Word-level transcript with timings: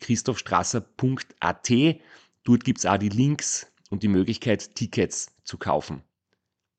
www.christophstrasser.at. 0.00 1.70
Dort 2.44 2.64
gibt 2.64 2.78
es 2.78 2.86
auch 2.86 2.96
die 2.98 3.08
Links 3.08 3.70
und 3.90 4.02
die 4.02 4.08
Möglichkeit, 4.08 4.74
Tickets 4.74 5.34
zu 5.44 5.58
kaufen. 5.58 6.02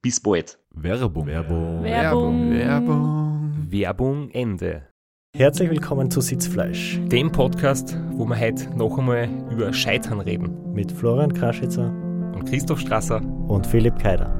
Bis 0.01 0.19
bald. 0.19 0.57
Werbung. 0.71 1.27
Werbung. 1.27 1.83
Werbung. 1.83 2.51
Werbung. 2.51 3.67
Werbung 3.69 4.29
Ende. 4.31 4.87
Herzlich 5.37 5.69
willkommen 5.69 6.11
zu 6.11 6.19
Sitzfleisch 6.19 6.99
Dem 7.05 7.31
Podcast, 7.31 7.97
wo 8.11 8.25
wir 8.25 8.37
heute 8.37 8.69
noch 8.75 8.97
einmal 8.97 9.29
über 9.49 9.71
Scheitern 9.71 10.19
reden. 10.19 10.73
mit 10.73 10.91
Florian 10.91 11.33
Kraschitzer 11.33 11.87
Und 12.33 12.45
Christoph 12.49 12.79
Strasser. 12.79 13.21
und 13.47 13.65
Philipp 13.65 13.97
Keider. 13.99 14.37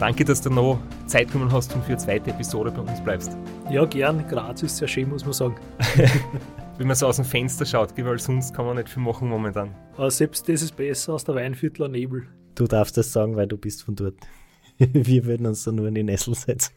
Danke, 0.00 0.24
dass 0.24 0.40
du 0.42 0.50
noch 0.50 0.80
Zeit 1.06 1.30
genommen 1.30 1.52
hast 1.52 1.72
und 1.74 1.82
für 1.82 1.92
eine 1.92 1.98
zweite 1.98 2.30
Episode 2.30 2.72
bei 2.72 2.80
uns 2.80 3.00
bleibst. 3.02 3.36
Ja, 3.70 3.84
gern. 3.84 4.26
Graz 4.26 4.62
ist 4.62 4.76
sehr 4.76 4.88
schön, 4.88 5.08
muss 5.08 5.24
man 5.24 5.32
sagen. 5.32 5.54
Wenn 6.78 6.88
man 6.88 6.96
so 6.96 7.06
aus 7.06 7.16
dem 7.16 7.24
Fenster 7.24 7.64
schaut, 7.64 7.96
weil 7.96 8.18
sonst 8.18 8.52
kann 8.52 8.66
man 8.66 8.76
nicht 8.76 8.88
viel 8.88 9.02
machen 9.02 9.28
momentan. 9.28 9.72
Aber 9.96 10.10
selbst 10.10 10.48
das 10.48 10.62
ist 10.62 10.74
besser 10.76 11.12
als 11.12 11.24
der 11.24 11.36
Weinviertler 11.36 11.88
Nebel. 11.88 12.26
Du 12.56 12.66
darfst 12.66 12.96
das 12.96 13.12
sagen, 13.12 13.36
weil 13.36 13.46
du 13.46 13.56
bist 13.56 13.84
von 13.84 13.94
dort. 13.94 14.16
Wir 14.78 15.24
würden 15.26 15.46
uns 15.46 15.62
da 15.62 15.70
nur 15.70 15.86
in 15.86 15.94
die 15.94 16.02
Nessel 16.02 16.34
setzen. 16.34 16.74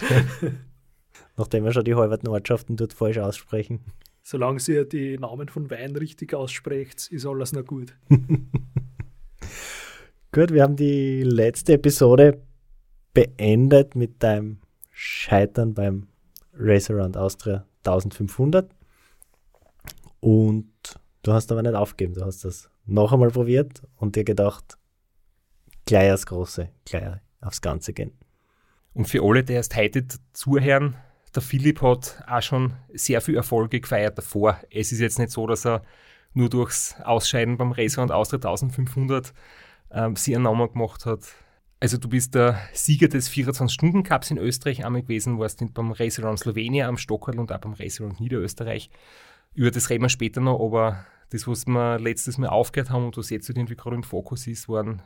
Nachdem 1.36 1.64
wir 1.64 1.72
schon 1.72 1.84
die 1.84 1.94
halben 1.94 2.26
Ortschaften 2.28 2.76
dort 2.76 2.94
falsch 2.94 3.18
aussprechen. 3.18 3.80
Solange 4.22 4.58
ihr 4.66 4.86
die 4.86 5.18
Namen 5.18 5.48
von 5.48 5.70
Wein 5.70 5.94
richtig 5.94 6.34
aussprecht, 6.34 7.08
ist 7.12 7.26
alles 7.26 7.52
noch 7.52 7.64
gut. 7.64 7.94
Gut, 10.32 10.52
wir 10.52 10.62
haben 10.62 10.76
die 10.76 11.22
letzte 11.22 11.74
Episode 11.74 12.42
beendet 13.16 13.96
mit 13.96 14.22
deinem 14.22 14.58
Scheitern 14.92 15.72
beim 15.72 16.08
Race 16.52 16.90
Around 16.90 17.16
Austria 17.16 17.64
1500. 17.78 18.70
Und 20.20 20.70
du 21.22 21.32
hast 21.32 21.50
aber 21.50 21.62
nicht 21.62 21.74
aufgegeben. 21.74 22.12
Du 22.12 22.26
hast 22.26 22.44
das 22.44 22.68
noch 22.84 23.14
einmal 23.14 23.30
probiert 23.30 23.82
und 23.96 24.16
dir 24.16 24.24
gedacht, 24.24 24.76
gleich 25.86 26.12
aufs 26.12 26.26
Große, 26.26 26.68
gleich 26.84 27.04
aufs 27.40 27.62
Ganze 27.62 27.94
gehen. 27.94 28.12
Und 28.92 29.08
für 29.08 29.24
alle, 29.24 29.42
die 29.42 29.54
erst 29.54 29.74
heute 29.76 30.06
zuhören, 30.34 30.96
der 31.34 31.40
Philipp 31.40 31.80
hat 31.80 32.22
auch 32.26 32.42
schon 32.42 32.74
sehr 32.92 33.22
viel 33.22 33.36
Erfolge 33.36 33.80
gefeiert 33.80 34.18
davor. 34.18 34.60
Es 34.70 34.92
ist 34.92 35.00
jetzt 35.00 35.18
nicht 35.18 35.30
so, 35.30 35.46
dass 35.46 35.64
er 35.64 35.82
nur 36.34 36.50
durchs 36.50 37.00
Ausscheiden 37.00 37.56
beim 37.56 37.72
Racer 37.72 38.02
und 38.02 38.12
Austria 38.12 38.40
1500 38.40 39.32
ähm, 39.90 40.16
sich 40.16 40.34
einen 40.34 40.44
Namen 40.44 40.70
gemacht 40.70 41.06
hat. 41.06 41.20
Also 41.86 41.98
du 41.98 42.08
bist 42.08 42.34
der 42.34 42.58
Sieger 42.72 43.06
des 43.06 43.30
24-Stunden-Cups 43.30 44.32
in 44.32 44.38
Österreich 44.38 44.84
einmal 44.84 45.02
gewesen, 45.02 45.38
warst 45.38 45.62
beim 45.72 45.92
Racer 45.92 46.24
Around 46.24 46.40
Slowenien 46.40 46.88
am 46.88 46.98
Stockerl 46.98 47.38
und 47.38 47.52
auch 47.52 47.58
beim 47.58 47.74
Racer 47.74 48.02
Around 48.02 48.18
Niederösterreich. 48.18 48.90
Über 49.54 49.70
das 49.70 49.88
reden 49.88 50.02
wir 50.02 50.08
später 50.08 50.40
noch, 50.40 50.60
aber 50.60 51.06
das, 51.30 51.46
was 51.46 51.64
wir 51.68 52.00
letztes 52.00 52.38
Mal 52.38 52.48
aufgehört 52.48 52.90
haben 52.90 53.04
und 53.04 53.16
was 53.16 53.30
jetzt 53.30 53.48
halt 53.48 53.56
irgendwie 53.56 53.76
gerade 53.76 53.94
im 53.94 54.02
Fokus 54.02 54.48
ist, 54.48 54.68
waren 54.68 55.00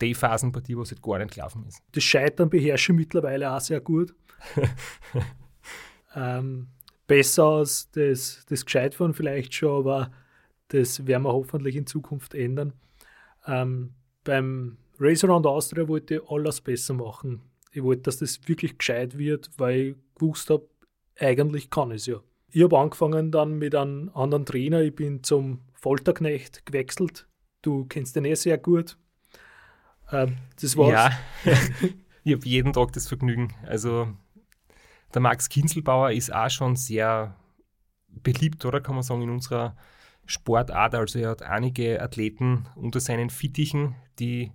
die 0.00 0.14
Phasenpartie, 0.14 0.74
wo 0.74 0.80
es 0.80 0.90
halt 0.90 1.02
gar 1.02 1.18
nicht 1.18 1.34
gelaufen 1.34 1.66
ist. 1.68 1.82
Das 1.92 2.02
Scheitern 2.02 2.48
beherrsche 2.48 2.92
ich 2.92 2.98
mittlerweile 2.98 3.52
auch 3.52 3.60
sehr 3.60 3.82
gut. 3.82 4.14
ähm, 6.16 6.68
besser 7.06 7.44
als 7.44 7.90
das, 7.90 8.46
das 8.48 8.64
Gescheitfahren 8.64 9.12
vielleicht 9.12 9.52
schon, 9.52 9.80
aber 9.80 10.10
das 10.68 11.06
werden 11.06 11.24
wir 11.24 11.32
hoffentlich 11.34 11.76
in 11.76 11.86
Zukunft 11.86 12.34
ändern. 12.34 12.72
Ähm, 13.46 13.92
beim 14.24 14.78
Race 15.02 15.24
Around 15.24 15.46
Austria 15.46 15.88
wollte 15.88 16.14
ich 16.16 16.30
alles 16.30 16.60
besser 16.60 16.94
machen. 16.94 17.42
Ich 17.72 17.82
wollte, 17.82 18.02
dass 18.02 18.18
das 18.18 18.46
wirklich 18.46 18.78
gescheit 18.78 19.18
wird, 19.18 19.50
weil 19.56 19.80
ich 19.80 19.96
gewusst 20.14 20.48
habe, 20.48 20.68
eigentlich 21.18 21.70
kann 21.70 21.90
ich 21.90 21.96
es 21.96 22.06
ja. 22.06 22.20
Ich 22.50 22.62
habe 22.62 22.78
angefangen 22.78 23.32
dann 23.32 23.58
mit 23.58 23.74
einem 23.74 24.10
anderen 24.14 24.46
Trainer. 24.46 24.80
Ich 24.80 24.94
bin 24.94 25.24
zum 25.24 25.62
Folterknecht 25.72 26.64
gewechselt. 26.66 27.26
Du 27.62 27.86
kennst 27.86 28.14
den 28.14 28.26
eh 28.26 28.34
sehr 28.34 28.58
gut. 28.58 28.96
Ähm, 30.12 30.36
das 30.60 30.76
war's. 30.76 30.92
Ja, 30.92 31.10
ich 32.24 32.34
habe 32.34 32.46
jeden 32.46 32.72
Tag 32.72 32.92
das 32.92 33.08
Vergnügen. 33.08 33.54
Also 33.66 34.06
der 35.14 35.20
Max 35.20 35.48
Kinzelbauer 35.48 36.12
ist 36.12 36.32
auch 36.32 36.50
schon 36.50 36.76
sehr 36.76 37.34
beliebt, 38.08 38.64
oder 38.64 38.80
kann 38.80 38.94
man 38.94 39.02
sagen, 39.02 39.22
in 39.22 39.30
unserer 39.30 39.76
Sportart. 40.26 40.94
Also 40.94 41.18
er 41.18 41.30
hat 41.30 41.42
einige 41.42 42.00
Athleten 42.00 42.68
unter 42.76 43.00
seinen 43.00 43.30
Fittichen, 43.30 43.96
die 44.18 44.52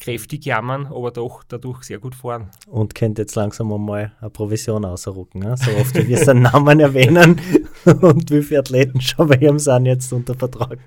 kräftig 0.00 0.46
jammern, 0.46 0.86
aber 0.86 1.10
doch 1.10 1.44
dadurch 1.44 1.84
sehr 1.84 1.98
gut 1.98 2.14
fahren. 2.14 2.50
Und 2.66 2.94
könnt 2.94 3.18
jetzt 3.18 3.36
langsam 3.36 3.72
einmal 3.72 4.12
eine 4.20 4.30
Provision 4.30 4.84
ausrucken. 4.84 5.40
Ne? 5.40 5.56
So 5.56 5.70
oft 5.72 5.94
wie 5.94 6.08
wir 6.08 6.18
seinen 6.18 6.42
Namen 6.42 6.80
erwähnen 6.80 7.40
und 7.84 8.30
wie 8.30 8.42
viele 8.42 8.60
Athleten 8.60 9.00
schon 9.00 9.28
bei 9.28 9.36
ihm 9.36 9.58
sind 9.58 9.86
jetzt 9.86 10.12
unter 10.12 10.34
Vertrag. 10.34 10.78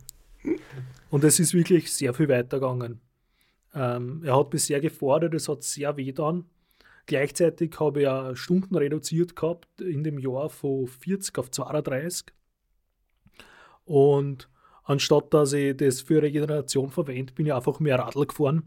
Und 1.09 1.23
es 1.23 1.39
ist 1.39 1.53
wirklich 1.53 1.93
sehr 1.93 2.13
viel 2.13 2.27
weitergegangen. 2.27 2.99
Ähm, 3.75 4.21
er 4.25 4.37
hat 4.37 4.49
bisher 4.49 4.81
gefordert, 4.81 5.33
es 5.35 5.47
hat 5.47 5.63
sehr 5.63 5.95
weh 5.95 6.05
getan. 6.05 6.45
Gleichzeitig 7.05 7.79
habe 7.79 8.01
ich 8.01 8.07
auch 8.07 8.35
Stunden 8.35 8.75
reduziert 8.75 9.35
gehabt 9.35 9.81
in 9.81 10.03
dem 10.03 10.19
Jahr 10.19 10.49
von 10.49 10.87
40 10.87 11.37
auf 11.37 11.51
32. 11.51 12.27
Und 13.85 14.49
anstatt 14.83 15.33
dass 15.33 15.53
ich 15.53 15.75
das 15.75 16.01
für 16.01 16.21
Regeneration 16.21 16.89
verwende, 16.89 17.33
bin 17.33 17.45
ich 17.45 17.53
einfach 17.53 17.79
mehr 17.79 17.99
Radl 17.99 18.25
gefahren, 18.25 18.63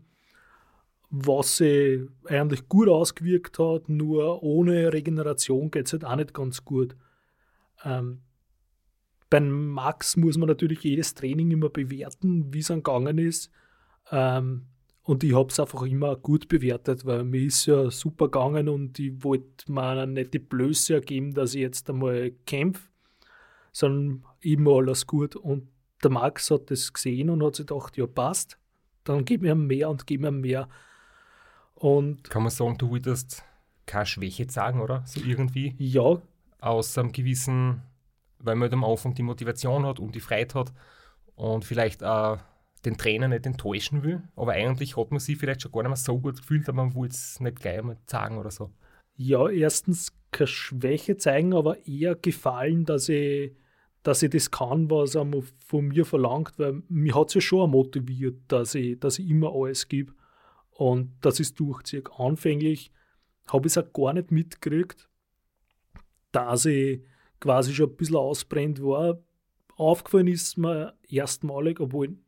was 1.10 1.58
sich 1.58 2.00
eigentlich 2.26 2.68
gut 2.68 2.88
ausgewirkt 2.88 3.58
hat, 3.58 3.88
nur 3.88 4.42
ohne 4.42 4.92
Regeneration 4.92 5.70
geht 5.70 5.86
es 5.86 5.92
halt 5.92 6.04
auch 6.04 6.16
nicht 6.16 6.34
ganz 6.34 6.64
gut. 6.64 6.96
Ähm, 7.84 8.22
beim 9.30 9.68
Max 9.72 10.16
muss 10.16 10.36
man 10.36 10.48
natürlich 10.48 10.82
jedes 10.82 11.14
Training 11.14 11.50
immer 11.50 11.68
bewerten, 11.68 12.52
wie 12.52 12.60
es 12.60 12.68
gegangen 12.68 13.18
ist. 13.18 13.50
Ähm, 14.10 14.66
und 15.02 15.22
ich 15.22 15.34
habe 15.34 15.50
es 15.50 15.60
einfach 15.60 15.82
immer 15.82 16.16
gut 16.16 16.48
bewertet, 16.48 17.04
weil 17.04 17.22
mir 17.24 17.46
ist 17.46 17.66
ja 17.66 17.90
super 17.90 18.26
gegangen 18.26 18.68
und 18.68 18.98
ich 18.98 19.22
wollte 19.22 19.70
mir 19.70 20.04
nicht 20.06 20.34
die 20.34 20.40
Blöße 20.40 20.94
ergeben, 20.94 21.32
dass 21.32 21.54
ich 21.54 21.60
jetzt 21.60 21.88
einmal 21.88 22.32
kämpfe, 22.44 22.88
sondern 23.70 24.24
immer 24.40 24.78
alles 24.78 25.06
gut. 25.06 25.36
Und 25.36 25.68
der 26.02 26.10
Max 26.10 26.50
hat 26.50 26.70
das 26.72 26.92
gesehen 26.92 27.30
und 27.30 27.44
hat 27.44 27.54
sich 27.54 27.66
gedacht, 27.66 27.96
ja 27.96 28.06
passt, 28.06 28.58
dann 29.04 29.24
gib 29.24 29.42
mir 29.42 29.54
mehr 29.54 29.90
und 29.90 30.06
gib 30.06 30.22
mir 30.22 30.32
mehr. 30.32 30.68
Und 31.76 32.28
Kann 32.30 32.42
man 32.42 32.50
sagen, 32.50 32.78
du 32.78 32.90
wolltest 32.90 33.44
keine 33.86 34.06
Schwäche 34.06 34.46
zeigen, 34.46 34.80
oder? 34.80 35.02
So 35.06 35.20
irgendwie. 35.20 35.74
ja, 35.78 36.20
Aus 36.60 36.96
einem 36.98 37.12
gewissen, 37.12 37.82
weil 38.38 38.56
man 38.56 38.62
halt 38.62 38.72
am 38.72 38.84
Anfang 38.84 39.14
die 39.14 39.22
Motivation 39.22 39.84
hat 39.86 40.00
und 40.00 40.14
die 40.14 40.20
Freiheit 40.20 40.54
hat 40.54 40.72
und 41.34 41.64
vielleicht 41.64 42.02
auch 42.02 42.38
den 42.84 42.96
Trainer 42.96 43.28
nicht 43.28 43.46
enttäuschen 43.46 44.02
will. 44.02 44.22
Aber 44.36 44.52
eigentlich 44.52 44.96
hat 44.96 45.10
man 45.10 45.20
sich 45.20 45.36
vielleicht 45.36 45.62
schon 45.62 45.72
gar 45.72 45.82
nicht 45.82 45.90
mehr 45.90 45.96
so 45.96 46.18
gut 46.18 46.38
gefühlt, 46.38 46.68
aber 46.68 46.84
man 46.84 46.94
will 46.94 47.08
es 47.08 47.40
nicht 47.40 47.60
gleich 47.60 47.78
einmal 47.78 47.98
sagen 48.06 48.38
oder 48.38 48.50
so. 48.50 48.70
Ja, 49.16 49.48
erstens 49.48 50.12
keine 50.30 50.46
Schwäche 50.48 51.16
zeigen, 51.16 51.54
aber 51.54 51.86
eher 51.86 52.14
gefallen, 52.14 52.84
dass 52.84 53.08
ich, 53.08 53.52
dass 54.02 54.22
ich 54.22 54.30
das 54.30 54.50
kann, 54.50 54.90
was 54.90 55.14
mo- 55.14 55.44
von 55.66 55.86
mir 55.88 56.04
verlangt, 56.04 56.58
weil 56.58 56.82
mich 56.88 57.14
hat 57.14 57.28
es 57.28 57.34
ja 57.34 57.40
schon 57.40 57.70
motiviert, 57.70 58.36
dass 58.48 58.74
ich, 58.74 58.98
dass 58.98 59.18
ich 59.18 59.28
immer 59.28 59.52
alles 59.54 59.88
gebe 59.88 60.12
und 60.76 61.16
dass 61.22 61.40
ich 61.40 61.48
es 61.48 61.54
durchziehe. 61.54 62.02
Anfänglich 62.18 62.92
habe 63.48 63.66
ich 63.66 63.76
es 63.76 63.78
auch 63.78 63.92
gar 63.92 64.12
nicht 64.12 64.30
mitgekriegt, 64.30 65.08
dass 66.32 66.66
ich 66.66 67.02
quasi 67.40 67.74
schon 67.74 67.90
ein 67.90 67.96
bisschen 67.96 68.16
ausbrennt 68.16 68.82
war. 68.82 69.18
Aufgefallen 69.76 70.28
ist 70.28 70.58
mir 70.58 70.94
erstmalig, 71.08 71.80
obwohl 71.80 72.18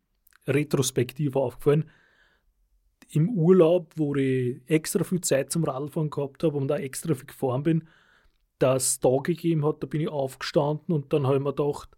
retrospektiv 0.47 1.37
aufgefallen, 1.37 1.91
im 3.11 3.31
Urlaub, 3.31 3.93
wo 3.97 4.15
ich 4.17 4.61
extra 4.67 5.03
viel 5.05 5.21
Zeit 5.21 5.51
zum 5.51 5.65
Radfahren 5.65 6.11
gehabt 6.11 6.43
habe 6.43 6.57
und 6.57 6.69
da 6.69 6.77
extra 6.77 7.15
viel 7.15 7.27
gefahren 7.27 7.63
bin, 7.63 7.89
dass 8.59 8.93
es 8.93 9.01
da 9.01 9.17
gegeben 9.23 9.65
hat, 9.65 9.83
da 9.83 9.87
bin 9.87 10.01
ich 10.01 10.09
aufgestanden 10.09 10.95
und 10.95 11.13
dann 11.13 11.27
habe 11.27 11.37
ich 11.37 11.43
mir 11.43 11.55
gedacht, 11.55 11.91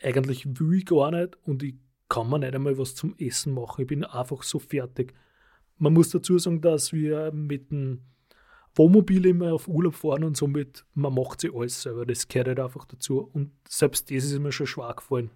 eigentlich 0.00 0.46
will 0.58 0.78
ich 0.78 0.86
gar 0.86 1.10
nicht 1.10 1.36
und 1.46 1.62
ich 1.62 1.76
kann 2.08 2.30
mir 2.30 2.38
nicht 2.38 2.54
einmal 2.54 2.78
was 2.78 2.94
zum 2.94 3.14
Essen 3.18 3.54
machen. 3.54 3.82
Ich 3.82 3.86
bin 3.86 4.04
einfach 4.04 4.42
so 4.42 4.58
fertig. 4.58 5.14
Man 5.78 5.94
muss 5.94 6.10
dazu 6.10 6.38
sagen, 6.38 6.60
dass 6.60 6.92
wir 6.92 7.32
mit 7.32 7.70
dem 7.70 8.02
Wohnmobil 8.74 9.26
immer 9.26 9.52
auf 9.54 9.68
Urlaub 9.68 9.94
fahren 9.94 10.24
und 10.24 10.36
somit, 10.36 10.84
man 10.94 11.14
macht 11.14 11.40
sich 11.40 11.54
alles 11.54 11.82
selber. 11.82 12.06
Das 12.06 12.28
gehört 12.28 12.48
halt 12.48 12.60
einfach 12.60 12.84
dazu. 12.84 13.30
Und 13.32 13.52
selbst 13.66 14.10
das 14.10 14.24
ist 14.24 14.38
mir 14.38 14.52
schon 14.52 14.66
schwer 14.66 14.94
gefallen. 14.94 15.30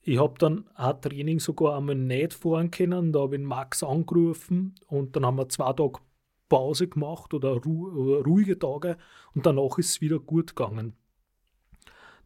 Ich 0.00 0.18
habe 0.18 0.34
dann 0.38 0.68
ein 0.74 1.00
Training 1.00 1.38
sogar 1.38 1.76
einmal 1.76 1.94
nicht 1.94 2.34
fahren 2.34 2.70
können. 2.70 3.12
Da 3.12 3.20
habe 3.20 3.36
ich 3.36 3.42
Max 3.42 3.82
angerufen 3.82 4.74
und 4.86 5.14
dann 5.14 5.24
haben 5.24 5.38
wir 5.38 5.48
zwei 5.48 5.72
Tage 5.72 6.00
Pause 6.48 6.86
gemacht 6.86 7.32
oder, 7.32 7.52
ru 7.62 7.88
oder 7.88 8.24
ruhige 8.24 8.58
Tage 8.58 8.98
und 9.34 9.46
danach 9.46 9.78
ist 9.78 9.88
es 9.88 10.00
wieder 10.02 10.18
gut 10.18 10.54
gegangen. 10.54 10.94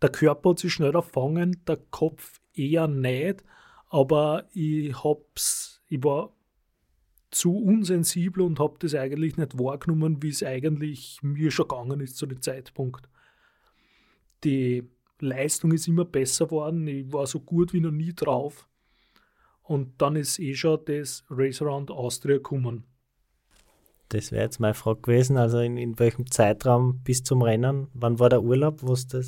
Der 0.03 0.11
Körper 0.11 0.51
hat 0.51 0.59
sich 0.59 0.73
schnell 0.73 0.97
erfangen, 0.97 1.63
der 1.69 1.79
Kopf 1.91 2.41
eher 2.53 2.89
nicht, 2.89 3.45
aber 3.89 4.49
ich 4.53 5.05
hab's, 5.05 5.81
ich 5.89 6.03
war 6.03 6.36
zu 7.37 7.55
unsensibel 7.55 8.43
und 8.43 8.59
habe 8.59 8.77
das 8.79 8.95
eigentlich 8.95 9.37
nicht 9.37 9.59
wahrgenommen, 9.59 10.23
wie 10.23 10.31
es 10.31 10.43
eigentlich 10.43 11.19
mir 11.23 11.51
schon 11.51 11.69
gegangen 11.69 12.01
ist 12.01 12.17
zu 12.17 12.25
dem 12.25 12.41
Zeitpunkt. 12.41 13.11
Die 14.43 14.89
Leistung 15.21 15.73
ist 15.73 15.87
immer 15.87 16.07
besser 16.07 16.47
geworden, 16.47 16.87
ich 16.89 17.13
war 17.13 17.27
so 17.27 17.41
gut 17.41 17.75
wie 17.75 17.81
noch 17.81 17.91
nie 17.91 18.15
drauf. 18.15 18.67
Und 19.63 20.01
dann 20.01 20.17
ist 20.17 20.39
eh 20.39 20.55
schon 20.55 20.81
das 20.87 21.25
Race 21.29 21.61
Around 21.61 21.91
Austria 21.91 22.37
gekommen. 22.37 22.85
Das 24.09 24.33
wäre 24.33 24.45
jetzt 24.45 24.61
meine 24.61 24.75
Frage 24.75 25.03
gewesen. 25.03 25.37
Also 25.37 25.59
in, 25.59 25.77
in 25.77 25.99
welchem 25.99 26.31
Zeitraum 26.31 27.01
bis 27.03 27.23
zum 27.23 27.43
Rennen? 27.43 27.89
Wann 27.93 28.19
war 28.19 28.31
der 28.31 28.45
Urlaub, 28.45 28.83
wo 28.83 28.95
du 28.95 29.25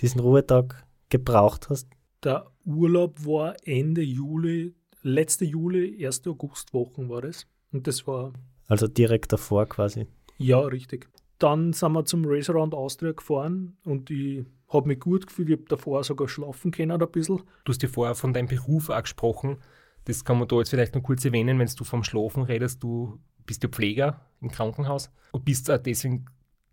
diesen 0.00 0.20
Ruhetag 0.20 0.84
gebraucht 1.08 1.70
hast? 1.70 1.88
Der 2.22 2.50
Urlaub 2.66 3.24
war 3.24 3.56
Ende 3.64 4.02
Juli, 4.02 4.74
letzte 5.04 5.44
Juli, 5.44 6.04
1. 6.04 6.26
Augustwochen 6.26 7.08
war 7.08 7.22
das. 7.22 7.46
Und 7.72 7.86
das 7.86 8.06
war. 8.06 8.32
Also 8.66 8.88
direkt 8.88 9.32
davor 9.32 9.66
quasi. 9.66 10.06
Ja, 10.38 10.60
richtig. 10.60 11.08
Dann 11.38 11.72
sind 11.72 11.92
wir 11.92 12.04
zum 12.04 12.24
Race 12.24 12.48
Around 12.50 12.74
Austria 12.74 13.12
gefahren 13.12 13.76
und 13.84 14.10
ich 14.10 14.44
habe 14.68 14.88
mich 14.88 15.00
gut 15.00 15.26
gefühlt. 15.26 15.50
Ich 15.50 15.56
habe 15.56 15.68
davor 15.68 16.02
sogar 16.04 16.28
schlafen 16.28 16.70
können 16.70 17.00
ein 17.00 17.10
bisschen. 17.10 17.42
Du 17.64 17.70
hast 17.70 17.82
dir 17.82 17.88
vorher 17.88 18.14
von 18.14 18.32
deinem 18.32 18.48
Beruf 18.48 18.88
auch 18.88 19.02
gesprochen. 19.02 19.58
Das 20.06 20.24
kann 20.24 20.38
man 20.38 20.48
da 20.48 20.56
jetzt 20.56 20.70
vielleicht 20.70 20.94
noch 20.94 21.02
kurz 21.02 21.24
erwähnen, 21.24 21.58
wenn 21.58 21.68
du 21.68 21.84
vom 21.84 22.04
Schlafen 22.04 22.42
redest. 22.42 22.82
Du 22.82 23.18
bist 23.46 23.62
ja 23.62 23.68
Pfleger 23.68 24.20
im 24.40 24.50
Krankenhaus 24.50 25.10
und 25.32 25.44
bist 25.44 25.70
auch 25.70 25.78
deswegen 25.78 26.26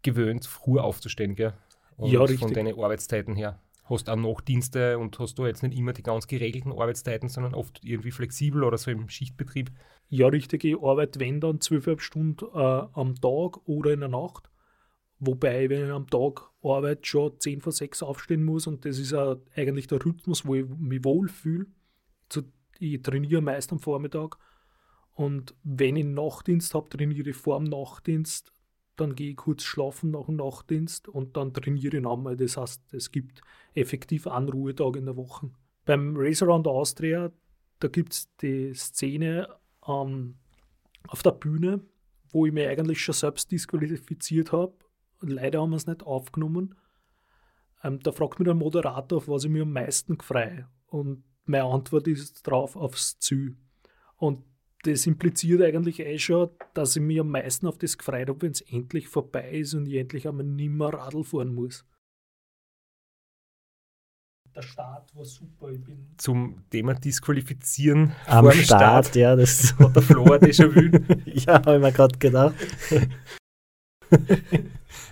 gewöhnt, 0.03 0.45
früh 0.45 0.79
aufzustehen, 0.79 1.35
gell? 1.35 1.53
Und 1.97 2.11
Ja, 2.11 2.21
richtig. 2.21 2.39
Von 2.39 2.53
deinen 2.53 2.79
Arbeitszeiten 2.79 3.35
her. 3.35 3.59
Hast 3.91 4.09
auch 4.09 4.15
Nachtdienste 4.15 4.97
und 4.97 5.19
hast 5.19 5.37
du 5.37 5.45
jetzt 5.45 5.63
nicht 5.63 5.77
immer 5.77 5.91
die 5.91 6.01
ganz 6.01 6.25
geregelten 6.25 6.71
Arbeitszeiten, 6.71 7.27
sondern 7.27 7.53
oft 7.53 7.83
irgendwie 7.83 8.11
flexibel 8.11 8.63
oder 8.63 8.77
so 8.77 8.89
im 8.89 9.09
Schichtbetrieb. 9.09 9.69
Ja, 10.07 10.27
richtig. 10.27 10.63
Ich 10.63 10.81
arbeite, 10.81 11.19
wenn 11.19 11.41
dann, 11.41 11.59
zwölfeinhalb 11.59 12.01
Stunden 12.01 12.45
äh, 12.53 12.57
am 12.57 13.15
Tag 13.15 13.67
oder 13.67 13.91
in 13.91 13.99
der 13.99 14.09
Nacht. 14.09 14.49
Wobei, 15.19 15.69
wenn 15.69 15.85
ich 15.85 15.91
am 15.91 16.07
Tag 16.07 16.49
arbeite, 16.63 17.01
schon 17.03 17.37
10 17.37 17.61
vor 17.61 17.73
6 17.73 18.01
aufstehen 18.01 18.43
muss 18.43 18.65
und 18.65 18.85
das 18.85 18.97
ist 18.97 19.13
auch 19.13 19.37
eigentlich 19.55 19.87
der 19.87 20.03
Rhythmus, 20.03 20.45
wo 20.45 20.55
ich 20.55 20.65
mich 20.67 21.03
wohlfühle. 21.03 21.67
Ich 22.79 23.03
trainiere 23.03 23.41
meist 23.41 23.71
am 23.71 23.79
Vormittag 23.79 24.37
und 25.13 25.53
wenn 25.63 25.97
ich 25.97 26.05
Nachtdienst 26.05 26.73
habe, 26.73 26.89
trainiere 26.89 27.29
ich 27.29 27.35
vor 27.35 27.59
dem 27.59 27.65
Nachtdienst, 27.65 28.51
dann 29.01 29.15
gehe 29.15 29.31
ich 29.31 29.35
kurz 29.35 29.63
schlafen 29.63 30.11
nach 30.11 30.27
dem 30.27 30.35
Nachtdienst 30.35 31.07
und 31.09 31.35
dann 31.35 31.53
trainiere 31.53 31.97
ich 31.97 32.03
nochmal. 32.03 32.37
Das 32.37 32.55
heißt, 32.55 32.93
es 32.93 33.11
gibt 33.11 33.41
effektiv 33.73 34.27
einen 34.27 34.49
Ruhetag 34.49 34.95
in 34.95 35.05
der 35.05 35.17
Woche. 35.17 35.49
Beim 35.85 36.15
Race 36.15 36.43
Around 36.43 36.67
Austria, 36.67 37.31
da 37.79 37.87
gibt 37.87 38.13
es 38.13 38.35
die 38.37 38.73
Szene 38.75 39.47
ähm, 39.87 40.37
auf 41.07 41.23
der 41.23 41.31
Bühne, 41.31 41.81
wo 42.29 42.45
ich 42.45 42.53
mich 42.53 42.67
eigentlich 42.67 43.03
schon 43.03 43.13
selbst 43.13 43.51
disqualifiziert 43.51 44.51
habe. 44.51 44.75
Leider 45.21 45.61
haben 45.61 45.71
wir 45.71 45.77
es 45.77 45.87
nicht 45.87 46.03
aufgenommen. 46.03 46.75
Ähm, 47.83 47.99
da 48.01 48.11
fragt 48.11 48.39
mich 48.39 48.45
der 48.45 48.53
Moderator, 48.53 49.17
auf 49.17 49.27
was 49.27 49.45
ich 49.45 49.49
mich 49.49 49.63
am 49.63 49.73
meisten 49.73 50.19
freue. 50.19 50.67
Und 50.85 51.23
meine 51.45 51.63
Antwort 51.65 52.07
ist 52.07 52.43
drauf 52.43 52.75
aufs 52.75 53.17
Ziel. 53.17 53.57
Und 54.17 54.43
das 54.83 55.05
impliziert 55.05 55.61
eigentlich 55.61 55.99
eh 55.99 56.17
schon, 56.17 56.49
dass 56.73 56.95
ich 56.95 57.01
mich 57.01 57.19
am 57.19 57.29
meisten 57.29 57.67
auf 57.67 57.77
das 57.77 57.97
gefreut 57.97 58.29
habe, 58.29 58.41
wenn 58.41 58.51
es 58.51 58.61
endlich 58.61 59.07
vorbei 59.07 59.51
ist 59.51 59.73
und 59.73 59.87
ich 59.87 59.95
endlich 59.95 60.27
einmal 60.27 60.45
nimmer 60.45 60.93
Radl 60.93 61.23
fahren 61.23 61.53
muss. 61.53 61.85
Der 64.53 64.63
Start 64.63 65.15
war 65.15 65.23
super. 65.23 65.69
Ich 65.69 65.81
bin 65.81 66.07
Zum 66.17 66.65
Thema 66.69 66.93
Disqualifizieren 66.93 68.13
Am 68.25 68.43
vor 68.43 68.51
dem 68.51 68.63
Start, 68.63 69.15
ja, 69.15 69.35
das 69.35 69.73
hat 69.79 69.95
der 69.95 70.01
Flo 70.03 70.33
ein 70.33 70.41
Déjà-vu. 70.41 71.21
ja, 71.25 71.53
habe 71.53 71.75
ich 71.75 71.81
mir 71.81 71.91
gerade 71.93 72.17
gedacht. 72.19 72.55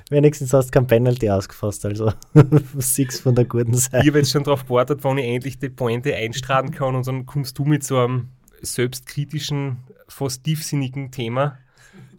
Wenigstens 0.09 0.51
hast 0.51 0.67
du 0.67 0.71
kein 0.71 0.87
Penalty 0.87 1.29
ausgefasst, 1.29 1.85
also 1.85 2.11
six 2.79 3.21
von 3.21 3.33
der 3.35 3.45
guten 3.45 3.73
Ich 3.73 3.85
Seite. 3.85 4.05
habe 4.05 4.17
jetzt 4.17 4.31
schon 4.31 4.43
darauf 4.43 4.65
gewartet, 4.65 4.99
wann 5.03 5.17
ich 5.19 5.25
endlich 5.25 5.57
die 5.57 5.69
Pointe 5.69 6.13
einstrahlen 6.13 6.71
kann 6.71 6.95
und 6.95 7.07
dann 7.07 7.25
kommst 7.25 7.57
du 7.59 7.63
mit 7.63 7.83
so 7.85 7.97
einem 7.97 8.27
selbstkritischen, 8.61 9.77
fast 10.07 10.43
tiefsinnigen 10.43 11.11
Thema. 11.11 11.57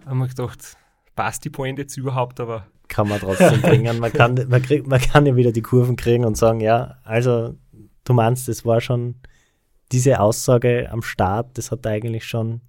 Da 0.05 0.11
habe 0.11 0.27
ich 0.27 0.35
gedacht, 0.35 0.77
passt 1.15 1.45
die 1.45 1.51
Pointe 1.51 1.83
jetzt 1.83 1.97
überhaupt, 1.97 2.41
aber 2.41 2.67
Kann 2.89 3.09
man 3.09 3.21
trotzdem 3.21 3.61
bringen. 3.63 3.99
Man 3.99 4.13
kann, 4.13 4.35
man, 4.49 4.63
kriegt, 4.63 4.87
man 4.87 5.01
kann 5.01 5.27
ja 5.27 5.37
wieder 5.37 5.53
die 5.53 5.63
Kurven 5.63 5.97
kriegen 5.97 6.25
und 6.25 6.37
sagen, 6.37 6.61
ja, 6.61 6.97
also 7.05 7.57
du 8.05 8.13
meinst, 8.13 8.49
das 8.49 8.65
war 8.65 8.81
schon 8.81 9.17
diese 9.93 10.21
Aussage 10.21 10.89
am 10.91 11.03
Start, 11.03 11.59
das 11.59 11.71
hat 11.71 11.87
eigentlich 11.87 12.25
schon 12.25 12.61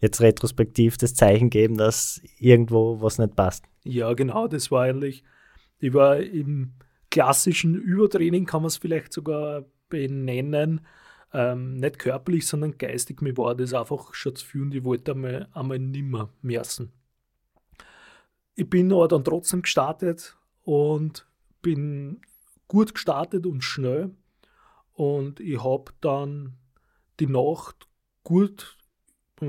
jetzt 0.00 0.20
retrospektiv 0.20 0.96
das 0.96 1.14
Zeichen 1.14 1.48
gegeben, 1.48 1.76
dass 1.76 2.20
irgendwo 2.38 3.00
was 3.00 3.18
nicht 3.18 3.36
passt. 3.36 3.64
Ja, 3.84 4.12
genau, 4.14 4.48
das 4.48 4.70
war 4.70 4.82
eigentlich, 4.82 5.24
ich 5.78 5.94
war 5.94 6.18
im 6.18 6.74
klassischen 7.10 7.74
Übertraining, 7.74 8.46
kann 8.46 8.62
man 8.62 8.68
es 8.68 8.76
vielleicht 8.76 9.12
sogar 9.12 9.64
benennen, 9.88 10.80
ähm, 11.32 11.74
nicht 11.74 11.98
körperlich, 11.98 12.46
sondern 12.46 12.76
geistig. 12.78 13.22
Mir 13.22 13.36
war 13.36 13.54
das 13.54 13.74
einfach 13.74 14.14
schon 14.14 14.36
zu 14.36 14.44
viel 14.44 14.62
und 14.62 14.74
ich 14.74 14.84
wollte 14.84 15.12
einmal, 15.12 15.48
einmal 15.52 15.78
nimmer 15.78 16.30
messen. 16.42 16.92
Ich 18.54 18.68
bin 18.68 18.92
aber 18.92 19.08
dann 19.08 19.24
trotzdem 19.24 19.62
gestartet 19.62 20.36
und 20.62 21.26
bin 21.62 22.20
gut 22.68 22.94
gestartet 22.94 23.46
und 23.46 23.62
schnell. 23.62 24.14
Und 24.92 25.40
ich 25.40 25.62
habe 25.62 25.92
dann 26.00 26.58
die 27.18 27.26
Nacht 27.26 27.88
gut 28.24 28.76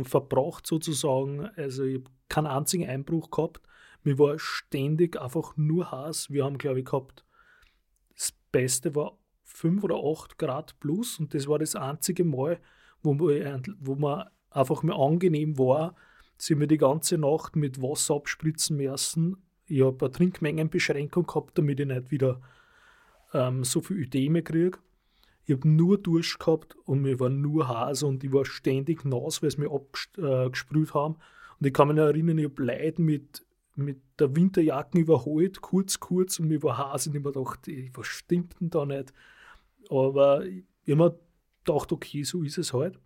verbracht 0.03 0.65
sozusagen. 0.65 1.47
Also 1.57 1.83
ich 1.83 1.99
habe 1.99 2.11
keinen 2.29 2.47
einzigen 2.47 2.87
Einbruch 2.87 3.29
gehabt. 3.29 3.61
Mir 4.03 4.17
war 4.17 4.39
ständig 4.39 5.19
einfach 5.21 5.55
nur 5.57 5.91
heiß. 5.91 6.29
Wir 6.31 6.45
haben, 6.45 6.57
glaube 6.57 6.79
ich, 6.79 6.85
gehabt, 6.85 7.25
das 8.15 8.33
Beste 8.51 8.95
war 8.95 9.17
5 9.53 9.83
oder 9.83 9.95
8 10.03 10.37
Grad 10.37 10.79
plus 10.79 11.19
und 11.19 11.33
das 11.33 11.47
war 11.47 11.59
das 11.59 11.75
einzige 11.75 12.23
Mal, 12.23 12.59
wo 13.01 13.13
man, 13.13 13.63
wo 13.79 13.95
man 13.95 14.27
einfach 14.49 14.83
mir 14.83 14.95
angenehm 14.95 15.57
war, 15.57 15.95
sind 16.37 16.59
wir 16.59 16.67
die 16.67 16.77
ganze 16.77 17.17
Nacht 17.17 17.55
mit 17.55 17.81
Wasser 17.81 18.15
abspritzen 18.15 18.77
müssen. 18.77 19.37
Ich 19.67 19.81
habe 19.81 20.05
eine 20.05 20.11
Trinkmengenbeschränkung 20.11 21.25
gehabt, 21.25 21.57
damit 21.57 21.79
ich 21.79 21.87
nicht 21.87 22.11
wieder 22.11 22.41
ähm, 23.33 23.63
so 23.63 23.81
viel 23.81 23.97
Ödeme 23.97 24.43
kriege. 24.43 24.77
Ich 25.45 25.55
habe 25.55 25.67
nur 25.67 25.97
Durst 25.97 26.39
gehabt 26.39 26.75
und 26.85 27.01
mir 27.01 27.19
war 27.19 27.29
nur 27.29 27.67
heiß 27.67 28.03
und 28.03 28.23
ich 28.23 28.31
war 28.31 28.45
ständig 28.45 29.03
nass, 29.03 29.43
weil 29.43 29.51
sie 29.51 29.61
mich 29.61 29.71
abgesprüht 29.71 30.89
äh, 30.89 30.93
haben. 30.93 31.15
Und 31.59 31.67
ich 31.67 31.73
kann 31.73 31.89
mich 31.89 31.97
noch 31.97 32.05
erinnern, 32.05 32.37
ich 32.37 32.45
habe 32.45 32.63
Leute 32.63 33.01
mit, 33.01 33.45
mit 33.75 34.01
der 34.19 34.35
Winterjacke 34.35 34.99
überholt, 34.99 35.61
kurz, 35.61 35.99
kurz, 35.99 36.39
und 36.39 36.47
mir 36.47 36.63
war 36.63 36.93
heiß 36.93 37.07
und 37.07 37.15
ich 37.15 37.23
habe 37.23 37.29
mir 37.29 37.43
gedacht, 37.43 37.97
was 37.97 38.07
stimmt 38.07 38.55
denn 38.59 38.69
da 38.69 38.85
nicht? 38.85 39.13
Aber 39.89 40.45
ich 40.45 40.65
habe 40.87 40.95
mir 40.95 41.19
gedacht, 41.63 41.91
okay, 41.91 42.23
so 42.23 42.43
ist 42.43 42.57
es 42.57 42.73
halt. 42.73 42.99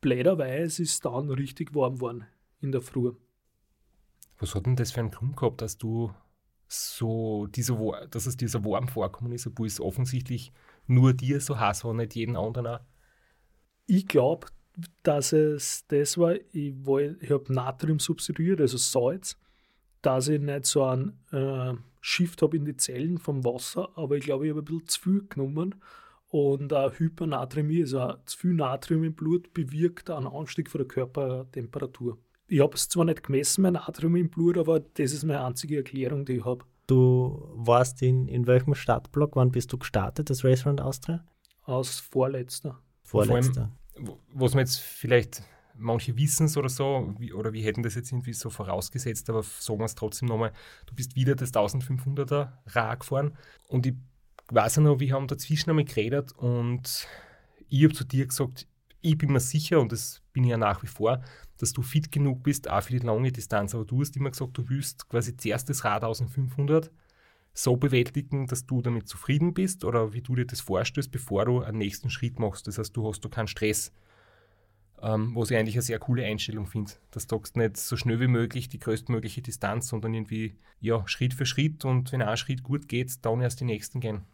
Blöderweise 0.00 0.82
ist 0.82 0.92
es 0.92 1.00
dann 1.00 1.30
richtig 1.30 1.74
warm 1.74 1.96
geworden 1.96 2.26
in 2.60 2.72
der 2.72 2.82
Früh. 2.82 3.12
was 4.38 4.54
hat 4.54 4.66
denn 4.66 4.76
das 4.76 4.92
für 4.92 5.00
einen 5.00 5.10
Grund 5.10 5.36
gehabt, 5.36 5.62
dass 5.62 5.78
du 5.78 6.12
so 6.68 7.46
diese, 7.46 7.76
dass 8.10 8.26
es 8.26 8.36
dir 8.36 8.48
so 8.48 8.64
warm 8.64 8.88
vorkommen 8.88 9.32
ist, 9.32 9.46
obwohl 9.46 9.66
es 9.66 9.80
offensichtlich 9.80 10.52
nur 10.86 11.12
dir 11.12 11.40
so 11.40 11.58
heiß 11.58 11.84
war, 11.84 11.94
nicht 11.94 12.14
jeden 12.14 12.36
anderen 12.36 12.66
auch? 12.66 12.80
Ich 13.86 14.06
glaube, 14.06 14.48
dass 15.02 15.32
es 15.32 15.86
das 15.88 16.18
war, 16.18 16.34
ich, 16.34 16.74
ich 17.20 17.30
habe 17.30 17.52
Natrium 17.52 17.98
substituiert, 17.98 18.60
also 18.60 18.76
Salz, 18.76 19.38
dass 20.02 20.28
ich 20.28 20.40
nicht 20.40 20.66
so 20.66 20.84
einen 20.84 21.18
äh, 21.32 21.74
Shift 22.06 22.42
habe 22.42 22.56
in 22.58 22.66
die 22.66 22.76
Zellen 22.76 23.16
vom 23.16 23.44
Wasser, 23.44 23.88
aber 23.96 24.16
ich 24.18 24.24
glaube, 24.24 24.44
ich 24.46 24.50
habe 24.50 24.60
ein 24.60 24.64
bisschen 24.66 24.88
zu 24.88 25.00
viel 25.00 25.26
genommen 25.26 25.74
und 26.28 26.70
äh, 26.70 26.90
Hypernatremie, 26.98 27.80
also 27.80 28.12
zu 28.26 28.36
viel 28.38 28.52
Natrium 28.52 29.04
im 29.04 29.14
Blut 29.14 29.54
bewirkt 29.54 30.10
einen 30.10 30.26
Anstieg 30.26 30.70
von 30.70 30.80
der 30.80 30.88
Körpertemperatur. 30.88 32.18
Ich 32.46 32.60
habe 32.60 32.74
es 32.74 32.88
zwar 32.90 33.06
nicht 33.06 33.22
gemessen, 33.22 33.62
mein 33.62 33.72
Natrium 33.72 34.16
im 34.16 34.28
Blut, 34.28 34.58
aber 34.58 34.80
das 34.80 35.12
ist 35.12 35.24
meine 35.24 35.44
einzige 35.44 35.76
Erklärung, 35.78 36.26
die 36.26 36.34
ich 36.34 36.44
habe. 36.44 36.64
Du 36.86 37.48
warst 37.54 38.02
in, 38.02 38.28
in 38.28 38.46
welchem 38.46 38.74
Startblock? 38.74 39.36
Wann 39.36 39.50
bist 39.50 39.72
du 39.72 39.78
gestartet, 39.78 40.28
das 40.28 40.44
Race 40.44 40.66
Round 40.66 40.82
Austria? 40.82 41.24
Als 41.62 42.00
Vorletzter. 42.00 42.78
vor 43.02 43.22
allem- 43.22 43.30
Vorletzter. 43.30 43.72
Wo- 44.00 44.18
Was 44.34 44.52
man 44.54 44.60
jetzt 44.64 44.78
vielleicht, 44.80 45.42
manche 45.76 46.16
wissen 46.16 46.46
es 46.46 46.56
oder 46.56 46.68
so, 46.68 47.14
wie, 47.18 47.32
oder 47.32 47.52
wir 47.52 47.62
hätten 47.62 47.82
das 47.82 47.94
jetzt 47.94 48.12
irgendwie 48.12 48.32
so 48.32 48.50
vorausgesetzt, 48.50 49.28
aber 49.30 49.42
sagen 49.42 49.80
wir 49.80 49.84
es 49.84 49.94
trotzdem 49.94 50.28
nochmal, 50.28 50.52
du 50.86 50.94
bist 50.94 51.16
wieder 51.16 51.34
das 51.34 51.52
1500er 51.52 52.52
Rad 52.66 53.00
gefahren 53.00 53.36
und 53.68 53.86
ich 53.86 53.94
weiß 54.50 54.76
ja 54.76 54.82
noch, 54.82 55.00
wir 55.00 55.12
haben 55.12 55.26
dazwischen 55.26 55.70
einmal 55.70 55.84
geredet 55.84 56.32
und 56.32 57.08
ich 57.68 57.84
habe 57.84 57.94
zu 57.94 58.04
dir 58.04 58.26
gesagt, 58.26 58.66
ich 59.00 59.18
bin 59.18 59.32
mir 59.32 59.40
sicher 59.40 59.80
und 59.80 59.92
das 59.92 60.22
bin 60.32 60.44
ich 60.44 60.50
ja 60.50 60.56
nach 60.56 60.82
wie 60.82 60.86
vor, 60.86 61.22
dass 61.58 61.72
du 61.72 61.82
fit 61.82 62.10
genug 62.10 62.42
bist, 62.42 62.70
auch 62.70 62.82
für 62.82 62.92
die 62.92 63.06
lange 63.06 63.32
Distanz, 63.32 63.74
aber 63.74 63.84
du 63.84 64.00
hast 64.00 64.16
immer 64.16 64.30
gesagt, 64.30 64.56
du 64.56 64.68
willst 64.68 65.08
quasi 65.08 65.36
zuerst 65.36 65.68
das 65.68 65.84
Rad 65.84 66.04
1500 66.04 66.90
so 67.54 67.76
bewältigen, 67.76 68.46
dass 68.48 68.66
du 68.66 68.82
damit 68.82 69.08
zufrieden 69.08 69.54
bist 69.54 69.84
oder 69.84 70.12
wie 70.12 70.22
du 70.22 70.34
dir 70.34 70.46
das 70.46 70.60
vorstellst, 70.60 71.12
bevor 71.12 71.44
du 71.44 71.62
einen 71.62 71.78
nächsten 71.78 72.10
Schritt 72.10 72.40
machst. 72.40 72.66
Das 72.66 72.78
heißt, 72.78 72.96
du 72.96 73.06
hast 73.06 73.24
da 73.24 73.28
keinen 73.28 73.46
Stress. 73.46 73.92
Ähm, 75.02 75.34
was 75.34 75.50
ich 75.50 75.56
eigentlich 75.56 75.74
eine 75.74 75.82
sehr 75.82 75.98
coole 75.98 76.24
Einstellung 76.24 76.66
finde. 76.66 76.92
Dass 77.10 77.26
du 77.26 77.36
sagst 77.36 77.56
nicht 77.56 77.76
so 77.76 77.96
schnell 77.96 78.20
wie 78.20 78.26
möglich 78.26 78.68
die 78.68 78.78
größtmögliche 78.78 79.42
Distanz, 79.42 79.88
sondern 79.88 80.14
irgendwie 80.14 80.56
ja, 80.80 81.06
Schritt 81.06 81.34
für 81.34 81.46
Schritt 81.46 81.84
und 81.84 82.12
wenn 82.12 82.22
ein 82.22 82.36
Schritt 82.36 82.62
gut 82.62 82.88
geht, 82.88 83.24
dann 83.24 83.40
erst 83.40 83.60
die 83.60 83.64
nächsten 83.64 84.00
gehen. 84.00 84.24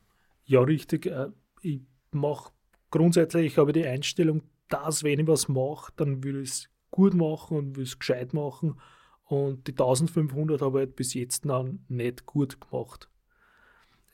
Ja, 0.44 0.60
richtig. 0.60 1.06
äh, 1.06 1.28
Ich 1.62 1.80
mache 2.12 2.52
grundsätzlich, 2.90 3.46
ich 3.46 3.58
habe 3.58 3.72
die 3.72 3.86
Einstellung, 3.86 4.42
dass 4.68 5.02
wenn 5.02 5.20
ich 5.20 5.26
was 5.26 5.48
mache, 5.48 5.92
dann 5.96 6.22
will 6.22 6.42
ich 6.42 6.50
es 6.50 6.70
gut 6.90 7.14
machen 7.14 7.56
und 7.56 7.76
will 7.76 7.84
es 7.84 7.98
gescheit 7.98 8.32
machen. 8.32 8.80
Und 9.24 9.66
die 9.68 9.72
1500 9.72 10.60
habe 10.60 10.80
ich 10.80 10.86
halt 10.86 10.96
bis 10.96 11.14
jetzt 11.14 11.44
noch 11.44 11.68
nicht 11.88 12.26
gut 12.26 12.60
gemacht. 12.60 13.08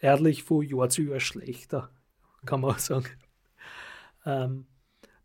Ehrlich, 0.01 0.43
von 0.43 0.63
Jahr 0.63 0.91
zu 0.91 1.03
Jahr 1.03 1.21
schlechter, 1.21 1.91
kann 2.45 2.61
man 2.61 2.79
sagen. 2.79 3.09
Ähm, 4.27 4.67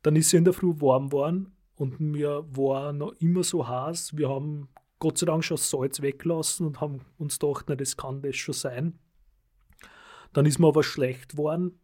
dann 0.03 0.15
ist 0.15 0.27
es 0.27 0.33
in 0.33 0.45
der 0.45 0.53
Früh 0.53 0.73
warm 0.81 1.09
geworden 1.09 1.55
und 1.75 1.99
mir 1.99 2.45
war 2.49 2.93
noch 2.93 3.13
immer 3.19 3.43
so 3.43 3.67
heiß. 3.67 4.17
Wir 4.17 4.29
haben 4.29 4.69
Gott 4.99 5.17
sei 5.17 5.25
Dank 5.25 5.43
schon 5.43 5.57
Salz 5.57 6.01
weggelassen 6.01 6.67
und 6.67 6.81
haben 6.81 7.01
uns 7.17 7.39
gedacht, 7.39 7.65
na, 7.67 7.75
das 7.75 7.97
kann 7.97 8.21
das 8.21 8.35
schon 8.35 8.53
sein. 8.53 8.99
Dann 10.33 10.45
ist 10.45 10.59
mir 10.59 10.67
aber 10.67 10.83
schlecht 10.83 11.31
geworden 11.31 11.79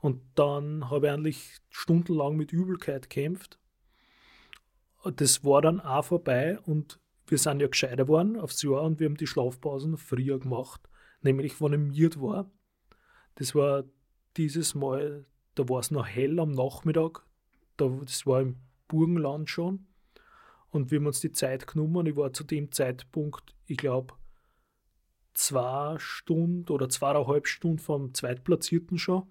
und 0.00 0.22
dann 0.34 0.90
habe 0.90 1.06
ich 1.06 1.12
eigentlich 1.12 1.60
stundenlang 1.70 2.36
mit 2.36 2.52
Übelkeit 2.52 3.08
gekämpft. 3.08 3.58
Das 5.16 5.44
war 5.44 5.60
dann 5.60 5.80
auch 5.80 6.06
vorbei 6.06 6.58
und 6.60 6.98
wir 7.26 7.38
sind 7.38 7.60
ja 7.60 7.68
gescheiter 7.68 8.04
geworden 8.04 8.38
aufs 8.38 8.62
Jahr 8.62 8.82
und 8.82 9.00
wir 9.00 9.06
haben 9.06 9.16
die 9.16 9.26
Schlafpausen 9.26 9.96
früher 9.96 10.38
gemacht, 10.38 10.88
nämlich 11.22 11.60
wenn 11.60 11.72
ich 11.72 11.78
miert 11.78 12.20
war. 12.20 12.50
Das 13.36 13.54
war 13.54 13.84
dieses 14.36 14.74
Mal, 14.74 15.26
da 15.54 15.68
war 15.68 15.80
es 15.80 15.90
noch 15.90 16.06
hell 16.06 16.38
am 16.40 16.52
Nachmittag, 16.52 17.26
das 17.76 18.26
war 18.26 18.40
im 18.40 18.56
Burgenland 18.88 19.50
schon 19.50 19.86
und 20.70 20.90
wir 20.90 20.98
haben 20.98 21.06
uns 21.06 21.20
die 21.20 21.32
Zeit 21.32 21.66
genommen. 21.66 22.06
Ich 22.06 22.16
war 22.16 22.32
zu 22.32 22.44
dem 22.44 22.72
Zeitpunkt, 22.72 23.54
ich 23.66 23.76
glaube, 23.76 24.14
zwei 25.34 25.96
Stunden 25.98 26.70
oder 26.70 26.88
zweieinhalb 26.88 27.46
Stunden 27.46 27.78
vom 27.78 28.14
Zweitplatzierten 28.14 28.98
schon. 28.98 29.24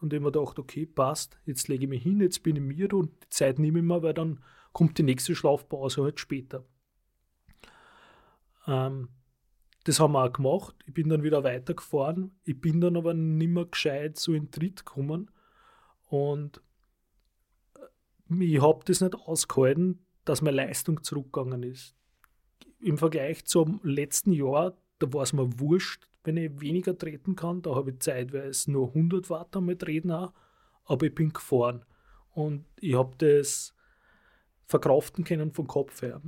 Und 0.00 0.12
ich 0.12 0.18
habe 0.18 0.26
mir 0.26 0.32
gedacht, 0.32 0.58
okay, 0.58 0.86
passt, 0.86 1.38
jetzt 1.46 1.68
lege 1.68 1.84
ich 1.84 1.90
mich 1.90 2.02
hin, 2.02 2.20
jetzt 2.20 2.42
bin 2.42 2.56
ich 2.56 2.62
mir 2.62 2.92
und 2.92 3.10
die 3.24 3.28
Zeit 3.30 3.58
nehme 3.58 3.78
ich 3.78 3.84
mir, 3.84 4.02
weil 4.02 4.14
dann 4.14 4.42
kommt 4.72 4.98
die 4.98 5.02
nächste 5.02 5.34
Schlafpause 5.34 6.02
halt 6.02 6.20
später. 6.20 6.64
Ähm, 8.66 9.08
das 9.84 10.00
haben 10.00 10.12
wir 10.12 10.24
auch 10.24 10.32
gemacht. 10.32 10.76
Ich 10.86 10.92
bin 10.92 11.08
dann 11.08 11.22
wieder 11.22 11.44
weitergefahren. 11.44 12.38
Ich 12.44 12.60
bin 12.60 12.80
dann 12.80 12.96
aber 12.96 13.14
nicht 13.14 13.48
mehr 13.48 13.66
gescheit 13.66 14.18
so 14.18 14.34
in 14.34 14.50
Tritt 14.50 14.84
gekommen. 14.84 15.30
Und 16.08 16.60
ich 18.28 18.60
habe 18.60 18.84
das 18.84 19.00
nicht 19.00 19.14
ausgehalten, 19.14 20.04
dass 20.24 20.42
meine 20.42 20.56
Leistung 20.56 21.02
zurückgegangen 21.02 21.62
ist. 21.62 21.94
Im 22.80 22.98
Vergleich 22.98 23.44
zum 23.44 23.80
letzten 23.82 24.32
Jahr, 24.32 24.76
da 24.98 25.12
war 25.12 25.22
es 25.22 25.32
mir 25.32 25.58
wurscht, 25.60 26.08
wenn 26.24 26.36
ich 26.36 26.60
weniger 26.60 26.96
treten 26.96 27.36
kann. 27.36 27.62
Da 27.62 27.74
habe 27.74 27.92
ich 27.92 28.00
zeitweise 28.00 28.70
nur 28.72 28.88
100 28.88 29.30
Watt 29.30 29.56
einmal 29.56 29.76
treten 29.76 30.10
auch, 30.10 30.32
aber 30.84 31.06
ich 31.06 31.14
bin 31.14 31.32
gefahren. 31.32 31.84
Und 32.32 32.66
ich 32.80 32.94
habe 32.94 33.14
das 33.18 33.74
verkraften 34.66 35.24
können 35.24 35.52
vom 35.52 35.66
Kopf 35.66 36.02
her. 36.02 36.20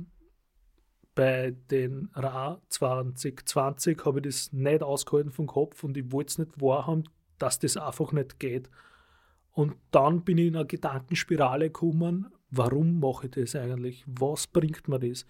Bei 1.13 1.51
den 1.69 2.09
Ra 2.13 2.61
2020 2.69 4.05
habe 4.05 4.19
ich 4.19 4.25
das 4.25 4.53
nicht 4.53 4.81
ausgehalten 4.81 5.31
vom 5.31 5.47
Kopf 5.47 5.83
und 5.83 5.97
ich 5.97 6.11
wollte 6.11 6.29
es 6.29 6.37
nicht 6.37 6.61
wahrhaben, 6.61 7.03
dass 7.37 7.59
das 7.59 7.75
einfach 7.75 8.13
nicht 8.13 8.39
geht. 8.39 8.69
Und 9.51 9.75
dann 9.91 10.23
bin 10.23 10.37
ich 10.37 10.47
in 10.47 10.55
eine 10.55 10.65
Gedankenspirale 10.65 11.65
gekommen, 11.65 12.27
warum 12.51 12.99
mache 12.99 13.27
ich 13.27 13.31
das 13.31 13.55
eigentlich? 13.55 14.03
Was 14.07 14.47
bringt 14.47 14.87
mir 14.87 14.99
das? 14.99 15.25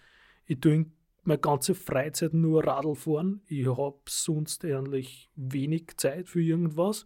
Ich 0.45 0.59
tue 0.59 0.85
meine 1.23 1.39
ganze 1.39 1.75
Freizeit 1.75 2.33
nur 2.33 2.65
Radl 2.65 2.95
fahren. 2.95 3.41
Ich 3.47 3.67
habe 3.67 3.99
sonst 4.07 4.65
eigentlich 4.65 5.29
wenig 5.35 5.97
Zeit 5.97 6.27
für 6.27 6.41
irgendwas. 6.41 7.05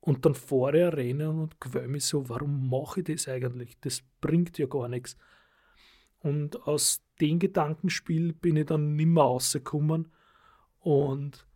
Und 0.00 0.24
dann 0.26 0.34
fahre 0.34 0.78
ich 0.78 0.84
ein 0.84 0.92
Rennen 0.92 1.38
und 1.40 1.60
gewöhne 1.60 1.88
mich 1.88 2.04
so, 2.04 2.28
warum 2.28 2.68
mache 2.68 3.00
ich 3.00 3.06
das 3.06 3.28
eigentlich? 3.28 3.78
Das 3.80 4.02
bringt 4.20 4.58
ja 4.58 4.66
gar 4.66 4.88
nichts. 4.88 5.16
Und 6.20 6.66
aus 6.66 7.02
dem 7.20 7.38
Gedankenspiel 7.38 8.32
bin 8.32 8.56
ich 8.56 8.66
dann 8.66 8.96
nimmer 8.96 9.22
rausgekommen. 9.22 10.12
Und 10.80 11.46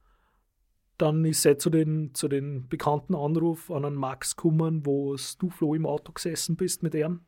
dann 0.99 1.25
ist 1.25 1.47
es 1.47 1.59
zu 1.59 1.71
den, 1.71 2.14
zu 2.14 2.28
den 2.28 2.69
bekannten 2.69 3.14
Anruf 3.14 3.71
an 3.71 3.85
einen 3.85 3.97
Max 3.97 4.37
gekommen, 4.37 4.85
wo 4.85 5.17
du, 5.38 5.50
Flo, 5.50 5.75
im 5.75 5.87
Auto 5.87 6.12
gesessen 6.12 6.57
bist 6.57 6.83
mit 6.83 6.95
ihm, 6.95 7.21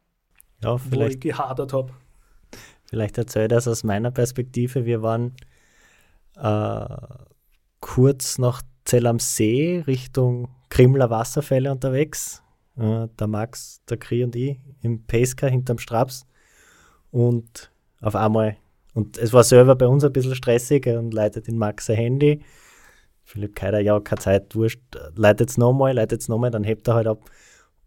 Ja, 0.62 0.73
wo 0.73 0.77
ich 0.77 0.83
vielleicht, 0.83 1.21
gehadert 1.21 1.73
habe. 1.73 1.93
vielleicht 2.89 3.17
erzähle 3.17 3.45
ich 3.47 3.50
das 3.50 3.69
aus 3.69 3.85
meiner 3.85 4.11
Perspektive. 4.11 4.85
Wir 4.85 5.03
waren 5.03 5.35
äh, 6.37 6.97
kurz 7.81 8.39
nach 8.39 8.62
Zell 8.85 9.07
am 9.07 9.19
See 9.19 9.83
Richtung 9.87 10.49
Krimler 10.69 11.11
Wasserfälle 11.11 11.71
unterwegs. 11.71 12.43
Äh, 12.77 13.09
der 13.19 13.27
Max, 13.27 13.83
der 13.89 13.99
Kri 13.99 14.25
und 14.25 14.35
ich 14.37 14.59
im 14.83 15.05
Pesca 15.05 15.47
hinterm 15.47 15.79
Straps. 15.79 16.27
Und 17.11 17.71
auf 18.00 18.17
einmal, 18.17 18.57
und 18.95 19.19
es 19.19 19.33
war 19.33 19.45
selber 19.45 19.77
bei 19.77 19.87
uns 19.87 20.05
ein 20.05 20.12
bisschen 20.12 20.35
stressig 20.35 20.87
und 20.87 21.12
leitet 21.12 21.47
den 21.47 21.59
Max 21.59 21.87
sein 21.87 21.97
Handy. 21.97 22.43
Philipp 23.31 23.55
Keider, 23.55 23.79
ja, 23.79 24.01
keine 24.01 24.19
Zeit, 24.19 24.57
wurscht, 24.57 24.81
leitet 25.15 25.51
es 25.51 25.57
nochmal, 25.57 25.95
leitet 25.95 26.21
es 26.21 26.29
nochmal, 26.29 26.51
dann 26.51 26.65
hebt 26.65 26.89
er 26.89 26.95
halt 26.95 27.07
ab. 27.07 27.21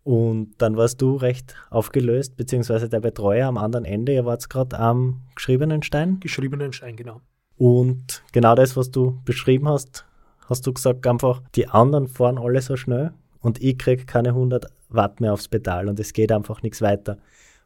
Und 0.06 0.54
dann 0.58 0.78
warst 0.78 1.02
du 1.02 1.18
recht 1.18 1.56
aufgelöst, 1.70 2.38
beziehungsweise 2.38 2.88
der 2.88 3.02
Betreuer 3.02 3.50
am 3.50 3.58
anderen 3.58 3.84
Ende, 3.84 4.14
ihr 4.14 4.26
wart 4.26 4.50
gerade 4.50 4.80
am 4.80 5.22
geschriebenen 5.36 5.84
Stein. 5.84 6.22
Geschriebenen 6.22 6.72
Stein, 6.72 6.96
genau. 6.96 7.20
Und 7.58 8.24
genau 8.32 8.56
das, 8.56 8.78
was 8.78 8.90
du 8.90 9.20
beschrieben 9.26 9.68
hast, 9.68 10.06
hast 10.48 10.66
du 10.66 10.72
gesagt, 10.72 11.06
einfach, 11.08 11.42
die 11.56 11.68
anderen 11.68 12.08
fahren 12.08 12.38
alle 12.38 12.62
so 12.62 12.78
schnell 12.78 13.12
und 13.42 13.62
ich 13.62 13.78
krieg 13.78 14.08
keine 14.08 14.30
100 14.30 14.68
Watt 14.88 15.20
mehr 15.20 15.34
aufs 15.34 15.50
Pedal 15.50 15.90
und 15.90 16.00
es 16.00 16.14
geht 16.14 16.32
einfach 16.32 16.62
nichts 16.62 16.82
weiter. 16.82 17.18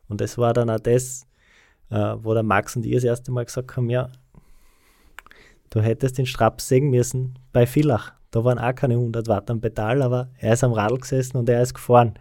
Und 0.10 0.20
das 0.20 0.40
war 0.40 0.54
dann 0.54 0.72
auch 0.72 0.80
das, 0.80 1.28
äh, 1.92 2.16
wo 2.18 2.34
der 2.34 2.44
Max 2.44 2.76
und 2.76 2.88
ich 2.88 2.96
das 2.96 3.04
erste 3.04 3.32
Mal 3.32 3.46
gesagt 3.46 3.78
haben, 3.78 3.92
ja, 3.92 4.10
du 5.78 5.84
hättest 5.84 6.18
den 6.18 6.26
Straps 6.26 6.68
sägen 6.68 6.90
müssen 6.90 7.40
bei 7.54 7.66
Villach. 7.66 8.14
Da 8.32 8.44
waren 8.44 8.60
auch 8.60 8.76
keine 8.76 8.96
100 8.96 9.28
Watt 9.28 9.50
am 9.50 9.62
Pedal, 9.62 10.02
aber 10.02 10.32
er 10.40 10.54
ist 10.54 10.64
am 10.64 10.74
Radl 10.74 10.98
gesessen 10.98 11.38
und 11.38 11.48
er 11.48 11.62
ist 11.62 11.74
gefahren. 11.74 12.20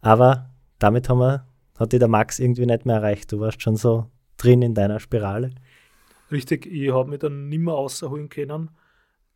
Aber 0.00 0.50
damit 0.78 1.08
haben 1.08 1.18
wir, 1.18 1.46
hat 1.78 1.92
dich 1.92 2.00
der 2.00 2.08
Max 2.08 2.38
irgendwie 2.38 2.66
nicht 2.66 2.86
mehr 2.86 2.96
erreicht. 2.96 3.30
Du 3.30 3.40
warst 3.40 3.62
schon 3.62 3.76
so 3.76 4.06
drin 4.36 4.62
in 4.62 4.74
deiner 4.74 5.00
Spirale. 5.00 5.50
Richtig, 6.32 6.66
ich 6.66 6.92
habe 6.92 7.10
mich 7.10 7.20
dann 7.20 7.48
nicht 7.48 7.60
mehr 7.60 7.74
rausholen 7.74 8.28
können. 8.28 8.70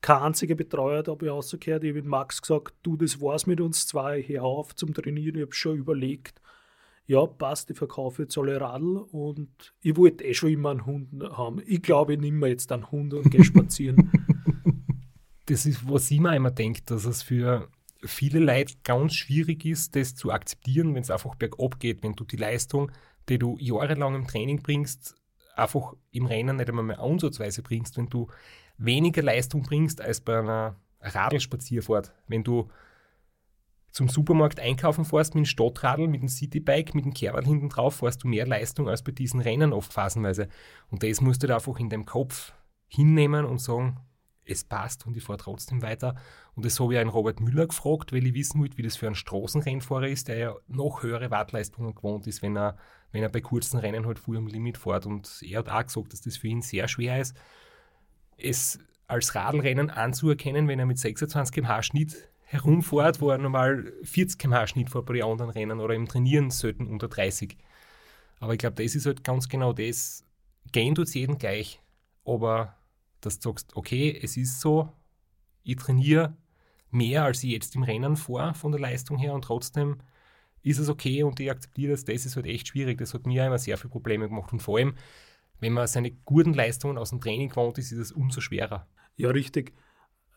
Kein 0.01 0.23
einziger 0.23 0.57
Betreuer 0.57 0.99
hat 0.99 1.09
aber 1.09 1.29
rausgehört. 1.29 1.85
Ich 1.85 1.91
habe 1.91 2.01
mit 2.01 2.07
Max 2.07 2.43
gesagt, 2.43 2.75
du, 2.83 2.97
das 2.97 3.21
war's 3.21 3.47
mit 3.47 3.61
uns 3.61 3.87
zwei, 3.87 4.21
hör 4.23 4.43
auf 4.43 4.75
zum 4.75 4.93
Trainieren. 4.93 5.37
Ich 5.37 5.43
habe 5.43 5.55
schon 5.55 5.77
überlegt, 5.77 6.42
ja, 7.07 7.27
passt, 7.27 7.71
ich 7.71 7.77
verkaufe 7.77 8.23
jetzt 8.23 8.39
alle 8.39 8.61
Radl 8.61 8.97
und 8.97 9.75
ich 9.81 9.97
wollte 9.97 10.25
eh 10.25 10.35
schon 10.35 10.51
immer 10.51 10.71
einen 10.71 10.87
Hund 10.87 11.23
haben. 11.23 11.61
Ich 11.67 11.83
glaube, 11.83 12.15
ich 12.15 12.21
nehme 12.21 12.49
jetzt 12.49 12.71
einen 12.73 12.91
Hund 12.91 13.15
und 13.15 13.31
gehe 13.31 13.45
spazieren. 13.45 14.11
Das 15.47 15.67
ist, 15.67 15.91
was 15.91 16.09
ich 16.13 16.21
mir 16.21 16.37
immer 16.37 16.53
denke, 16.53 16.83
dass 16.87 17.05
es 17.05 17.25
für 17.25 17.69
viele 18.05 18.39
Leute 18.39 18.75
ganz 18.85 19.15
schwierig 19.15 19.65
ist, 19.65 19.97
das 19.97 20.15
zu 20.15 20.31
akzeptieren, 20.31 20.95
wenn 20.95 21.03
es 21.03 21.11
einfach 21.11 21.35
bergab 21.35 21.81
geht, 21.81 22.05
wenn 22.05 22.15
du 22.15 22.25
die 22.25 22.37
Leistung, 22.37 22.93
die 23.29 23.39
du 23.39 23.57
jahrelang 23.59 24.15
im 24.15 24.27
Training 24.27 24.63
bringst, 24.63 25.17
einfach 25.57 25.95
im 26.13 26.27
Rennen 26.27 26.57
nicht 26.57 26.69
einmal 26.69 26.85
mehr 26.85 27.01
ansatzweise 27.01 27.63
bringst, 27.63 27.97
wenn 27.97 28.09
du 28.09 28.29
weniger 28.79 29.23
Leistung 29.23 29.63
bringst 29.63 30.01
als 30.01 30.21
bei 30.21 30.39
einer 30.39 30.77
Radlspazierfahrt. 31.01 32.13
Wenn 32.29 32.45
du 32.45 32.69
zum 33.93 34.09
Supermarkt 34.09 34.59
einkaufen 34.59 35.05
fährst 35.05 35.35
mit 35.35 35.45
dem 35.45 35.47
Stadtradl, 35.47 36.09
mit 36.09 36.23
dem 36.23 36.29
Citybike, 36.29 36.95
mit 36.95 37.05
dem 37.05 37.15
Kerl 37.15 37.45
hinten 37.45 37.69
drauf, 37.69 37.97
fährst 37.97 38.25
du 38.25 38.29
mehr 38.29 38.47
Leistung 38.47 38.89
als 38.89 39.03
bei 39.03 39.13
diesen 39.13 39.41
Rennen 39.41 39.73
oft 39.73 39.93
phasenweise. 39.93 40.49
Und 40.91 41.03
das 41.03 41.21
musst 41.21 41.43
du 41.43 41.47
da 41.47 41.57
einfach 41.57 41.79
in 41.79 41.91
deinem 41.91 42.07
Kopf 42.07 42.55
hinnehmen 42.89 43.45
und 43.45 43.61
sagen, 43.61 43.99
es 44.45 44.65
passt 44.65 45.07
und 45.07 45.17
ich 45.17 45.23
fahre 45.23 45.39
trotzdem 45.39 45.83
weiter. 45.83 46.17
Und 46.55 46.65
das 46.65 46.81
habe 46.81 46.95
ich 46.95 46.99
einen 46.99 47.11
Robert 47.11 47.41
Müller 47.41 47.67
gefragt, 47.67 48.13
weil 48.13 48.27
ich 48.27 48.35
wissen 48.35 48.61
wollte, 48.61 48.77
wie 48.79 48.83
das 48.83 48.97
für 48.97 49.07
einen 49.07 49.15
Straßenrennfahrer 49.15 50.09
ist, 50.09 50.29
der 50.29 50.37
ja 50.37 50.55
noch 50.69 51.03
höhere 51.03 51.31
Wattleistungen 51.31 51.95
gewohnt 51.95 52.27
ist, 52.27 52.43
wenn 52.43 52.57
er, 52.57 52.77
wenn 53.13 53.23
er 53.23 53.29
bei 53.29 53.41
kurzen 53.41 53.79
Rennen 53.79 54.07
halt 54.07 54.19
früh 54.19 54.37
am 54.37 54.47
Limit 54.47 54.79
fährt. 54.79 55.07
Und 55.07 55.43
er 55.43 55.61
hat 55.61 55.69
auch 55.69 55.85
gesagt, 55.85 56.13
dass 56.13 56.23
das 56.23 56.39
für 56.39 56.49
ihn 56.49 56.63
sehr 56.63 56.89
schwer 56.89 57.21
ist, 57.21 57.37
es 58.37 58.79
als 59.07 59.35
Radlrennen 59.35 59.91
anzuerkennen, 59.91 60.67
wenn 60.67 60.79
er 60.79 60.87
mit 60.87 60.99
26 60.99 61.55
km/h 61.55 61.83
Schnitt 61.83 62.32
herumfährt, 62.53 63.23
wo 63.23 63.31
er 63.31 63.39
normal 63.39 63.95
40 64.03 64.39
km/h 64.39 64.67
Schnitt 64.67 64.91
fährt 64.91 65.07
bei 65.07 65.15
den 65.15 65.25
anderen 65.25 65.51
Rennen 65.51 65.81
oder 65.81 65.95
im 65.95 66.07
Trainieren 66.07 66.51
selten 66.51 66.87
unter 66.87 67.09
30. 67.09 67.57
Aber 68.41 68.53
ich 68.53 68.59
glaube, 68.59 68.83
das 68.83 68.95
ist 68.95 69.07
halt 69.07 69.25
ganz 69.25 69.49
genau 69.49 69.73
das. 69.73 70.27
Gehen 70.71 70.95
tut 70.95 71.09
es 71.09 71.15
jedem 71.15 71.39
gleich, 71.39 71.81
aber 72.27 72.77
dass 73.23 73.39
du 73.39 73.51
sagst, 73.51 73.75
okay, 73.75 74.19
es 74.23 74.37
ist 74.37 74.61
so, 74.61 74.93
ich 75.63 75.77
trainiere 75.77 76.37
mehr, 76.91 77.25
als 77.25 77.43
ich 77.43 77.53
jetzt 77.53 77.75
im 77.75 77.85
Rennen 77.85 78.17
vor 78.17 78.53
von 78.53 78.71
der 78.71 78.81
Leistung 78.81 79.17
her 79.17 79.33
und 79.33 79.45
trotzdem 79.45 80.03
ist 80.63 80.79
es 80.79 80.91
okay 80.91 81.23
und 81.23 81.41
ich 81.41 81.51
akzeptiere 81.51 81.93
das, 81.93 82.05
das 82.05 82.27
ist 82.27 82.37
halt 82.37 82.47
echt 82.47 82.69
schwierig. 82.69 82.99
Das 82.99 83.15
hat 83.15 83.27
mir 83.27 83.47
immer 83.47 83.59
sehr 83.59 83.79
viele 83.79 83.91
Probleme 83.91 84.29
gemacht 84.29 84.53
und 84.53 84.61
vor 84.61 84.77
allem, 84.77 84.95
wenn 85.59 85.73
man 85.73 85.87
seine 85.87 86.11
guten 86.11 86.53
Leistungen 86.53 86.99
aus 86.99 87.11
dem 87.11 87.21
Training 87.21 87.49
gewohnt 87.49 87.79
ist, 87.79 87.93
ist 87.93 87.99
es 87.99 88.13
umso 88.13 88.43
schwerer. 88.43 88.87
Ja, 89.17 89.31
richtig. 89.31 89.73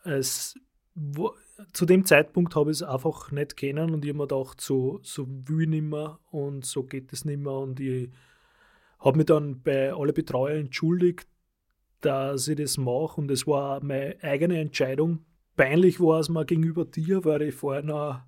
Es, 0.04 0.54
wo, 0.96 1.34
zu 1.72 1.84
dem 1.84 2.04
Zeitpunkt 2.06 2.56
habe 2.56 2.70
ich 2.70 2.78
es 2.78 2.82
einfach 2.82 3.30
nicht 3.30 3.56
kennen 3.56 3.92
und 3.92 4.04
ich 4.04 4.08
habe 4.08 4.18
mir 4.18 4.26
gedacht, 4.26 4.60
so, 4.60 4.98
so 5.02 5.26
will 5.28 5.62
ich 5.62 5.68
nicht 5.68 5.82
mehr 5.82 6.18
und 6.30 6.64
so 6.64 6.82
geht 6.82 7.12
es 7.12 7.24
nicht 7.24 7.38
mehr 7.38 7.52
und 7.52 7.78
ich 7.78 8.10
habe 8.98 9.18
mich 9.18 9.26
dann 9.26 9.62
bei 9.62 9.92
allen 9.92 10.14
Betreuern 10.14 10.66
entschuldigt, 10.66 11.28
dass 12.00 12.48
ich 12.48 12.56
das 12.56 12.78
mache 12.78 13.20
und 13.20 13.30
es 13.30 13.46
war 13.46 13.82
meine 13.84 14.16
eigene 14.22 14.58
Entscheidung. 14.58 15.24
Peinlich 15.54 16.00
war 16.00 16.20
es 16.20 16.28
mir 16.28 16.44
gegenüber 16.46 16.84
dir, 16.84 17.24
weil 17.24 17.42
ich 17.42 17.54
vorher 17.54 17.82
noch 17.82 18.20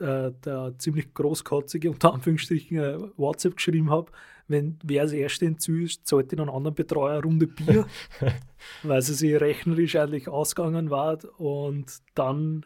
äh, 0.00 0.32
der 0.44 0.74
ziemlich 0.78 1.12
großkotzige, 1.12 1.90
unter 1.90 2.14
Anführungsstrichen, 2.14 2.78
äh, 2.78 2.98
WhatsApp 3.16 3.56
geschrieben 3.56 3.90
habe, 3.90 4.12
wenn 4.48 4.78
wer 4.82 5.02
als 5.02 5.12
Erste 5.12 5.46
entzüßt, 5.46 6.06
zahlt 6.06 6.32
in 6.32 6.40
einen 6.40 6.50
anderen 6.50 6.74
Betreuer 6.74 7.12
eine 7.12 7.22
Runde 7.22 7.46
Bier, 7.46 7.86
weil 8.82 9.02
sie 9.02 9.14
sich 9.14 9.40
rechnerisch 9.40 9.96
eigentlich 9.96 10.28
ausgegangen 10.28 10.90
war 10.90 11.18
und 11.38 11.98
dann 12.14 12.64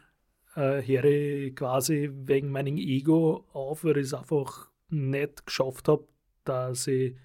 äh, 0.55 0.81
höre 0.81 1.05
ich 1.05 1.55
quasi 1.55 2.09
wegen 2.13 2.49
meinem 2.49 2.77
Ego 2.77 3.45
auf, 3.53 3.83
weil 3.83 3.97
ich 3.97 4.05
es 4.07 4.13
einfach 4.13 4.69
nicht 4.89 5.45
geschafft 5.45 5.87
habe, 5.87 6.07
dass 6.45 6.87
ich 6.87 7.15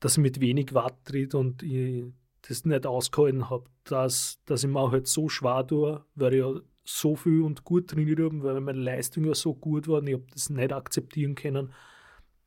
dass 0.00 0.16
ich 0.16 0.22
mit 0.22 0.40
wenig 0.40 0.74
Watt 0.74 0.96
tritt 1.04 1.34
und 1.34 1.62
ich 1.62 2.04
das 2.48 2.64
nicht 2.64 2.86
ausgehalten 2.86 3.50
habe, 3.50 3.66
dass, 3.84 4.40
dass 4.46 4.64
ich 4.64 4.70
mir 4.70 4.90
halt 4.90 5.06
so 5.06 5.28
schwer 5.28 5.64
tue, 5.64 6.04
weil 6.16 6.34
ich 6.34 6.40
ja 6.40 6.54
so 6.84 7.14
viel 7.14 7.42
und 7.42 7.62
gut 7.62 7.88
trainiert 7.88 8.18
habe, 8.18 8.42
weil 8.42 8.60
meine 8.60 8.80
Leistung 8.80 9.24
ja 9.24 9.34
so 9.34 9.54
gut 9.54 9.86
war 9.86 9.98
und 9.98 10.08
ich 10.08 10.14
habe 10.14 10.26
das 10.32 10.50
nicht 10.50 10.72
akzeptieren 10.72 11.36
können, 11.36 11.72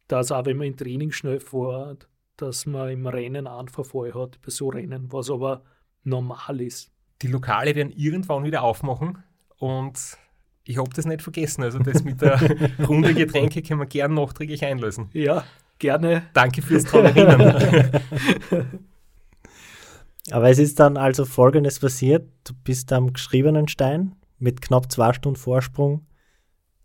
dass 0.07 0.31
auch 0.31 0.45
wenn 0.45 0.57
man 0.57 0.67
im 0.67 0.77
Training 0.77 1.11
schnell 1.11 1.39
fährt, 1.39 2.07
dass 2.37 2.65
man 2.65 2.89
im 2.89 3.07
Rennen 3.07 3.47
einen 3.47 3.69
Verfall 3.69 4.13
hat 4.13 4.39
bei 4.41 4.49
so 4.49 4.69
Rennen, 4.69 5.11
was 5.11 5.29
aber 5.29 5.63
normal 6.03 6.61
ist. 6.61 6.91
Die 7.21 7.27
Lokale 7.27 7.75
werden 7.75 7.93
irgendwann 7.95 8.43
wieder 8.43 8.63
aufmachen 8.63 9.23
und 9.57 10.17
ich 10.65 10.77
habe 10.77 10.89
das 10.93 11.05
nicht 11.05 11.21
vergessen. 11.21 11.63
Also 11.63 11.79
das 11.79 12.03
mit 12.03 12.21
der 12.21 12.39
Runde 12.87 13.13
Getränke 13.13 13.61
können 13.61 13.79
wir 13.79 13.85
gern 13.85 14.13
nachträglich 14.13 14.65
einlösen. 14.65 15.09
Ja, 15.13 15.45
gerne. 15.79 16.23
Danke 16.33 16.61
fürs 16.61 16.83
dran 16.83 17.05
erinnern. 17.05 18.01
Aber 20.31 20.49
es 20.49 20.57
ist 20.57 20.79
dann 20.79 20.97
also 20.97 21.23
Folgendes 21.23 21.79
passiert. 21.79 22.27
Du 22.43 22.53
bist 22.63 22.91
am 22.91 23.13
geschriebenen 23.13 23.67
Stein 23.67 24.15
mit 24.39 24.61
knapp 24.61 24.91
zwei 24.91 25.13
Stunden 25.13 25.37
Vorsprung 25.37 26.07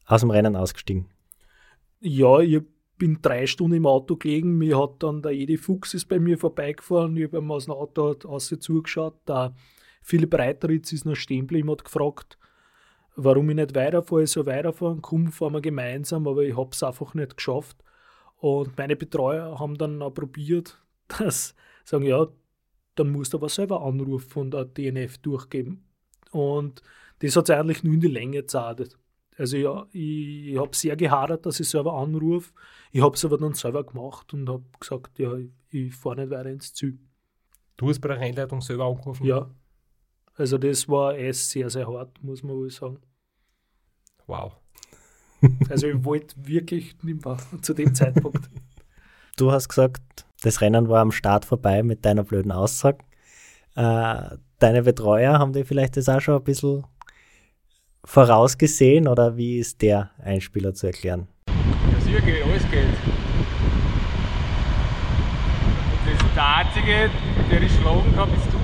aus 0.05 0.21
dem 0.21 0.31
Rennen 0.31 0.57
ausgestiegen. 0.57 1.07
Ja, 2.01 2.41
ich 2.41 2.63
bin 3.01 3.19
drei 3.23 3.47
Stunden 3.47 3.79
im 3.79 3.87
Auto 3.87 4.15
gelegen. 4.15 4.59
Mir 4.59 4.79
hat 4.79 5.03
dann 5.03 5.23
der 5.23 5.33
Edi 5.33 5.57
Fuchs 5.57 5.95
ist 5.95 6.05
bei 6.05 6.21
mir 6.21 6.39
vorbeigefahren. 6.39 7.17
Ich 7.17 7.25
habe 7.25 7.39
ihm 7.39 7.51
aus 7.51 7.65
dem 7.65 7.73
Auto 7.73 8.15
aus 8.29 8.55
zugeschaut. 8.61 9.17
Der 9.27 9.55
Philipp 10.03 10.35
Reiteritz 10.35 10.93
ist 10.93 11.07
noch 11.07 11.17
stehen 11.17 11.41
geblieben, 11.41 11.71
hat 11.71 11.85
gefragt, 11.85 12.39
warum 13.17 13.49
ich 13.51 13.57
nicht 13.57 13.75
weiterfahre. 13.75 14.25
Ich 14.25 14.31
soll 14.31 14.47
weiterfahren, 14.47 15.01
komm, 15.01 15.33
fahren 15.33 15.55
wir 15.55 15.63
gemeinsam, 15.63 16.29
aber 16.29 16.43
ich 16.43 16.57
habe 16.57 16.71
es 16.73 16.83
einfach 16.83 17.15
nicht 17.15 17.37
geschafft. 17.37 17.83
Und 18.37 18.77
meine 18.77 18.97
Betreuer 18.97 19.59
haben 19.59 19.79
dann 19.79 20.03
auch 20.03 20.13
probiert, 20.13 20.81
dass 21.09 21.55
sagen, 21.85 22.05
ja, 22.05 22.29
dann 22.97 23.11
musst 23.11 23.33
du 23.33 23.39
aber 23.39 23.49
selber 23.49 23.83
Anruf 23.83 24.25
von 24.25 24.51
der 24.51 24.67
DNF 24.67 25.19
durchgeben. 25.19 25.85
Und 26.33 26.83
das 27.21 27.35
hat 27.35 27.49
es 27.49 27.57
eigentlich 27.57 27.83
nur 27.83 27.95
in 27.95 28.01
die 28.01 28.09
Länge 28.09 28.43
gezahlt. 28.43 28.99
Also 29.41 29.57
ja, 29.57 29.87
ich, 29.93 30.49
ich 30.49 30.59
habe 30.59 30.77
sehr 30.77 30.97
gehadert, 30.97 31.47
dass 31.47 31.61
ich 31.61 31.69
selber 31.71 31.95
anrufe. 31.95 32.53
Ich 32.93 33.01
habe 33.01 33.15
es 33.15 33.25
aber 33.25 33.39
dann 33.39 33.55
selber 33.55 33.85
gemacht 33.85 34.35
und 34.35 34.47
habe 34.51 34.65
gesagt, 34.79 35.19
ja, 35.19 35.35
ich, 35.35 35.49
ich 35.71 35.95
fahre 35.95 36.17
nicht 36.17 36.31
weiter 36.31 36.51
ins 36.51 36.75
Ziel. 36.75 36.99
Du 37.79 37.89
hast 37.89 38.01
bei 38.01 38.09
der 38.09 38.21
Rennleitung 38.21 38.61
selber 38.61 38.85
angerufen? 38.85 39.25
Ja. 39.25 39.49
Also 40.35 40.59
das 40.59 40.87
war 40.91 41.17
eh 41.17 41.33
sehr, 41.33 41.71
sehr 41.71 41.89
hart, 41.89 42.23
muss 42.23 42.43
man 42.43 42.55
wohl 42.55 42.71
sagen. 42.71 42.99
Wow. 44.27 44.53
Also 45.71 45.87
ich 45.87 46.05
wollte 46.05 46.35
wirklich 46.47 47.03
nicht 47.03 47.25
mehr 47.25 47.39
zu 47.63 47.73
dem 47.73 47.95
Zeitpunkt. 47.95 48.51
Du 49.39 49.51
hast 49.51 49.71
gesagt, 49.71 50.27
das 50.43 50.61
Rennen 50.61 50.91
war 50.91 51.01
am 51.01 51.13
Start 51.13 51.47
vorbei 51.47 51.83
mit 51.83 52.05
deiner 52.05 52.25
blöden 52.25 52.53
Aussage. 52.53 52.99
Äh, 53.75 54.37
deine 54.59 54.83
Betreuer 54.83 55.39
haben 55.39 55.55
dir 55.55 55.65
vielleicht 55.65 55.97
das 55.97 56.11
auch 56.11 56.21
schon 56.21 56.37
ein 56.37 56.45
bisschen 56.45 56.85
vorausgesehen 58.05 59.09
oder 59.09 59.37
wie 59.37 59.59
ist 59.59 59.83
der 59.83 60.11
Einspieler 60.23 60.75
zu 60.75 60.87
erklären? 60.87 61.29
Ja, 61.49 62.01
sicher 62.01 62.21
geht, 62.21 62.43
alles 62.43 62.71
geht. 62.71 62.85
Und 65.93 66.07
das 66.07 66.35
der 66.35 66.57
Einzige, 66.57 67.11
der 67.51 67.63
ich 67.63 67.73
schlagen 67.73 68.15
kann, 68.15 68.29
Philipp. 68.29 68.53
Du 68.53 68.60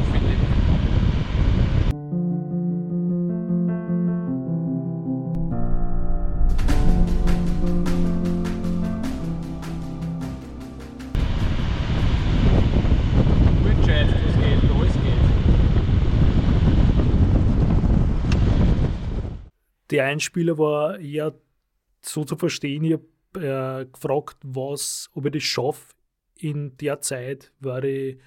Der 19.91 20.05
Einspieler 20.05 20.59
war 20.59 20.99
eher 20.99 21.35
so 22.03 22.25
zu 22.25 22.37
verstehen, 22.37 22.85
ich 22.85 22.95
habe 22.95 23.83
äh, 23.83 23.87
gefragt, 23.87 24.39
was, 24.45 25.11
ob 25.15 25.27
ich 25.27 25.33
das 25.33 25.43
schaffe 25.43 25.95
in 26.39 26.77
der 26.79 27.01
Zeit, 27.01 27.53
weil 27.61 27.85
ich 27.85 28.19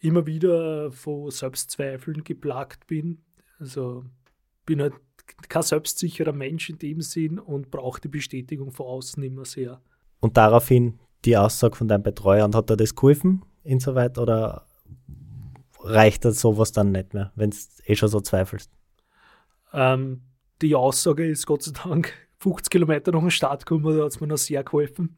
immer 0.00 0.26
wieder 0.26 0.90
von 0.92 1.30
Selbstzweifeln 1.30 2.24
geplagt 2.24 2.86
bin. 2.86 3.22
Also 3.58 4.04
bin 4.64 4.80
halt 4.80 4.94
kein 5.48 5.62
selbstsicherer 5.62 6.32
Mensch 6.32 6.70
in 6.70 6.78
dem 6.78 7.00
Sinn 7.00 7.38
und 7.38 7.70
brauche 7.70 8.00
die 8.00 8.08
Bestätigung 8.08 8.72
von 8.72 8.86
außen 8.86 9.22
immer 9.22 9.44
sehr. 9.44 9.80
Und 10.20 10.36
daraufhin 10.36 10.98
die 11.24 11.36
Aussage 11.36 11.76
von 11.76 11.88
deinem 11.88 12.02
Betreuer 12.02 12.44
und 12.44 12.54
hat 12.54 12.70
er 12.70 12.76
das 12.76 12.94
geholfen 12.94 13.44
insoweit 13.62 14.18
oder 14.18 14.66
reicht 15.82 16.24
das 16.24 16.40
sowas 16.40 16.72
dann 16.72 16.92
nicht 16.92 17.14
mehr, 17.14 17.32
wenn 17.34 17.50
du 17.50 17.56
eh 17.84 17.94
schon 17.94 18.08
so 18.08 18.20
zweifelst? 18.20 18.70
Ähm, 19.72 20.22
die 20.62 20.74
Aussage 20.74 21.26
ist 21.26 21.46
Gott 21.46 21.62
sei 21.62 21.72
Dank 21.72 22.12
50 22.38 22.70
Kilometer 22.70 23.12
nach 23.12 23.20
dem 23.20 23.30
Start 23.30 23.66
gekommen, 23.66 23.96
da 23.96 24.04
hat 24.04 24.12
es 24.12 24.20
mir 24.20 24.26
noch 24.26 24.38
sehr 24.38 24.64
geholfen. 24.64 25.16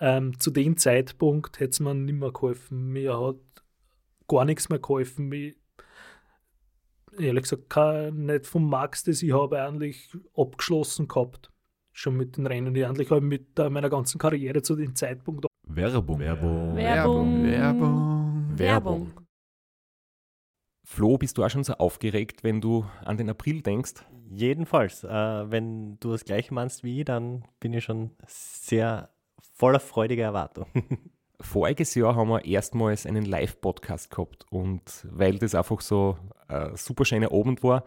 Ähm, 0.00 0.38
zu 0.38 0.50
dem 0.50 0.76
Zeitpunkt 0.76 1.58
hätte 1.60 1.70
es 1.70 1.80
mir 1.80 1.94
nicht 1.94 2.14
mehr 2.14 2.32
geholfen. 2.32 2.92
Mir 2.92 3.18
hat 3.20 3.36
gar 4.28 4.44
nichts 4.44 4.68
mehr 4.68 4.78
geholfen. 4.78 5.28
Mir, 5.28 5.54
ehrlich 7.18 7.42
gesagt, 7.42 7.68
kein, 7.68 8.26
nicht 8.26 8.46
vom 8.46 8.68
Max, 8.68 9.04
das 9.04 9.22
ich 9.22 9.32
habe, 9.32 9.62
eigentlich 9.62 10.10
abgeschlossen 10.36 11.08
gehabt. 11.08 11.50
Schon 11.92 12.16
mit 12.16 12.36
den 12.36 12.46
Rennen. 12.46 12.74
Ich 12.76 12.86
eigentlich 12.86 13.10
habe 13.10 13.20
mit 13.20 13.58
äh, 13.58 13.70
meiner 13.70 13.90
ganzen 13.90 14.18
Karriere 14.18 14.62
zu 14.62 14.76
dem 14.76 14.94
Zeitpunkt 14.94 15.46
Werbung. 15.66 16.18
Werbung. 16.18 16.76
Werbung. 16.76 17.44
Werbung. 17.44 18.58
Werbung. 18.58 19.12
Flo, 20.84 21.18
bist 21.18 21.36
du 21.36 21.44
auch 21.44 21.50
schon 21.50 21.64
so 21.64 21.74
aufgeregt, 21.74 22.44
wenn 22.44 22.60
du 22.60 22.86
an 23.04 23.16
den 23.16 23.28
April 23.28 23.62
denkst? 23.62 23.94
Jedenfalls, 24.30 25.04
äh, 25.04 25.08
wenn 25.50 25.98
du 26.00 26.12
das 26.12 26.24
gleiche 26.24 26.52
meinst 26.52 26.84
wie 26.84 27.00
ich, 27.00 27.04
dann 27.06 27.44
bin 27.60 27.72
ich 27.72 27.84
schon 27.84 28.10
sehr 28.26 29.08
voller 29.54 29.80
freudiger 29.80 30.24
Erwartung. 30.24 30.66
Voriges 31.40 31.94
Jahr 31.94 32.14
haben 32.14 32.28
wir 32.28 32.44
erstmals 32.44 33.06
einen 33.06 33.24
Live-Podcast 33.24 34.10
gehabt 34.10 34.44
und 34.50 35.06
weil 35.10 35.38
das 35.38 35.54
einfach 35.54 35.80
so 35.80 36.18
ein 36.48 36.76
super 36.76 37.04
schöner 37.04 37.32
Abend 37.32 37.62
war, 37.62 37.84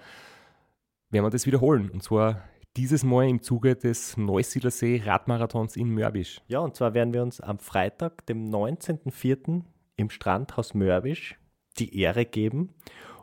werden 1.10 1.26
wir 1.26 1.30
das 1.30 1.46
wiederholen. 1.46 1.90
Und 1.90 2.02
zwar 2.02 2.42
dieses 2.78 3.04
Mal 3.04 3.28
im 3.28 3.42
Zuge 3.42 3.76
des 3.76 4.18
Neusiedlersee 4.18 5.04
Radmarathons 5.06 5.76
in 5.76 5.90
Mörbisch. 5.90 6.42
Ja, 6.48 6.60
und 6.60 6.76
zwar 6.76 6.94
werden 6.94 7.14
wir 7.14 7.22
uns 7.22 7.42
am 7.42 7.60
Freitag, 7.60 8.26
dem 8.26 8.50
19.04. 8.50 9.64
im 9.98 10.10
Strandhaus 10.10 10.74
Mörbisch 10.74 11.38
die 11.78 12.00
Ehre 12.00 12.26
geben 12.26 12.74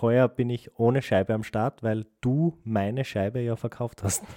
Heuer 0.00 0.28
bin 0.28 0.50
ich 0.50 0.78
ohne 0.78 1.02
Scheibe 1.02 1.34
am 1.34 1.44
Start, 1.44 1.82
weil 1.82 2.06
du 2.20 2.58
meine 2.64 3.04
Scheibe 3.04 3.40
ja 3.40 3.56
verkauft 3.56 4.02
hast. 4.02 4.24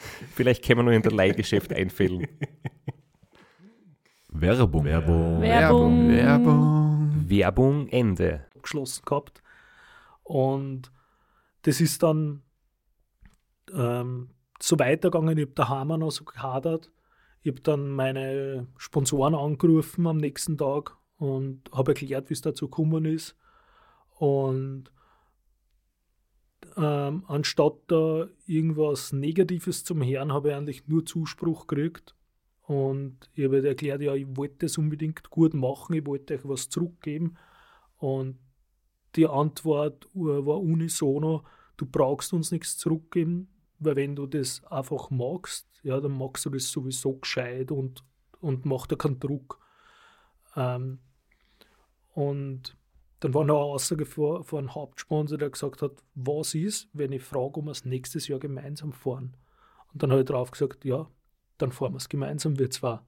Vielleicht 0.34 0.64
können 0.64 0.80
wir 0.80 0.84
noch 0.84 0.92
in 0.92 1.02
der 1.02 1.12
Leihgeschäft 1.12 1.72
einfällen. 1.72 2.26
Werbung. 4.28 4.84
Werbung. 4.84 5.40
Werbung. 5.40 6.08
Werbung. 6.08 7.28
Werbung 7.28 7.88
Ende. 7.88 8.46
geschlossen 8.62 9.02
gehabt. 9.04 9.42
Und 10.22 10.92
das 11.62 11.80
ist 11.80 12.02
dann 12.02 12.42
ähm, 13.74 14.30
so 14.60 14.78
weitergegangen. 14.78 15.36
Ich 15.36 15.44
habe 15.46 15.54
daheim 15.54 15.88
noch 15.88 16.10
so 16.10 16.24
gehadert. 16.24 16.90
Ich 17.42 17.52
habe 17.52 17.60
dann 17.62 17.90
meine 17.90 18.66
Sponsoren 18.76 19.34
angerufen 19.34 20.06
am 20.06 20.18
nächsten 20.18 20.56
Tag 20.56 20.96
und 21.16 21.70
habe 21.72 21.92
erklärt, 21.92 22.30
wie 22.30 22.34
es 22.34 22.42
dazu 22.42 22.68
gekommen 22.68 23.04
ist. 23.04 23.36
Und 24.20 24.92
ähm, 26.76 27.24
anstatt 27.26 27.72
da 27.86 28.28
irgendwas 28.46 29.14
Negatives 29.14 29.82
zum 29.82 30.04
Hören, 30.04 30.30
habe 30.30 30.50
ich 30.50 30.54
eigentlich 30.54 30.88
nur 30.88 31.06
Zuspruch 31.06 31.66
gekriegt. 31.66 32.14
Und 32.64 33.30
ich 33.32 33.44
habe 33.46 33.56
halt 33.56 33.64
erklärt, 33.64 34.02
ja, 34.02 34.14
ich 34.14 34.26
wollte 34.36 34.66
das 34.66 34.76
unbedingt 34.76 35.30
gut 35.30 35.54
machen, 35.54 35.94
ich 35.94 36.06
wollte 36.06 36.34
euch 36.34 36.40
was 36.44 36.68
zurückgeben. 36.68 37.38
Und 37.96 38.38
die 39.16 39.26
Antwort 39.26 40.06
war 40.12 40.60
unisono, 40.60 41.42
du 41.78 41.86
brauchst 41.86 42.34
uns 42.34 42.52
nichts 42.52 42.76
zurückgeben, 42.76 43.48
weil 43.78 43.96
wenn 43.96 44.16
du 44.16 44.26
das 44.26 44.62
einfach 44.66 45.08
magst, 45.08 45.66
ja, 45.82 45.98
dann 45.98 46.18
magst 46.18 46.44
du 46.44 46.50
das 46.50 46.70
sowieso 46.70 47.14
gescheit 47.14 47.72
und, 47.72 48.04
und 48.40 48.66
mach 48.66 48.86
da 48.86 48.96
keinen 48.96 49.18
Druck. 49.18 49.58
Ähm, 50.56 50.98
und 52.12 52.76
dann 53.20 53.34
war 53.34 53.44
noch 53.44 53.56
eine 53.56 53.64
Aussage 53.64 54.06
von, 54.06 54.42
von 54.44 54.60
einem 54.60 54.74
Hauptsponsor, 54.74 55.38
der 55.38 55.50
gesagt 55.50 55.82
hat, 55.82 56.02
was 56.14 56.54
ist, 56.54 56.88
wenn 56.92 57.12
ich 57.12 57.22
frage, 57.22 57.58
ob 57.58 57.64
wir 57.66 57.70
es 57.70 57.84
nächstes 57.84 58.28
Jahr 58.28 58.38
gemeinsam 58.38 58.92
fahren. 58.92 59.36
Und 59.92 60.02
dann 60.02 60.10
habe 60.10 60.22
ich 60.22 60.26
drauf 60.26 60.50
gesagt, 60.50 60.84
ja, 60.84 61.08
dann 61.58 61.72
fahren 61.72 61.92
wir 61.92 61.98
es 61.98 62.08
gemeinsam, 62.08 62.58
wir 62.58 62.70
zwei. 62.70 63.00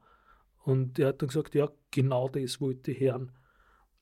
Und 0.65 0.99
er 0.99 1.09
hat 1.09 1.23
dann 1.23 1.29
gesagt, 1.29 1.55
ja, 1.55 1.71
genau 1.91 2.29
das 2.29 2.61
wollte 2.61 2.93
ich 2.93 3.01
hören. 3.01 3.33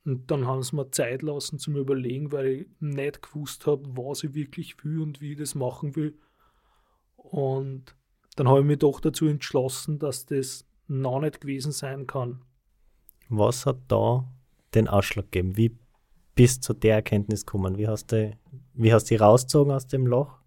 Und 0.05 0.31
dann 0.31 0.47
haben 0.47 0.63
sie 0.63 0.75
mir 0.75 0.91
Zeit 0.91 1.23
lassen 1.23 1.59
zum 1.59 1.77
Überlegen, 1.77 2.33
weil 2.33 2.47
ich 2.47 2.67
nicht 2.81 3.23
gewusst 3.23 3.67
habe, 3.67 3.85
was 3.97 4.25
ich 4.25 4.35
wirklich 4.35 4.83
will 4.85 5.01
und 5.01 5.21
wie 5.21 5.33
ich 5.33 5.39
das 5.39 5.55
machen 5.55 5.95
will. 5.95 6.19
Und 7.17 7.95
dann 8.37 8.49
habe 8.49 8.61
ich 8.61 8.67
mich 8.67 8.79
doch 8.79 9.01
dazu 9.01 9.27
entschlossen, 9.27 9.99
dass 9.99 10.27
das 10.27 10.67
noch 10.89 11.21
nicht 11.21 11.41
gewesen 11.41 11.71
sein 11.71 12.07
kann. 12.07 12.43
Was 13.29 13.67
hat 13.67 13.79
da 13.89 14.25
den 14.75 14.89
Ausschlag 14.89 15.31
gegeben? 15.31 15.57
Wie 15.57 15.79
bist 16.35 16.59
du 16.59 16.75
zu 16.75 16.75
der 16.75 16.97
Erkenntnis 16.97 17.45
gekommen? 17.45 17.79
Wie 17.79 17.89
hast 17.89 18.13
du, 18.13 18.37
wie 18.75 18.93
hast 18.93 19.11
du 19.11 19.21
rausgezogen 19.21 19.73
aus 19.73 19.87
dem 19.87 20.07
Loch, 20.07 20.39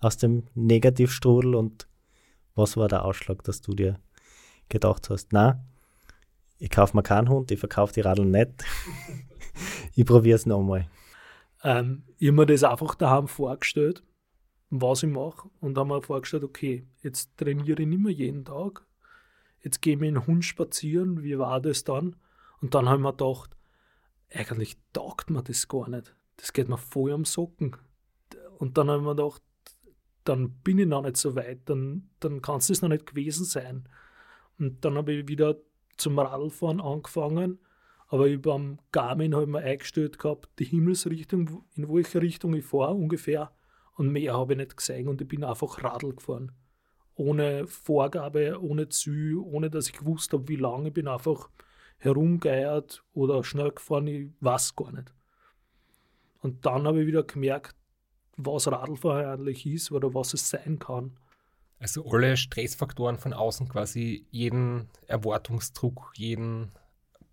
aus 0.00 0.16
dem 0.16 0.44
Negativstrudel 0.54 1.54
und 1.54 1.88
was 2.54 2.76
war 2.76 2.88
der 2.88 3.04
Ausschlag, 3.04 3.42
dass 3.44 3.60
du 3.60 3.74
dir 3.74 3.98
gedacht 4.68 5.10
hast, 5.10 5.32
na, 5.32 5.64
ich 6.58 6.70
kaufe 6.70 6.96
mir 6.96 7.02
keinen 7.02 7.28
Hund, 7.28 7.50
ich 7.50 7.60
verkaufe 7.60 7.92
die 7.92 8.00
Radl 8.00 8.24
nicht, 8.24 8.64
ich 9.94 10.04
probiere 10.04 10.36
es 10.36 10.46
nochmal. 10.46 10.88
Ähm, 11.62 12.04
ich 12.18 12.28
habe 12.28 12.36
mir 12.36 12.46
das 12.46 12.64
einfach 12.64 12.94
daheim 12.94 13.28
vorgestellt, 13.28 14.02
was 14.70 15.02
ich 15.02 15.10
mache, 15.10 15.48
und 15.60 15.78
habe 15.78 15.88
mir 15.88 16.02
vorgestellt, 16.02 16.44
okay, 16.44 16.86
jetzt 17.02 17.36
trainiere 17.36 17.82
ich 17.82 17.88
nicht 17.88 18.02
mehr 18.02 18.12
jeden 18.12 18.44
Tag, 18.44 18.84
jetzt 19.62 19.80
gehe 19.80 19.94
ich 19.94 20.00
mit 20.00 20.14
dem 20.14 20.26
Hund 20.26 20.44
spazieren, 20.44 21.22
wie 21.22 21.38
war 21.38 21.60
das 21.60 21.84
dann? 21.84 22.16
Und 22.60 22.74
dann 22.74 22.88
habe 22.88 22.98
ich 22.98 23.02
mir 23.02 23.12
gedacht, 23.12 23.56
eigentlich 24.30 24.76
taugt 24.92 25.30
mir 25.30 25.42
das 25.42 25.68
gar 25.68 25.88
nicht. 25.88 26.14
Das 26.36 26.52
geht 26.52 26.68
mir 26.68 26.78
voll 26.78 27.12
am 27.12 27.24
Socken. 27.24 27.76
Und 28.58 28.78
dann 28.78 28.88
habe 28.88 28.98
ich 28.98 29.04
mir 29.04 29.14
gedacht, 29.14 29.42
dann 30.24 30.50
bin 30.60 30.78
ich 30.78 30.86
noch 30.86 31.02
nicht 31.02 31.16
so 31.16 31.34
weit, 31.36 31.68
dann, 31.68 32.10
dann 32.20 32.42
kann 32.42 32.58
es 32.58 32.66
das 32.66 32.82
noch 32.82 32.88
nicht 32.88 33.06
gewesen 33.06 33.44
sein. 33.44 33.88
Und 34.58 34.84
dann 34.84 34.96
habe 34.96 35.12
ich 35.12 35.28
wieder 35.28 35.56
zum 35.96 36.18
Radfahren 36.18 36.80
angefangen, 36.80 37.58
aber 38.08 38.26
über 38.26 38.54
am 38.54 38.78
Garmin 38.92 39.34
habe 39.34 39.44
ich 39.44 39.50
mir 39.50 39.60
eingestellt 39.60 40.18
gehabt, 40.18 40.48
die 40.58 40.64
Himmelsrichtung, 40.64 41.64
in 41.74 41.88
welche 41.88 42.20
Richtung 42.20 42.54
ich 42.54 42.64
fahre 42.64 42.94
ungefähr. 42.94 43.52
Und 43.94 44.12
mehr 44.12 44.34
habe 44.34 44.52
ich 44.52 44.58
nicht 44.58 44.76
gesehen 44.76 45.08
und 45.08 45.20
ich 45.20 45.28
bin 45.28 45.44
einfach 45.44 45.82
Radl 45.82 46.14
gefahren. 46.14 46.52
Ohne 47.14 47.66
Vorgabe, 47.66 48.60
ohne 48.62 48.88
Ziel, 48.88 49.36
ohne 49.36 49.70
dass 49.70 49.88
ich 49.88 49.98
gewusst 49.98 50.32
habe, 50.32 50.48
wie 50.48 50.56
lange. 50.56 50.88
Ich 50.88 50.94
bin 50.94 51.08
einfach 51.08 51.50
herumgeiert 51.98 53.04
oder 53.12 53.44
schnell 53.44 53.72
gefahren, 53.72 54.06
ich 54.06 54.30
weiß 54.40 54.76
gar 54.76 54.92
nicht. 54.92 55.12
Und 56.40 56.64
dann 56.64 56.86
habe 56.86 57.00
ich 57.00 57.06
wieder 57.06 57.24
gemerkt, 57.24 57.74
was 58.36 58.70
Radlfahren 58.70 59.26
eigentlich 59.26 59.66
ist 59.66 59.90
oder 59.90 60.14
was 60.14 60.32
es 60.34 60.48
sein 60.48 60.78
kann. 60.78 61.18
Also 61.80 62.04
alle 62.08 62.36
Stressfaktoren 62.36 63.18
von 63.18 63.32
außen 63.32 63.68
quasi, 63.68 64.26
jeden 64.30 64.88
Erwartungsdruck, 65.06 66.12
jeden 66.16 66.72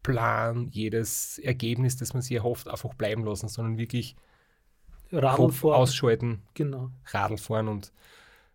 Plan, 0.03 0.67
jedes 0.69 1.39
Ergebnis, 1.39 1.97
das 1.97 2.13
man 2.13 2.21
sich 2.21 2.35
erhofft, 2.35 2.67
einfach 2.67 2.93
bleiben 2.93 3.25
lassen, 3.25 3.47
sondern 3.47 3.77
wirklich 3.77 4.15
Radlfahren, 5.11 5.75
ausschalten, 5.75 6.41
genau, 6.53 6.91
Radl 7.05 7.37
fahren 7.37 7.67
und 7.67 7.91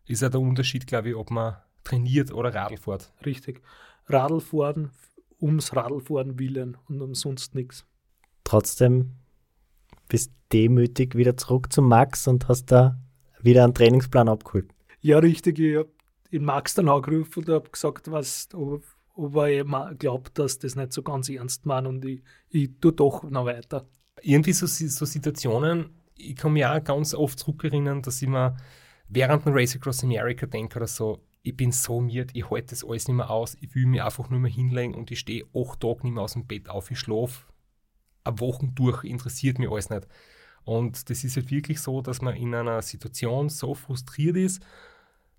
ist 0.06 0.22
ja 0.22 0.28
der 0.28 0.40
Unterschied, 0.40 0.86
glaube 0.86 1.10
ich, 1.10 1.16
ob 1.16 1.30
man 1.30 1.56
trainiert 1.84 2.32
oder 2.32 2.54
Radl 2.54 2.76
fährt. 2.76 3.12
richtig. 3.24 3.62
Radlfahren 4.06 4.90
ums 5.40 5.74
Radlfahren 5.74 6.38
willen 6.38 6.76
und 6.88 7.00
umsonst 7.00 7.54
nichts. 7.54 7.84
Trotzdem 8.44 9.12
bist 10.08 10.32
demütig 10.52 11.14
wieder 11.14 11.36
zurück 11.36 11.72
zum 11.72 11.88
Max 11.88 12.26
und 12.26 12.48
hast 12.48 12.66
da 12.66 12.98
wieder 13.40 13.64
einen 13.64 13.74
Trainingsplan 13.74 14.28
abgeholt. 14.28 14.72
Ja, 15.00 15.18
richtig. 15.18 15.58
Ich 15.58 15.76
habe 15.76 15.90
den 16.32 16.44
Max 16.44 16.74
dann 16.74 16.88
angerufen 16.88 17.44
und 17.44 17.48
habe 17.48 17.70
gesagt, 17.70 18.10
was, 18.10 18.48
ob, 18.54 18.84
ob 19.14 19.36
er 19.36 19.94
glaubt, 19.94 20.38
dass 20.38 20.58
das 20.58 20.76
nicht 20.76 20.92
so 20.92 21.02
ganz 21.02 21.28
ernst 21.28 21.66
meint 21.66 21.86
und 21.86 22.04
ich, 22.04 22.22
ich 22.50 22.70
tue 22.80 22.92
doch 22.92 23.22
noch 23.24 23.46
weiter. 23.46 23.86
Irgendwie 24.22 24.52
so, 24.52 24.66
so 24.66 25.04
Situationen, 25.04 25.90
ich 26.14 26.36
kann 26.36 26.52
mich 26.52 26.66
auch 26.66 26.82
ganz 26.84 27.14
oft 27.14 27.38
zurückerinnern, 27.38 28.02
dass 28.02 28.20
ich 28.20 28.28
mir 28.28 28.56
während 29.08 29.46
dem 29.46 29.54
Race 29.54 29.74
Across 29.76 30.04
America 30.04 30.46
denke 30.46 30.76
oder 30.76 30.86
so, 30.86 31.20
ich 31.42 31.56
bin 31.56 31.72
so 31.72 32.00
miert, 32.00 32.30
ich 32.34 32.50
halte 32.50 32.68
das 32.68 32.84
alles 32.84 33.08
nicht 33.08 33.16
mehr 33.16 33.30
aus, 33.30 33.56
ich 33.60 33.74
will 33.74 33.86
mich 33.86 34.02
einfach 34.02 34.28
nur 34.28 34.40
mehr 34.40 34.50
hinlegen 34.50 34.94
und 34.94 35.10
ich 35.10 35.20
stehe 35.20 35.46
acht 35.54 35.80
Tage 35.80 36.02
nicht 36.02 36.14
mehr 36.14 36.22
aus 36.22 36.34
dem 36.34 36.46
Bett 36.46 36.68
auf, 36.68 36.90
ich 36.90 36.98
schlafe 36.98 37.44
eine 38.24 38.38
Woche 38.40 38.68
durch, 38.74 39.04
interessiert 39.04 39.58
mich 39.58 39.70
alles 39.70 39.90
nicht. 39.90 40.06
Und 40.64 41.08
das 41.08 41.24
ist 41.24 41.36
halt 41.36 41.50
wirklich 41.50 41.80
so, 41.80 42.02
dass 42.02 42.20
man 42.20 42.36
in 42.36 42.54
einer 42.54 42.82
Situation 42.82 43.48
so 43.48 43.74
frustriert 43.74 44.36
ist, 44.36 44.62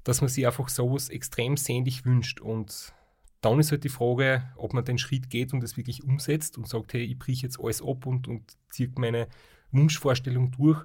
dass 0.04 0.22
man 0.22 0.30
sich 0.30 0.48
einfach 0.48 0.68
sowas 0.68 1.10
extrem 1.10 1.58
sehnlich 1.58 2.06
wünscht. 2.06 2.42
Und 2.42 2.94
dann 3.42 3.60
ist 3.60 3.72
halt 3.72 3.84
die 3.84 3.90
Frage, 3.90 4.44
ob 4.56 4.74
man 4.74 4.84
den 4.84 4.98
Schritt 4.98 5.30
geht 5.30 5.54
und 5.54 5.62
das 5.62 5.78
wirklich 5.78 6.04
umsetzt 6.04 6.58
und 6.58 6.68
sagt, 6.68 6.94
hey, 6.94 7.04
ich 7.04 7.20
brich 7.20 7.44
jetzt 7.44 7.60
alles 7.60 7.82
ab 7.82 8.06
und, 8.08 8.28
und 8.28 8.58
ziehe 8.70 8.92
meine 8.98 9.28
Wunschvorstellung 9.72 10.52
durch. 10.52 10.84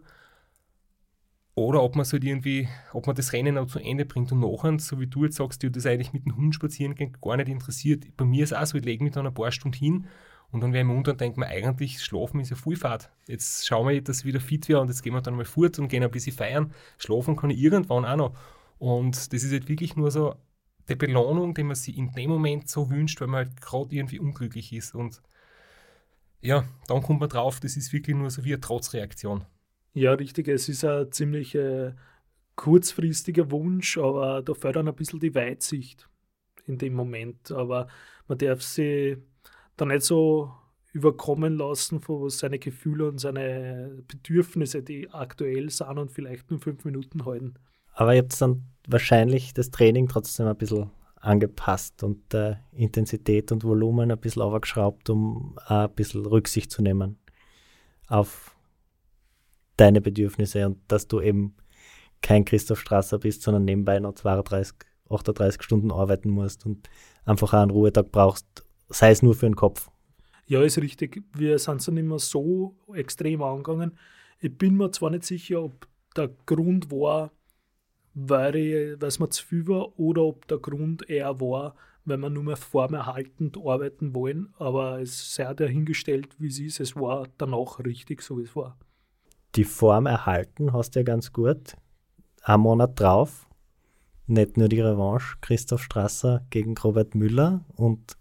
Oder 1.59 1.83
ob 1.83 1.97
man 1.97 2.03
es 2.03 2.13
halt 2.13 2.23
irgendwie, 2.23 2.69
ob 2.93 3.07
man 3.07 3.17
das 3.17 3.33
Rennen 3.33 3.57
auch 3.57 3.67
zu 3.67 3.79
Ende 3.79 4.05
bringt 4.05 4.31
und 4.31 4.41
nachher, 4.41 4.79
so 4.79 5.01
wie 5.01 5.07
du 5.07 5.25
jetzt 5.25 5.37
sagst, 5.37 5.63
dir 5.63 5.71
das 5.71 5.87
eigentlich 5.87 6.13
mit 6.13 6.27
dem 6.27 6.37
Hund 6.37 6.55
spazieren 6.55 6.95
gehen 6.95 7.17
gar 7.23 7.39
nicht 7.39 7.49
interessiert. 7.49 8.05
Bei 8.19 8.27
mir 8.27 8.45
ist 8.45 8.53
es 8.53 8.59
auch 8.59 8.67
so, 8.67 8.77
ich 8.77 8.85
lege 8.85 9.03
mich 9.03 9.15
dann 9.15 9.27
ein 9.27 9.33
paar 9.33 9.51
Stunden 9.51 9.79
hin 9.79 10.07
und 10.51 10.61
dann 10.61 10.75
wäre 10.75 10.85
ich 10.85 10.91
im 10.91 10.97
Unter 10.97 11.13
und 11.13 11.21
denke 11.21 11.41
mir, 11.41 11.47
eigentlich 11.47 12.03
Schlafen 12.05 12.41
ist 12.41 12.51
ja 12.51 12.57
Vollfahrt. 12.57 13.11
Jetzt 13.27 13.67
schauen 13.67 13.89
wir, 13.89 14.03
dass 14.03 14.21
ich 14.21 14.25
wieder 14.27 14.41
fit 14.41 14.69
wäre 14.69 14.81
und 14.81 14.89
jetzt 14.89 15.03
gehen 15.03 15.15
wir 15.15 15.23
dann 15.23 15.35
mal 15.35 15.47
fort 15.47 15.79
und 15.79 15.89
gehen 15.89 16.03
ein 16.03 16.11
bisschen 16.11 16.37
feiern. 16.37 16.75
Schlafen 16.99 17.37
kann 17.37 17.49
ich 17.49 17.59
irgendwann 17.59 18.05
auch 18.05 18.17
noch. 18.17 18.39
Und 18.79 19.33
das 19.33 19.43
ist 19.43 19.53
halt 19.53 19.69
wirklich 19.69 19.97
nur 19.97 20.11
so 20.11 20.35
die 20.91 20.95
Belohnung, 20.95 21.55
die 21.55 21.63
man 21.63 21.75
sich 21.75 21.97
in 21.97 22.13
dem 22.13 22.31
Moment 22.31 22.69
so 22.69 22.91
wünscht, 22.91 23.19
weil 23.23 23.29
man 23.29 23.47
halt 23.47 23.61
gerade 23.63 23.95
irgendwie 23.95 24.21
unglücklich 24.21 24.75
ist. 24.75 24.95
Und 24.95 25.23
ja, 26.43 26.65
dann 26.87 27.03
kommt 27.03 27.21
man 27.21 27.31
drauf, 27.31 27.61
das 27.61 27.79
ist 27.79 27.95
wirklich 27.95 28.15
nur 28.15 28.31
so 28.31 28.45
wie 28.45 28.53
eine 28.53 28.61
Trotzreaktion. 28.61 29.47
Ja, 29.97 30.13
richtig. 30.13 30.49
Es 30.49 30.69
ist 30.69 30.85
ein 30.85 31.11
ziemlich 31.11 31.55
äh, 31.55 31.95
kurzfristiger 32.55 33.51
Wunsch, 33.51 33.97
aber 33.97 34.43
da 34.43 34.53
dann 34.71 34.89
ein 34.89 34.95
bisschen 34.95 35.21
die 35.21 35.35
Weitsicht 35.35 36.07
in 36.67 36.77
dem 36.77 36.93
Moment. 36.93 37.51
Aber 37.51 37.87
man 38.29 38.37
darf 38.37 38.61
sie 38.61 39.17
da 39.79 39.87
nicht 39.87 40.03
so 40.03 40.53
überkommen 40.93 41.57
lassen 41.57 42.03
von 42.03 42.29
seine 42.29 42.59
Gefühle 42.59 43.09
und 43.09 43.21
seine 43.21 44.03
Bedürfnisse, 44.07 44.83
die 44.83 45.09
aktuell 45.09 45.71
sind 45.71 45.97
und 45.97 46.11
vielleicht 46.11 46.51
nur 46.51 46.61
fünf 46.61 46.85
Minuten 46.85 47.25
halten. 47.25 47.55
Aber 47.95 48.15
ihr 48.15 48.21
habt 48.21 48.39
dann 48.39 48.65
wahrscheinlich 48.87 49.55
das 49.55 49.71
Training 49.71 50.09
trotzdem 50.09 50.47
ein 50.47 50.59
bisschen 50.59 50.91
angepasst 51.23 52.03
und 52.03 52.35
äh, 52.35 52.57
Intensität 52.75 53.51
und 53.51 53.65
Volumen 53.65 54.11
ein 54.11 54.21
bisschen 54.21 54.43
aufgeschraubt, 54.43 55.09
um 55.09 55.59
ein 55.65 55.91
bisschen 55.95 56.27
Rücksicht 56.27 56.71
zu 56.71 56.83
nehmen 56.83 57.17
auf 58.09 58.56
deine 59.77 60.01
Bedürfnisse 60.01 60.67
und 60.67 60.79
dass 60.89 61.09
du 61.09 61.21
eben 61.21 61.55
kein 62.23 62.45
Christoph 62.45 62.81
Strasser 62.81 63.19
bist, 63.19 63.43
sondern 63.43 63.65
nebenbei 63.65 63.99
noch 63.99 64.15
32, 64.15 64.75
38 65.11 65.63
Stunden 65.63 65.93
arbeiten 65.93 66.31
musst 66.31 66.67
und 66.67 66.89
einfach 67.25 67.53
auch 67.53 67.63
einen 67.63 67.71
Ruhetag 67.71 68.11
brauchst, 68.11 68.47
sei 68.89 69.11
es 69.11 69.23
nur 69.23 69.35
für 69.35 69.47
den 69.47 69.57
Kopf. 69.57 69.91
Ja, 70.47 70.63
ist 70.63 70.79
richtig. 70.79 71.23
Wir 71.35 71.59
sind 71.59 71.81
es 71.81 71.89
nicht 71.89 72.05
mehr 72.05 72.19
so 72.19 72.77
extrem 72.95 73.43
angegangen. 73.43 73.99
Ich 74.41 74.57
bin 74.57 74.77
mir 74.77 74.91
zwar 74.93 75.11
nicht 75.11 75.25
sicher, 75.25 75.63
ob 75.63 75.89
der 76.17 76.31
Grund 76.47 76.91
war, 76.91 77.33
weil, 78.15 78.97
es 79.01 79.19
mir 79.19 79.29
zu 79.29 79.45
viel 79.45 79.67
war 79.67 79.99
oder 79.99 80.23
ob 80.23 80.47
der 80.49 80.59
Grund 80.59 81.09
eher 81.11 81.41
war, 81.41 81.75
weil 82.05 82.19
wir 82.19 82.31
nur 82.31 82.45
mehr 82.45 82.57
formerhaltend 82.57 83.59
arbeiten 83.59 84.15
wollen, 84.15 84.55
aber 84.59 85.01
es 85.01 85.35
sei 85.35 85.53
dahingestellt, 85.53 86.29
wie 86.39 86.47
es 86.47 86.61
ist. 86.61 86.81
Es 86.81 86.97
war 86.97 87.27
danach 87.37 87.81
richtig, 87.81 88.23
so 88.23 88.39
wie 88.39 88.43
es 88.43 88.55
war. 88.55 88.79
Die 89.57 89.65
Form 89.65 90.05
erhalten 90.05 90.75
hast 90.75 90.95
du 90.95 91.01
ja 91.01 91.05
ganz 91.05 91.33
gut. 91.33 91.77
Ein 92.43 92.61
Monat 92.61 93.01
drauf, 93.01 93.49
nicht 94.27 94.59
nur 94.59 94.69
die 94.69 94.81
Revanche, 94.81 95.39
Christoph 95.41 95.83
Strasser 95.83 96.45
gegen 96.51 96.77
Robert 96.77 97.15
Müller 97.15 97.65
und 97.75 98.19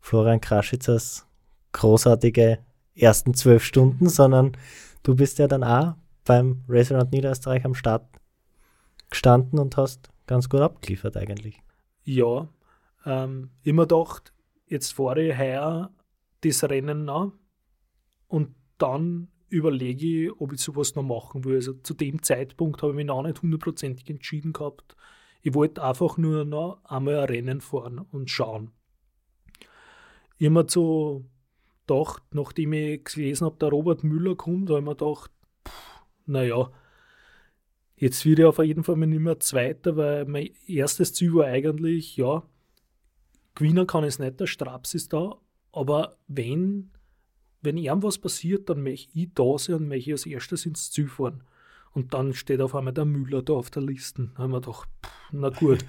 Florian 0.00 0.42
Kraschitzers 0.42 1.26
großartige 1.72 2.58
ersten 2.94 3.32
zwölf 3.32 3.64
Stunden, 3.64 4.10
sondern 4.10 4.52
du 5.02 5.16
bist 5.16 5.38
ja 5.38 5.48
dann 5.48 5.64
auch 5.64 5.94
beim 6.24 6.64
Around 6.68 7.12
Niederösterreich 7.12 7.64
am 7.64 7.74
Start 7.74 8.06
gestanden 9.08 9.58
und 9.58 9.78
hast 9.78 10.10
ganz 10.26 10.50
gut 10.50 10.60
abgeliefert 10.60 11.16
eigentlich. 11.16 11.62
Ja, 12.04 12.48
ähm, 13.06 13.50
immer 13.62 13.86
gedacht, 13.86 14.34
jetzt 14.66 14.92
fahre 14.92 15.22
ich 15.22 15.38
heuer 15.38 15.90
das 16.42 16.62
Rennen 16.64 17.06
nach 17.06 17.32
und 18.28 18.54
dann 18.76 19.28
überlege 19.54 20.26
ich, 20.26 20.40
ob 20.40 20.52
ich 20.52 20.60
sowas 20.60 20.94
noch 20.94 21.02
machen 21.02 21.44
will. 21.44 21.56
Also 21.56 21.74
zu 21.74 21.94
dem 21.94 22.22
Zeitpunkt 22.22 22.82
habe 22.82 22.92
ich 22.92 22.96
mich 22.96 23.06
noch 23.06 23.22
nicht 23.22 23.40
hundertprozentig 23.40 24.08
entschieden 24.10 24.52
gehabt. 24.52 24.96
Ich 25.42 25.54
wollte 25.54 25.82
einfach 25.82 26.16
nur 26.18 26.44
noch 26.44 26.80
einmal 26.84 27.18
ein 27.18 27.28
Rennen 27.28 27.60
fahren 27.60 27.98
und 27.98 28.30
schauen. 28.30 28.72
Immer 30.38 30.68
so 30.68 31.24
gedacht, 31.86 32.22
nachdem 32.32 32.72
ich 32.72 33.04
gelesen 33.04 33.44
habe, 33.44 33.56
der 33.58 33.68
Robert 33.68 34.04
Müller 34.04 34.34
kommt, 34.34 34.70
habe 34.70 34.80
ich 34.80 34.84
mir 34.84 34.96
gedacht, 34.96 35.30
naja, 36.26 36.70
jetzt 37.96 38.24
wird 38.24 38.38
ich 38.40 38.44
auf 38.44 38.58
jeden 38.58 38.84
Fall 38.84 38.96
nicht 38.96 39.20
mehr 39.20 39.38
Zweiter, 39.38 39.96
weil 39.96 40.24
mein 40.24 40.50
erstes 40.66 41.12
Ziel 41.12 41.34
war 41.34 41.46
eigentlich, 41.46 42.16
ja, 42.16 42.42
gewinnen 43.54 43.86
kann 43.86 44.04
ich 44.04 44.08
es 44.08 44.18
nicht, 44.18 44.40
der 44.40 44.46
Straps 44.46 44.94
ist 44.94 45.12
da, 45.12 45.38
aber 45.72 46.16
wenn, 46.26 46.90
wenn 47.64 47.76
irgendwas 47.76 48.18
passiert, 48.18 48.68
dann 48.68 48.82
möchte 48.82 49.10
ich 49.18 49.30
da 49.34 49.58
sein 49.58 49.76
und 49.76 49.88
möchte 49.88 50.10
ich 50.10 50.14
als 50.14 50.26
erstes 50.26 50.66
ins 50.66 50.90
Ziel 50.90 51.08
fahren. 51.08 51.42
Und 51.92 52.12
dann 52.12 52.34
steht 52.34 52.60
auf 52.60 52.74
einmal 52.74 52.92
der 52.92 53.04
Müller 53.04 53.42
da 53.42 53.52
auf 53.54 53.70
der 53.70 53.82
Liste. 53.82 54.30
Da 54.34 54.42
haben 54.42 54.50
wir 54.50 54.60
gedacht, 54.60 54.88
pff, 55.04 55.12
na 55.32 55.48
gut. 55.48 55.84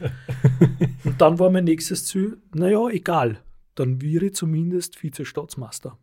und 1.03 1.19
dann 1.19 1.39
war 1.39 1.49
mein 1.49 1.63
nächstes 1.63 2.05
Ziel, 2.05 2.38
naja, 2.53 2.88
egal, 2.89 3.41
dann 3.73 4.01
wäre 4.01 4.25
ich 4.25 4.35
zumindest 4.35 4.95
Vize-Staatsmeister. 4.97 5.97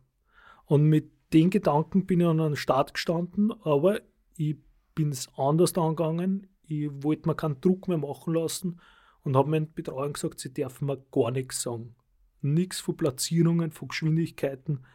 Und 0.65 0.83
mit 0.83 1.11
den 1.33 1.49
Gedanken 1.49 2.05
bin 2.05 2.19
ich 2.19 2.27
an 2.27 2.37
den 2.37 2.55
Start 2.55 2.93
gestanden, 2.93 3.51
aber 3.63 4.01
ich 4.35 4.57
bin 4.93 5.09
es 5.09 5.29
anders 5.35 5.75
angegangen. 5.75 6.47
Ich 6.67 6.89
wollte 6.91 7.27
mir 7.27 7.35
keinen 7.35 7.61
Druck 7.61 7.87
mehr 7.87 7.97
machen 7.97 8.33
lassen 8.33 8.79
und 9.23 9.35
habe 9.35 9.49
meinen 9.49 9.73
Betreuern 9.73 10.13
gesagt, 10.13 10.39
sie 10.39 10.53
dürfen 10.53 10.85
mir 10.85 11.03
gar 11.11 11.31
nichts 11.31 11.61
sagen. 11.61 11.95
Nichts 12.41 12.81
von 12.81 12.97
Platzierungen, 12.97 13.71
von 13.71 13.87
Geschwindigkeiten. 13.87 14.85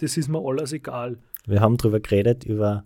Das 0.00 0.16
ist 0.16 0.28
mir 0.28 0.40
alles 0.42 0.72
egal. 0.72 1.18
Wir 1.46 1.60
haben 1.60 1.76
darüber 1.76 2.00
geredet, 2.00 2.44
über 2.44 2.84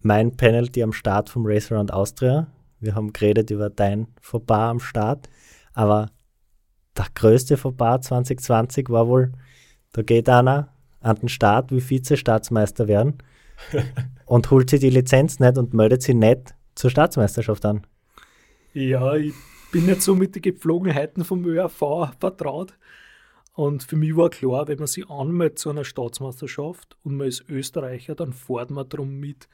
mein 0.00 0.36
Penalty 0.36 0.82
am 0.82 0.92
Start 0.92 1.30
vom 1.30 1.46
Race 1.46 1.70
Around 1.70 1.92
Austria. 1.92 2.48
Wir 2.80 2.96
haben 2.96 3.12
geredet 3.12 3.50
über 3.50 3.70
dein 3.70 4.08
Fauxpas 4.20 4.70
am 4.70 4.80
Start. 4.80 5.28
Aber 5.72 6.10
der 6.96 7.06
größte 7.14 7.56
Fauxpas 7.56 8.00
2020 8.08 8.88
war 8.88 9.06
wohl, 9.06 9.32
da 9.92 10.02
geht 10.02 10.28
einer 10.28 10.74
an 11.00 11.16
den 11.16 11.28
Start, 11.28 11.70
will 11.70 11.80
Vize-Staatsmeister 11.80 12.88
werden 12.88 13.18
und 14.26 14.50
holt 14.50 14.68
sich 14.70 14.80
die 14.80 14.90
Lizenz 14.90 15.38
nicht 15.38 15.58
und 15.58 15.74
meldet 15.74 16.02
sie 16.02 16.14
nicht 16.14 16.56
zur 16.74 16.90
Staatsmeisterschaft 16.90 17.64
an. 17.64 17.86
Ja, 18.74 19.14
ich 19.14 19.34
bin 19.70 19.86
nicht 19.86 20.02
so 20.02 20.16
mit 20.16 20.34
den 20.34 20.42
Gepflogenheiten 20.42 21.24
vom 21.24 21.44
ÖRV 21.44 22.10
vertraut. 22.18 22.74
Und 23.52 23.82
für 23.82 23.96
mich 23.96 24.16
war 24.16 24.30
klar, 24.30 24.68
wenn 24.68 24.78
man 24.78 24.86
sich 24.86 25.08
anmeldet 25.10 25.58
zu 25.58 25.70
einer 25.70 25.84
Staatsmeisterschaft 25.84 26.96
und 27.02 27.16
man 27.16 27.26
ist 27.26 27.48
Österreicher, 27.48 28.14
dann 28.14 28.32
fährt 28.32 28.70
man 28.70 28.88
darum 28.88 29.18
mit, 29.18 29.48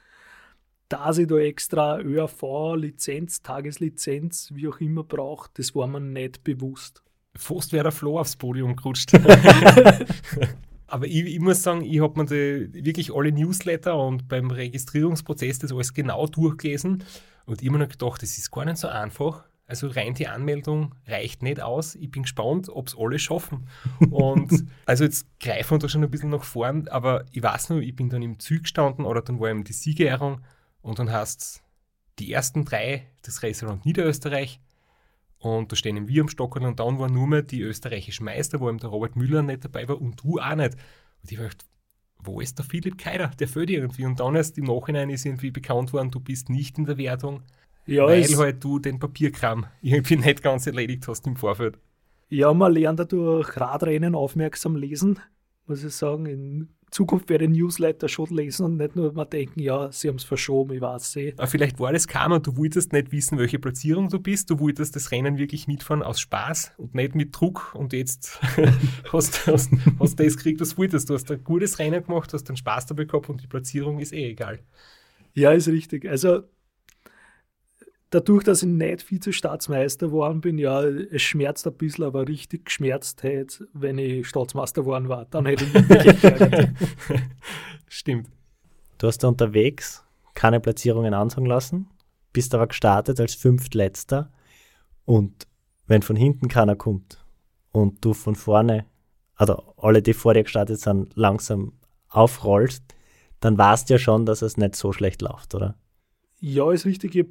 dass 0.89 1.17
ich 1.17 1.27
da 1.27 1.37
extra 1.37 1.99
ÖRV-Lizenz, 1.99 3.41
Tageslizenz, 3.41 4.51
wie 4.53 4.67
auch 4.67 4.79
immer 4.79 5.03
braucht, 5.03 5.59
das 5.59 5.75
war 5.75 5.87
mir 5.87 5.99
nicht 5.99 6.43
bewusst. 6.43 7.03
Fast 7.35 7.73
wäre 7.73 7.83
der 7.83 7.91
Flo 7.91 8.19
aufs 8.19 8.35
Podium 8.35 8.75
gerutscht. 8.75 9.11
Aber 10.87 11.05
ich, 11.05 11.25
ich, 11.25 11.39
muss 11.39 11.61
sagen, 11.61 11.83
ich 11.83 11.99
habe 11.99 12.17
mir 12.19 12.25
die, 12.25 12.85
wirklich 12.85 13.13
alle 13.13 13.31
Newsletter 13.31 13.97
und 13.97 14.29
beim 14.29 14.49
Registrierungsprozess 14.49 15.59
das 15.59 15.73
alles 15.73 15.93
genau 15.93 16.25
durchgelesen 16.27 17.03
und 17.45 17.61
immer 17.61 17.77
noch 17.77 17.89
gedacht, 17.89 18.23
das 18.23 18.37
ist 18.37 18.51
gar 18.51 18.63
nicht 18.63 18.77
so 18.77 18.87
einfach. 18.87 19.43
Also 19.67 19.87
rein 19.87 20.13
die 20.13 20.27
Anmeldung 20.27 20.95
reicht 21.05 21.43
nicht 21.43 21.61
aus. 21.61 21.95
Ich 21.95 22.09
bin 22.09 22.23
gespannt, 22.23 22.69
ob 22.69 22.87
es 22.87 22.97
alle 22.97 23.19
schaffen. 23.19 23.67
Und 24.09 24.65
also 24.85 25.03
jetzt 25.03 25.27
greifen 25.39 25.71
wir 25.71 25.79
da 25.79 25.89
schon 25.89 26.03
ein 26.03 26.09
bisschen 26.09 26.29
nach 26.29 26.43
vorn, 26.43 26.87
aber 26.87 27.25
ich 27.31 27.43
weiß 27.43 27.69
nur, 27.69 27.81
ich 27.81 27.95
bin 27.95 28.09
dann 28.09 28.21
im 28.21 28.39
Zug 28.39 28.63
gestanden 28.63 29.05
oder 29.05 29.21
dann 29.21 29.39
war 29.39 29.49
eben 29.49 29.65
die 29.65 29.73
Siegerehrung 29.73 30.41
und 30.81 30.99
dann 30.99 31.11
heißt 31.11 31.61
die 32.19 32.31
ersten 32.31 32.63
drei 32.63 33.07
des 33.25 33.43
Restaurant 33.43 33.85
Niederösterreich 33.85 34.61
und 35.39 35.71
da 35.71 35.75
stehen 35.75 36.07
wir 36.07 36.21
am 36.21 36.29
Stockerl 36.29 36.65
und 36.65 36.79
dann 36.79 36.97
waren 36.97 37.13
nur 37.13 37.27
mehr 37.27 37.43
die 37.43 37.61
österreichischen 37.61 38.25
Meister, 38.25 38.59
wo 38.59 38.69
eben 38.69 38.79
der 38.79 38.89
Robert 38.89 39.15
Müller 39.15 39.43
nicht 39.43 39.65
dabei 39.65 39.87
war 39.87 40.01
und 40.01 40.23
du 40.23 40.39
auch 40.39 40.55
nicht. 40.55 40.73
Und 41.21 41.31
ich 41.31 41.37
dachte, 41.37 41.65
wo 42.19 42.41
ist 42.41 42.57
der 42.57 42.65
Philipp 42.65 42.97
Keider? 42.97 43.27
Der 43.39 43.47
fehlt 43.47 43.69
irgendwie. 43.69 44.05
Und 44.05 44.19
dann 44.19 44.35
erst 44.35 44.57
im 44.57 44.65
Nachhinein 44.65 45.09
ist 45.09 45.25
irgendwie 45.25 45.51
bekannt 45.51 45.93
worden, 45.93 46.09
du 46.09 46.19
bist 46.19 46.49
nicht 46.49 46.77
in 46.77 46.85
der 46.85 46.97
Wertung, 46.97 47.43
ja, 47.87 48.05
weil 48.05 48.23
halt 48.23 48.63
du 48.63 48.79
den 48.79 48.99
Papierkram 48.99 49.65
irgendwie 49.81 50.17
nicht 50.17 50.43
ganz 50.43 50.67
erledigt 50.67 51.07
hast 51.07 51.25
im 51.25 51.35
Vorfeld. 51.35 51.77
Ja, 52.29 52.53
man 52.53 52.73
lernt 52.73 52.99
dadurch 52.99 53.55
Radrennen 53.57 54.13
aufmerksam 54.13 54.75
lesen, 54.75 55.19
muss 55.65 55.83
ich 55.83 55.93
sagen. 55.93 56.25
In 56.25 56.69
Zukunft 56.91 57.29
werde 57.29 57.45
ich 57.45 57.51
Newsletter 57.51 58.07
schon 58.07 58.29
lesen 58.29 58.65
und 58.65 58.77
nicht 58.77 58.95
nur 58.95 59.11
mal 59.13 59.25
denken, 59.25 59.59
ja, 59.59 59.91
sie 59.91 60.07
haben 60.07 60.15
es 60.15 60.23
verschoben, 60.23 60.73
ich 60.73 60.81
weiß 60.81 61.15
eh. 61.17 61.33
Aber 61.37 61.47
vielleicht 61.47 61.79
war 61.79 61.91
das 61.91 62.07
Karma, 62.07 62.39
du 62.39 62.55
wolltest 62.55 62.93
nicht 62.93 63.11
wissen, 63.11 63.37
welche 63.37 63.59
Platzierung 63.59 64.09
du 64.09 64.19
bist, 64.19 64.49
du 64.49 64.59
wolltest 64.59 64.95
das 64.95 65.11
Rennen 65.11 65.37
wirklich 65.37 65.67
mitfahren 65.67 66.01
aus 66.01 66.19
Spaß 66.19 66.73
und 66.77 66.95
nicht 66.95 67.15
mit 67.15 67.37
Druck 67.37 67.75
und 67.75 67.93
jetzt 67.93 68.39
hast 69.11 69.47
du 69.47 69.53
hast, 69.53 69.71
hast 69.99 70.19
das 70.19 70.37
gekriegt, 70.37 70.61
was 70.61 70.71
du 70.71 70.77
wolltest. 70.77 71.09
Du 71.09 71.13
hast 71.13 71.29
ein 71.29 71.43
gutes 71.43 71.79
Rennen 71.79 72.03
gemacht, 72.03 72.33
hast 72.33 72.45
dann 72.45 72.57
Spaß 72.57 72.85
dabei 72.87 73.03
gehabt 73.03 73.29
und 73.29 73.41
die 73.41 73.47
Platzierung 73.47 73.99
ist 73.99 74.13
eh 74.13 74.31
egal. 74.31 74.59
Ja, 75.33 75.51
ist 75.51 75.67
richtig. 75.67 76.07
Also 76.07 76.43
dadurch, 78.09 78.43
dass 78.43 78.63
ich 78.63 78.69
nicht 78.69 79.03
Vize-Staatsmeister 79.03 80.07
geworden 80.07 80.41
bin, 80.41 80.57
ja, 80.57 80.83
es 80.83 81.21
schmerzt 81.21 81.67
ein 81.67 81.73
bisschen, 81.73 82.05
aber 82.05 82.27
richtig 82.27 82.65
geschmerzt 82.65 83.23
hätte, 83.23 83.67
wenn 83.73 83.97
ich 83.97 84.27
Staatsmeister 84.27 84.81
geworden 84.81 85.09
war. 85.09 85.25
Dann 85.25 85.45
hätte 85.45 85.65
ich 85.65 85.73
mich 85.73 86.69
Stimmt. 87.87 88.29
Du 88.97 89.07
hast 89.07 89.19
da 89.19 89.27
unterwegs 89.27 90.03
keine 90.33 90.59
Platzierungen 90.59 91.13
ansagen 91.13 91.45
lassen, 91.45 91.87
bist 92.33 92.53
aber 92.53 92.67
gestartet 92.67 93.19
als 93.19 93.33
Fünftletzter 93.35 94.31
und 95.05 95.47
wenn 95.87 96.01
von 96.01 96.15
hinten 96.15 96.47
keiner 96.47 96.75
kommt 96.75 97.23
und 97.71 98.03
du 98.03 98.13
von 98.13 98.35
vorne, 98.35 98.85
also 99.35 99.73
alle, 99.77 100.01
die 100.01 100.13
vor 100.13 100.33
dir 100.33 100.43
gestartet 100.43 100.79
sind, 100.79 101.15
langsam 101.15 101.73
aufrollst, 102.09 102.83
dann 103.39 103.57
weißt 103.57 103.89
du 103.89 103.95
ja 103.95 103.97
schon, 103.99 104.25
dass 104.25 104.41
es 104.41 104.57
nicht 104.57 104.75
so 104.75 104.91
schlecht 104.91 105.21
läuft, 105.21 105.55
oder? 105.55 105.75
Ja, 106.39 106.71
ist 106.71 106.85
richtig. 106.85 107.15
Ich 107.15 107.25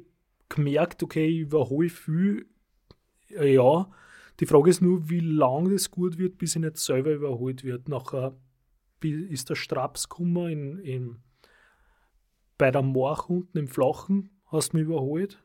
gemerkt, 0.49 1.03
okay, 1.03 1.27
ich 1.27 1.39
überhole 1.39 1.89
viel. 1.89 2.45
Ja, 3.29 3.89
die 4.39 4.45
Frage 4.45 4.69
ist 4.69 4.81
nur, 4.81 5.09
wie 5.09 5.19
lange 5.19 5.71
das 5.71 5.89
gut 5.91 6.17
wird, 6.17 6.37
bis 6.37 6.55
ich 6.55 6.61
nicht 6.61 6.77
selber 6.77 7.11
überholt 7.11 7.63
wird. 7.63 7.89
Nachher 7.89 8.35
ist 9.01 9.49
der 9.49 9.55
Strapskummer 9.55 10.49
in, 10.49 10.79
in, 10.79 11.17
bei 12.57 12.71
der 12.71 12.81
Morch 12.81 13.29
unten 13.29 13.57
im 13.57 13.67
Flachen, 13.67 14.29
hast 14.45 14.73
du 14.73 14.77
mich 14.77 14.85
überholt. 14.85 15.43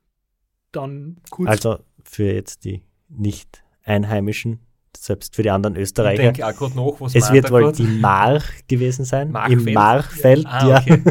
Dann 0.72 1.20
kurz. 1.30 1.48
Also 1.48 1.78
für 2.04 2.32
jetzt 2.32 2.64
die 2.64 2.82
Nicht-Einheimischen, 3.08 4.60
selbst 4.96 5.36
für 5.36 5.42
die 5.42 5.50
anderen 5.50 5.76
Österreicher. 5.76 6.30
Ich 6.30 6.38
denke 6.38 6.46
auch 6.46 6.56
gerade 6.56 6.76
nach, 6.76 7.00
was 7.00 7.14
Es 7.14 7.30
wird 7.32 7.50
wohl 7.50 7.62
grad? 7.62 7.78
die 7.78 7.82
March 7.82 8.66
gewesen 8.68 9.04
sein. 9.04 9.32
Marchfeld? 9.32 9.66
Im 9.66 9.74
Marchfeld, 9.74 10.44
ja. 10.44 10.50
Ah, 10.50 10.80
okay. 10.80 11.02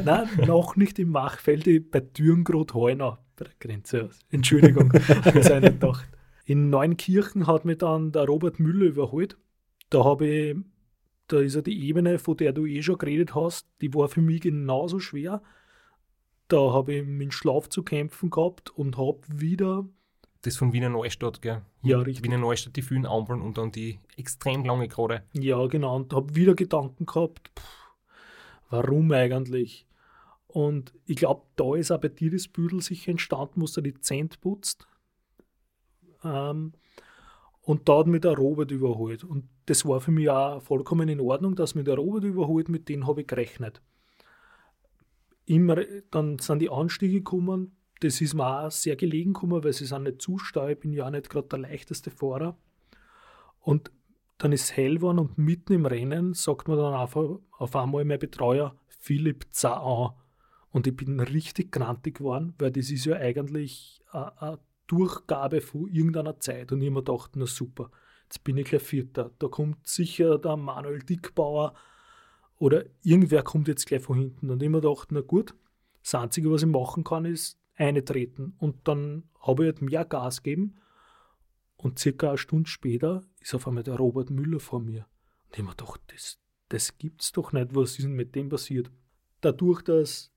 Nein, 0.04 0.28
noch 0.46 0.76
nicht 0.76 0.98
im 0.98 1.10
Marchfeld, 1.10 1.90
bei 1.90 2.00
Dürngrot-Heunau 2.00 3.18
bei 3.36 3.44
der 3.44 3.54
Grenze 3.58 4.04
aus. 4.04 4.18
Entschuldigung, 4.30 4.92
habe 4.92 5.38
ich 5.38 5.48
nicht 5.48 5.62
gedacht. 5.80 6.08
In 6.44 6.70
Neunkirchen 6.70 7.46
hat 7.46 7.64
mich 7.64 7.78
dann 7.78 8.12
der 8.12 8.24
Robert 8.24 8.60
Müller 8.60 8.86
überholt. 8.86 9.36
Da 9.90 10.04
habe 10.04 10.26
ich, 10.26 10.56
da 11.28 11.40
ist 11.40 11.54
ja 11.56 11.60
die 11.60 11.88
Ebene, 11.88 12.18
von 12.18 12.36
der 12.36 12.52
du 12.52 12.66
eh 12.66 12.82
schon 12.82 12.98
geredet 12.98 13.34
hast, 13.34 13.66
die 13.80 13.92
war 13.94 14.08
für 14.08 14.20
mich 14.20 14.42
genauso 14.42 15.00
schwer. 15.00 15.42
Da 16.48 16.72
habe 16.72 16.94
ich 16.94 17.06
mit 17.06 17.34
Schlaf 17.34 17.68
zu 17.68 17.82
kämpfen 17.82 18.30
gehabt 18.30 18.70
und 18.70 18.96
habe 18.96 19.20
wieder. 19.28 19.84
Das 20.42 20.56
von 20.56 20.72
Wiener 20.72 20.88
Neustadt, 20.88 21.42
gell? 21.42 21.62
Ja, 21.82 21.98
richtig. 21.98 22.24
Wiener 22.24 22.38
Neustadt, 22.38 22.76
die 22.76 22.82
vielen 22.82 23.06
Ampeln 23.06 23.42
und 23.42 23.58
dann 23.58 23.72
die 23.72 23.98
extrem 24.16 24.64
lange 24.64 24.86
Gerade. 24.86 25.24
Ja, 25.32 25.66
genau. 25.66 25.96
Und 25.96 26.12
habe 26.12 26.36
wieder 26.36 26.54
Gedanken 26.54 27.06
gehabt, 27.06 27.50
pff, 27.58 27.90
warum 28.70 29.10
eigentlich? 29.10 29.85
Und 30.46 30.94
ich 31.04 31.16
glaube, 31.16 31.42
da 31.56 31.74
ist 31.74 31.90
auch 31.90 32.00
bei 32.00 32.08
dir 32.08 32.30
das 32.30 32.48
Büdel 32.48 32.80
sicher 32.80 33.10
entstanden, 33.10 33.60
wo 33.60 33.66
du 33.66 33.80
die 33.80 33.94
Zent 34.00 34.40
putzt. 34.40 34.86
Ähm, 36.24 36.72
und 37.62 37.88
da 37.88 37.98
hat 37.98 38.06
mich 38.06 38.20
der 38.20 38.36
Robert 38.36 38.70
überholt. 38.70 39.24
Und 39.24 39.48
das 39.66 39.84
war 39.84 40.00
für 40.00 40.12
mich 40.12 40.30
auch 40.30 40.62
vollkommen 40.62 41.08
in 41.08 41.20
Ordnung, 41.20 41.56
dass 41.56 41.74
mich 41.74 41.84
der 41.84 41.96
Robert 41.96 42.24
überholt, 42.24 42.68
mit 42.68 42.88
dem 42.88 43.06
habe 43.06 43.22
ich 43.22 43.26
gerechnet. 43.26 43.82
Immer, 45.46 45.76
dann 46.10 46.38
sind 46.38 46.60
die 46.60 46.70
Anstiege 46.70 47.18
gekommen, 47.18 47.76
das 48.00 48.20
ist 48.20 48.34
mir 48.34 48.64
auch 48.64 48.70
sehr 48.70 48.96
gelegen 48.96 49.32
gekommen, 49.32 49.64
weil 49.64 49.72
sie 49.72 49.86
sind 49.86 50.04
nicht 50.04 50.20
zu 50.20 50.38
steil, 50.38 50.72
ich 50.72 50.80
bin 50.80 50.92
ja 50.92 51.06
auch 51.06 51.10
nicht 51.10 51.30
gerade 51.30 51.48
der 51.48 51.60
leichteste 51.60 52.10
Fahrer. 52.10 52.56
Und 53.60 53.90
dann 54.38 54.52
ist 54.52 54.64
es 54.64 54.76
hell 54.76 54.96
geworden 54.96 55.18
und 55.18 55.38
mitten 55.38 55.72
im 55.72 55.86
Rennen 55.86 56.34
sagt 56.34 56.68
mir 56.68 56.76
dann 56.76 56.94
einfach 56.94 57.38
auf 57.58 57.74
einmal 57.74 58.04
mein 58.04 58.18
Betreuer 58.18 58.76
Philipp 58.86 59.46
Zahn. 59.50 60.10
Und 60.76 60.86
ich 60.86 60.94
bin 60.94 61.18
richtig 61.20 61.72
grantig 61.72 62.18
geworden, 62.18 62.52
weil 62.58 62.70
das 62.70 62.90
ist 62.90 63.06
ja 63.06 63.16
eigentlich 63.16 63.98
eine 64.10 64.58
Durchgabe 64.86 65.62
von 65.62 65.88
irgendeiner 65.88 66.38
Zeit. 66.38 66.70
Und 66.70 66.82
ich 66.82 66.90
mir 66.90 67.02
gedacht, 67.02 67.30
na 67.34 67.46
super, 67.46 67.90
jetzt 68.24 68.44
bin 68.44 68.58
ich 68.58 68.66
gleich 68.66 68.82
Vierter. 68.82 69.30
Da 69.38 69.48
kommt 69.48 69.86
sicher 69.88 70.38
der 70.38 70.58
Manuel 70.58 70.98
Dickbauer 70.98 71.72
oder 72.58 72.84
irgendwer 73.02 73.42
kommt 73.42 73.68
jetzt 73.68 73.86
gleich 73.86 74.02
von 74.02 74.18
hinten. 74.18 74.50
Und 74.50 74.62
ich 74.62 74.68
mir 74.68 74.82
gedacht, 74.82 75.12
na 75.12 75.22
gut, 75.22 75.54
das 76.02 76.14
Einzige, 76.14 76.50
was 76.50 76.60
ich 76.60 76.68
machen 76.68 77.04
kann, 77.04 77.24
ist 77.24 77.58
eintreten. 77.76 78.54
Und 78.58 78.86
dann 78.86 79.30
habe 79.40 79.64
ich 79.64 79.72
halt 79.72 79.80
mehr 79.80 80.04
Gas 80.04 80.42
gegeben. 80.42 80.74
Und 81.78 81.98
circa 81.98 82.28
eine 82.28 82.36
Stunde 82.36 82.68
später 82.68 83.22
ist 83.40 83.54
auf 83.54 83.66
einmal 83.66 83.82
der 83.82 83.96
Robert 83.96 84.28
Müller 84.28 84.60
vor 84.60 84.80
mir. 84.80 85.06
Und 85.46 85.56
ich 85.56 85.64
mir 85.64 85.70
gedacht, 85.70 86.02
das, 86.08 86.38
das 86.68 86.92
es 87.18 87.32
doch 87.32 87.52
nicht. 87.52 87.74
Was 87.74 87.92
ist 87.92 88.02
denn 88.02 88.12
mit 88.12 88.34
dem 88.34 88.50
passiert? 88.50 88.90
Dadurch, 89.40 89.80
dass 89.80 90.35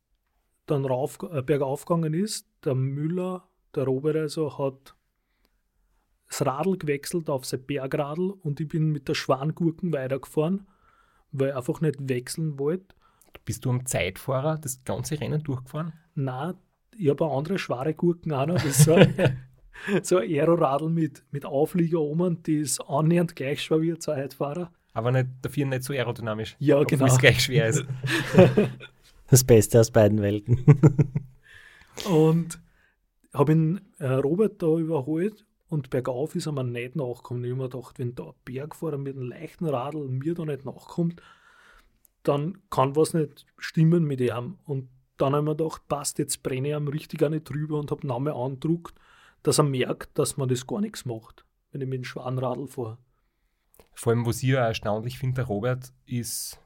dann 0.72 0.86
rauf, 0.86 1.18
äh, 1.32 1.42
bergauf 1.42 1.86
gegangen 1.86 2.14
ist, 2.14 2.48
der 2.64 2.76
Müller, 2.76 3.44
der 3.76 3.84
Robert 3.84 4.16
also, 4.16 4.58
hat 4.58 4.96
das 6.28 6.46
Radl 6.46 6.78
gewechselt 6.78 7.30
auf 7.30 7.46
sein 7.46 7.66
Bergradl 7.66 8.32
und 8.42 8.60
ich 8.60 8.68
bin 8.68 8.92
mit 8.92 9.08
der 9.08 9.16
Schwangurken 9.16 9.92
weitergefahren, 9.92 10.68
weil 11.32 11.50
ich 11.50 11.56
einfach 11.56 11.82
nicht 11.82 12.08
wechseln 12.08 12.60
wollte. 12.60 12.96
Bist 13.46 13.66
du 13.66 13.72
am 13.72 13.86
Zeitfahrer 13.86 14.58
das 14.60 14.84
ganze 14.84 15.20
Rennen 15.20 15.42
durchgefahren? 15.42 15.94
Nein, 16.14 16.56
ich 16.98 17.10
habe 17.10 17.26
andere 17.26 17.58
schwere 17.58 17.94
Gurken 17.94 18.32
auch 18.32 18.46
noch. 18.46 18.56
Das 18.56 18.66
ist 18.66 18.84
so, 18.84 18.94
ein, 18.94 19.38
so 20.04 20.18
ein 20.18 20.30
Aeroradl 20.30 20.90
mit, 20.90 21.24
mit 21.32 21.46
Auflieger 21.46 22.00
oben, 22.00 22.44
die 22.44 22.58
ist 22.58 22.80
annähernd 22.82 23.36
gleich 23.36 23.64
schwer 23.64 23.82
wie 23.82 23.92
ein 23.92 24.00
Zeitfahrer. 24.00 24.72
Aber 24.94 25.12
nicht, 25.12 25.30
dafür 25.42 25.66
nicht 25.66 25.84
so 25.84 25.94
aerodynamisch. 25.94 26.56
Ja, 26.60 26.84
genau. 26.84 27.06
es 27.06 27.18
gleich 27.18 27.44
schwer 27.44 27.68
ist. 27.68 27.86
Das 29.30 29.44
Beste 29.44 29.80
aus 29.80 29.92
beiden 29.92 30.22
Welten. 30.22 30.66
und 32.10 32.60
habe 33.34 33.52
ihn 33.52 33.82
äh, 34.00 34.08
Robert 34.08 34.62
da 34.62 34.78
überholt 34.78 35.46
und 35.70 35.90
bergauf 35.92 36.36
ist 36.36 36.48
er 36.48 36.52
mir 36.52 36.64
nicht 36.64 36.96
nachgekommen. 36.96 37.44
Ich 37.44 37.52
habe 37.52 37.62
mir 37.62 37.70
gedacht, 37.70 38.00
wenn 38.00 38.16
da 38.16 38.24
ein 38.24 38.34
Bergfahrer 38.44 38.98
mit 38.98 39.16
einem 39.16 39.30
leichten 39.30 39.66
Radl 39.66 40.08
mir 40.08 40.34
da 40.34 40.46
nicht 40.46 40.66
nachkommt, 40.66 41.22
dann 42.24 42.58
kann 42.70 42.96
was 42.96 43.14
nicht 43.14 43.46
stimmen 43.58 44.04
mit 44.04 44.20
ihm. 44.20 44.58
Und 44.66 44.90
dann 45.18 45.34
habe 45.34 45.44
ich 45.44 45.50
mir 45.50 45.56
gedacht, 45.56 45.88
passt, 45.88 46.18
jetzt 46.18 46.42
brenne 46.42 46.70
ich 46.70 46.76
ihm 46.76 46.88
richtig 46.88 47.24
auch 47.24 47.30
nicht 47.30 47.48
drüber 47.48 47.78
und 47.78 47.92
habe 47.92 48.08
Name 48.08 48.34
andruckt, 48.34 48.96
dass 49.44 49.60
er 49.60 49.64
merkt, 49.64 50.18
dass 50.18 50.38
man 50.38 50.50
das 50.50 50.66
gar 50.66 50.82
nichts 50.82 51.06
macht, 51.06 51.46
wenn 51.72 51.82
ich 51.82 51.88
mit 51.88 52.00
dem 52.00 52.04
Schwanradl 52.04 52.68
fahre. 52.68 52.98
Vor 53.94 54.12
allem, 54.12 54.26
was 54.26 54.42
ich 54.42 54.50
ja 54.50 54.66
erstaunlich 54.66 55.20
finde, 55.20 55.36
der 55.36 55.46
Robert 55.46 55.94
ist 56.06 56.60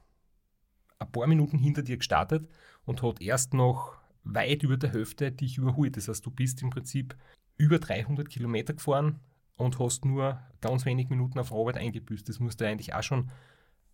ein 1.03 1.11
paar 1.11 1.27
Minuten 1.27 1.57
hinter 1.57 1.81
dir 1.81 1.97
gestartet 1.97 2.47
und 2.85 3.01
hat 3.01 3.21
erst 3.21 3.53
noch 3.53 3.97
weit 4.23 4.63
über 4.63 4.77
der 4.77 4.91
Hälfte 4.91 5.31
dich 5.31 5.57
überholt. 5.57 5.97
Das 5.97 6.07
heißt, 6.07 6.25
du 6.25 6.31
bist 6.31 6.61
im 6.61 6.69
Prinzip 6.69 7.15
über 7.57 7.79
300 7.79 8.29
Kilometer 8.29 8.73
gefahren 8.73 9.19
und 9.57 9.79
hast 9.79 10.05
nur 10.05 10.39
ganz 10.61 10.85
wenig 10.85 11.09
Minuten 11.09 11.39
auf 11.39 11.51
Robert 11.51 11.77
eingebüßt. 11.77 12.27
Das 12.27 12.39
musste 12.39 12.67
eigentlich 12.67 12.93
auch 12.93 13.03
schon 13.03 13.31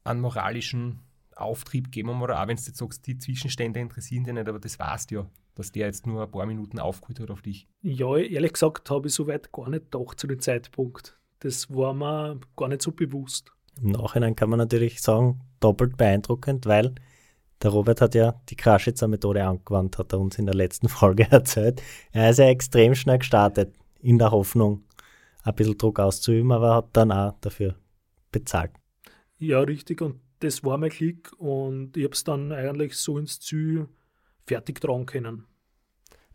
einen 0.04 0.22
moralischen 0.22 1.00
Auftrieb 1.36 1.92
geben, 1.92 2.22
oder 2.22 2.42
auch 2.42 2.48
wenn 2.48 2.58
du 2.58 2.64
jetzt 2.64 2.78
sagst, 2.78 3.08
die 3.08 3.18
Zwischenstände 3.18 3.80
interessieren 3.80 4.24
dich 4.26 4.34
nicht, 4.34 4.48
aber 4.50 4.60
das 4.60 4.78
weißt 4.78 5.12
ja, 5.12 5.30
dass 5.56 5.72
der 5.72 5.88
jetzt 5.88 6.06
nur 6.06 6.24
ein 6.24 6.32
paar 6.32 6.46
Minuten 6.46 6.80
aufgeholt 6.80 7.20
hat 7.22 7.32
auf 7.32 7.42
dich. 7.42 7.68
Ja, 7.82 8.18
ehrlich 8.18 8.54
gesagt 8.54 8.90
habe 8.90 9.08
ich 9.08 9.14
soweit 9.14 9.52
gar 9.52 9.70
nicht 9.70 9.92
gedacht 9.92 10.20
zu 10.20 10.28
dem 10.28 10.40
Zeitpunkt. 10.40 11.18
Das 11.40 11.70
war 11.70 11.94
mir 11.94 12.40
gar 12.58 12.68
nicht 12.68 12.82
so 12.82 12.92
bewusst. 12.92 13.52
Im 13.82 13.92
Nachhinein 13.92 14.36
kann 14.36 14.50
man 14.50 14.60
natürlich 14.60 15.02
sagen, 15.02 15.42
doppelt 15.60 15.98
beeindruckend, 15.98 16.66
weil 16.66 16.96
der 17.62 17.72
Robert 17.72 18.02
hat 18.02 18.16
ja 18.16 18.40
die 18.50 18.56
Kraschitzer-Methode 18.56 19.46
angewandt, 19.46 19.98
hat 19.98 20.14
er 20.14 20.20
uns 20.20 20.38
in 20.40 20.46
der 20.46 20.56
letzten 20.56 20.90
Folge 20.90 21.28
erzählt. 21.30 21.82
Er 22.12 22.30
ist 22.30 22.40
ja 22.40 22.46
extrem 22.46 22.96
schnell 22.96 23.20
gestartet, 23.20 23.76
in 24.02 24.18
der 24.18 24.32
Hoffnung, 24.32 24.84
ein 25.44 25.56
bisschen 25.56 25.78
Druck 25.78 26.00
auszuüben, 26.00 26.52
aber 26.52 26.76
hat 26.76 26.90
dann 26.94 27.12
auch 27.12 27.34
dafür 27.42 27.76
bezahlt. 28.32 28.72
Ja, 29.38 29.60
richtig. 29.60 30.02
Und 30.02 30.20
das 30.40 30.64
war 30.64 30.78
mein 30.78 30.90
Klick 30.90 31.32
und 31.38 31.98
ich 31.98 32.04
habe 32.04 32.14
es 32.14 32.24
dann 32.24 32.52
eigentlich 32.52 32.96
so 32.96 33.18
ins 33.18 33.40
Ziel 33.40 33.88
fertig 34.46 34.80
tragen 34.82 35.06
können. 35.06 35.46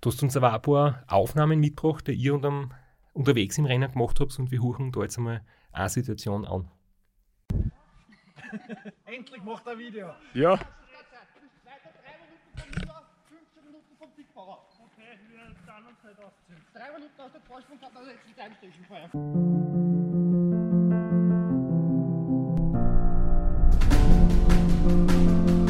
Du 0.00 0.10
hast 0.10 0.22
uns 0.22 0.36
aber 0.36 0.52
ein 0.52 0.62
paar 0.62 1.02
Aufnahmen 1.08 1.60
mitgebracht, 1.60 2.06
die 2.06 2.12
ihr 2.12 2.34
unterm, 2.34 2.72
unterwegs 3.14 3.56
im 3.56 3.64
Rennen 3.64 3.90
gemacht 3.90 4.20
habt 4.20 4.38
und 4.38 4.50
wir 4.50 4.60
huchen 4.60 4.92
da 4.92 5.00
jetzt 5.00 5.16
einmal 5.16 5.42
eine 5.72 5.88
Situation 5.88 6.44
an. 6.44 6.70
Endlich 9.06 9.42
macht 9.42 9.66
er 9.66 9.78
Video. 9.78 10.14
Ja. 10.34 10.58
Drei 16.72 16.92
Minuten 16.92 17.20
aus 17.20 17.32
der 17.32 17.40
Vorsprung 17.42 17.80
hat 17.80 17.92
er 17.94 18.12
jetzt 18.12 18.28
die 18.28 18.34
Time 18.34 18.54
Station 18.54 18.84
Feuer. 18.84 19.08
Geht, 24.84 25.63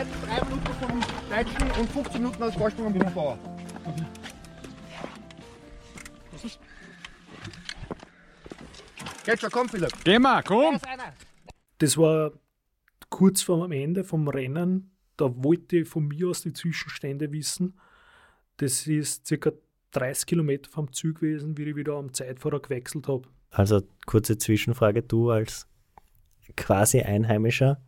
Zeit 0.00 0.06
drei 0.26 0.44
Minuten 0.44 0.72
vom 0.80 1.00
Deutschen 1.28 1.80
und 1.80 1.90
15 1.90 2.22
Minuten 2.22 2.42
aus 2.42 2.54
Vorsprung 2.54 2.86
am 2.86 3.38
ist? 6.44 6.58
Geht 9.24 9.40
schon, 9.40 9.50
komm 9.50 9.68
Philipp. 9.68 9.92
Geh 10.04 10.18
mal, 10.18 10.42
komm. 10.42 10.78
Das 11.78 11.98
war 11.98 12.32
kurz 13.10 13.42
vor 13.42 13.66
dem 13.66 13.72
Ende 13.72 14.04
vom 14.04 14.28
Rennen. 14.28 14.96
Da 15.16 15.26
wollte 15.44 15.78
ich 15.78 15.88
von 15.88 16.08
mir 16.08 16.28
aus 16.28 16.42
die 16.42 16.54
Zwischenstände 16.54 17.30
wissen. 17.32 17.78
Das 18.56 18.86
ist 18.86 19.26
circa 19.26 19.52
30 19.90 20.26
Kilometer 20.26 20.70
vom 20.70 20.90
Ziel 20.92 21.12
gewesen, 21.12 21.58
wie 21.58 21.64
ich 21.64 21.76
wieder 21.76 21.94
am 21.94 22.14
Zeitfahrer 22.14 22.60
gewechselt 22.60 23.06
habe. 23.08 23.28
Also 23.50 23.82
kurze 24.06 24.38
Zwischenfrage, 24.38 25.02
du 25.02 25.30
als 25.30 25.66
quasi 26.56 27.02
Einheimischer 27.02 27.82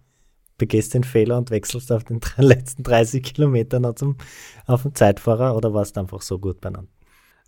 begehst 0.59 0.95
den 0.95 1.05
Fehler 1.05 1.39
und 1.39 1.51
wechselst 1.51 1.91
auf 1.93 2.05
den 2.05 2.21
drei- 2.21 2.43
letzten 2.43 2.83
30 2.83 3.23
Kilometern 3.23 3.83
noch 3.83 3.95
zum, 3.95 4.17
auf 4.67 4.83
den 4.83 4.95
Zeitfahrer 4.95 5.57
oder 5.57 5.75
warst 5.75 5.97
du 5.97 6.01
einfach 6.01 6.23
so 6.23 6.39
gut 6.39 6.61
beieinander? 6.61 6.91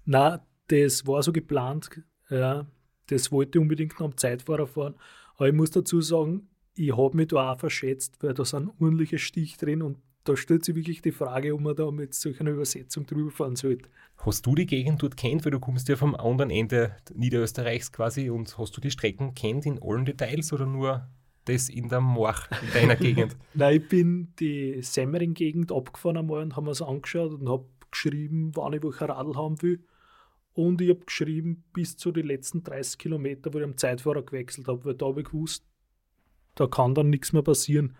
Na, 0.04 0.44
das 0.68 1.06
war 1.06 1.22
so 1.22 1.32
geplant. 1.32 1.90
Ja, 2.30 2.66
das 3.06 3.30
wollte 3.32 3.58
ich 3.58 3.62
unbedingt 3.62 3.98
noch 3.98 4.06
am 4.06 4.16
Zeitfahrer 4.16 4.66
fahren. 4.66 4.94
Aber 5.36 5.48
ich 5.48 5.54
muss 5.54 5.70
dazu 5.70 6.00
sagen, 6.00 6.48
ich 6.74 6.96
habe 6.96 7.16
mich 7.16 7.28
da 7.28 7.52
auch 7.52 7.58
verschätzt, 7.58 8.16
weil 8.22 8.34
da 8.34 8.44
sind 8.44 8.70
ordentliche 8.80 9.18
Stich 9.18 9.56
drin 9.56 9.82
und 9.82 9.98
da 10.24 10.36
stellt 10.36 10.64
sich 10.64 10.74
wirklich 10.74 11.02
die 11.02 11.12
Frage, 11.12 11.54
ob 11.54 11.60
man 11.60 11.76
da 11.76 11.90
mit 11.90 12.14
solch 12.14 12.40
einer 12.40 12.52
Übersetzung 12.52 13.04
drüber 13.06 13.30
fahren 13.30 13.56
sollte. 13.56 13.88
Hast 14.16 14.46
du 14.46 14.54
die 14.54 14.64
Gegend 14.64 15.02
dort 15.02 15.18
kennt, 15.18 15.44
weil 15.44 15.52
du 15.52 15.60
kommst 15.60 15.88
ja 15.88 15.96
vom 15.96 16.14
anderen 16.14 16.50
Ende 16.50 16.96
Niederösterreichs 17.14 17.92
quasi 17.92 18.30
und 18.30 18.56
hast 18.56 18.74
du 18.76 18.80
die 18.80 18.90
Strecken 18.90 19.34
kennt 19.34 19.66
in 19.66 19.78
allen 19.82 20.06
Details 20.06 20.52
oder 20.52 20.64
nur 20.64 21.06
das 21.44 21.68
in 21.68 21.88
der 21.88 22.00
Morch, 22.00 22.48
in 22.62 22.72
deiner 22.72 22.96
Gegend? 22.96 23.36
Nein, 23.54 23.76
ich 23.76 23.88
bin 23.88 24.32
die 24.38 24.80
Semmering-Gegend 24.82 25.72
abgefahren 25.72 26.18
einmal 26.18 26.42
und 26.42 26.56
haben 26.56 26.68
es 26.68 26.82
angeschaut 26.82 27.32
und 27.32 27.48
habe 27.48 27.66
geschrieben, 27.90 28.52
wann 28.54 28.72
ich 28.72 28.82
welcher 28.82 29.08
Radl 29.08 29.36
haben 29.36 29.62
will. 29.62 29.84
Und 30.52 30.80
ich 30.80 30.90
habe 30.90 31.04
geschrieben, 31.04 31.64
bis 31.72 31.96
zu 31.96 32.12
den 32.12 32.26
letzten 32.26 32.62
30 32.62 32.98
Kilometer, 32.98 33.52
wo 33.52 33.58
ich 33.58 33.64
am 33.64 33.76
Zeitfahrer 33.76 34.22
gewechselt 34.22 34.68
habe, 34.68 34.84
weil 34.84 34.94
da 34.94 35.06
habe 35.06 35.20
ich 35.20 35.26
gewusst, 35.26 35.64
da 36.54 36.66
kann 36.66 36.94
dann 36.94 37.10
nichts 37.10 37.32
mehr 37.32 37.42
passieren. 37.42 37.96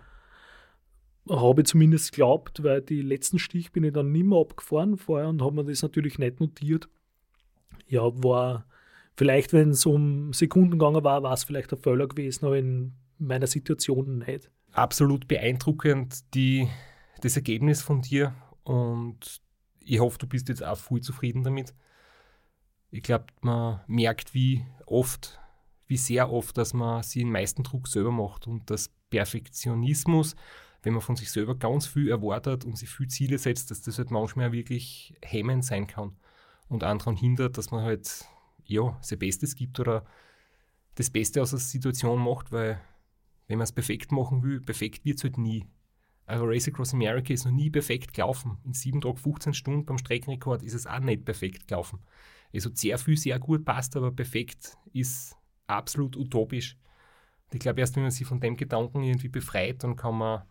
Habe 1.28 1.62
ich 1.62 1.66
zumindest 1.66 2.12
geglaubt, 2.12 2.62
weil 2.62 2.82
die 2.82 3.02
letzten 3.02 3.38
Stich 3.38 3.72
bin 3.72 3.82
ich 3.82 3.92
dann 3.92 4.12
nicht 4.12 4.26
mehr 4.26 4.38
abgefahren 4.38 4.96
vorher 4.96 5.28
und 5.28 5.42
habe 5.42 5.56
mir 5.56 5.64
das 5.64 5.82
natürlich 5.82 6.18
nicht 6.18 6.38
notiert. 6.38 6.88
Ja, 7.88 8.02
war 8.22 8.66
vielleicht, 9.16 9.52
wenn 9.52 9.70
es 9.70 9.84
um 9.86 10.32
Sekunden 10.32 10.72
gegangen 10.72 11.02
war, 11.02 11.22
war 11.22 11.32
es 11.32 11.44
vielleicht 11.44 11.72
ein 11.72 11.78
Fehler 11.78 12.06
gewesen, 12.06 12.46
aber 12.46 12.58
in 12.58 12.92
meiner 13.26 13.46
Situation 13.46 14.18
nicht. 14.18 14.50
Absolut 14.72 15.28
beeindruckend, 15.28 16.34
die, 16.34 16.68
das 17.20 17.36
Ergebnis 17.36 17.82
von 17.82 18.02
dir 18.02 18.34
und 18.64 19.40
ich 19.80 20.00
hoffe, 20.00 20.18
du 20.18 20.26
bist 20.26 20.48
jetzt 20.48 20.64
auch 20.64 20.78
voll 20.78 21.00
zufrieden 21.00 21.44
damit. 21.44 21.74
Ich 22.90 23.02
glaube, 23.02 23.26
man 23.42 23.80
merkt, 23.86 24.34
wie 24.34 24.64
oft, 24.86 25.38
wie 25.86 25.96
sehr 25.96 26.30
oft, 26.30 26.56
dass 26.56 26.72
man 26.72 27.02
sich 27.02 27.22
den 27.22 27.30
meisten 27.30 27.62
Druck 27.62 27.88
selber 27.88 28.10
macht 28.10 28.46
und 28.46 28.70
dass 28.70 28.90
Perfektionismus, 29.10 30.36
wenn 30.82 30.92
man 30.92 31.02
von 31.02 31.16
sich 31.16 31.30
selber 31.30 31.54
ganz 31.54 31.86
viel 31.86 32.08
erwartet 32.08 32.64
und 32.64 32.78
sich 32.78 32.88
viel 32.88 33.08
Ziele 33.08 33.38
setzt, 33.38 33.70
dass 33.70 33.82
das 33.82 33.98
halt 33.98 34.10
manchmal 34.10 34.52
wirklich 34.52 35.14
hemmend 35.22 35.64
sein 35.64 35.86
kann 35.86 36.16
und 36.68 36.82
daran 36.82 37.16
hindert, 37.16 37.58
dass 37.58 37.70
man 37.70 37.84
halt 37.84 38.26
ja, 38.64 38.98
sein 39.02 39.18
Bestes 39.18 39.54
gibt 39.54 39.78
oder 39.80 40.04
das 40.94 41.10
Beste 41.10 41.42
aus 41.42 41.50
der 41.50 41.58
Situation 41.58 42.22
macht, 42.22 42.52
weil 42.52 42.80
wenn 43.46 43.58
man 43.58 43.64
es 43.64 43.72
perfekt 43.72 44.12
machen 44.12 44.42
will, 44.42 44.60
perfekt 44.60 45.04
wird 45.04 45.18
es 45.18 45.24
halt 45.24 45.38
nie. 45.38 45.66
Also 46.26 46.44
Race 46.46 46.68
Across 46.68 46.94
America 46.94 47.34
ist 47.34 47.44
noch 47.44 47.52
nie 47.52 47.70
perfekt 47.70 48.14
gelaufen. 48.14 48.56
In 48.64 48.72
7 48.72 49.00
Tagen 49.00 49.16
15 49.16 49.52
Stunden 49.54 49.84
beim 49.84 49.98
Streckenrekord 49.98 50.62
ist 50.62 50.74
es 50.74 50.86
auch 50.86 51.00
nicht 51.00 51.24
perfekt 51.24 51.68
gelaufen. 51.68 52.00
Es 52.52 52.64
hat 52.64 52.78
sehr 52.78 52.98
viel, 52.98 53.16
sehr 53.16 53.38
gut 53.38 53.64
passt, 53.64 53.96
aber 53.96 54.10
perfekt 54.10 54.78
ist 54.92 55.36
absolut 55.66 56.16
utopisch. 56.16 56.78
Und 57.46 57.54
ich 57.54 57.60
glaube, 57.60 57.80
erst 57.80 57.96
wenn 57.96 58.04
man 58.04 58.12
sich 58.12 58.26
von 58.26 58.40
dem 58.40 58.56
Gedanken 58.56 59.02
irgendwie 59.02 59.28
befreit, 59.28 59.82
dann 59.84 59.96
kann 59.96 60.16
man 60.16 60.42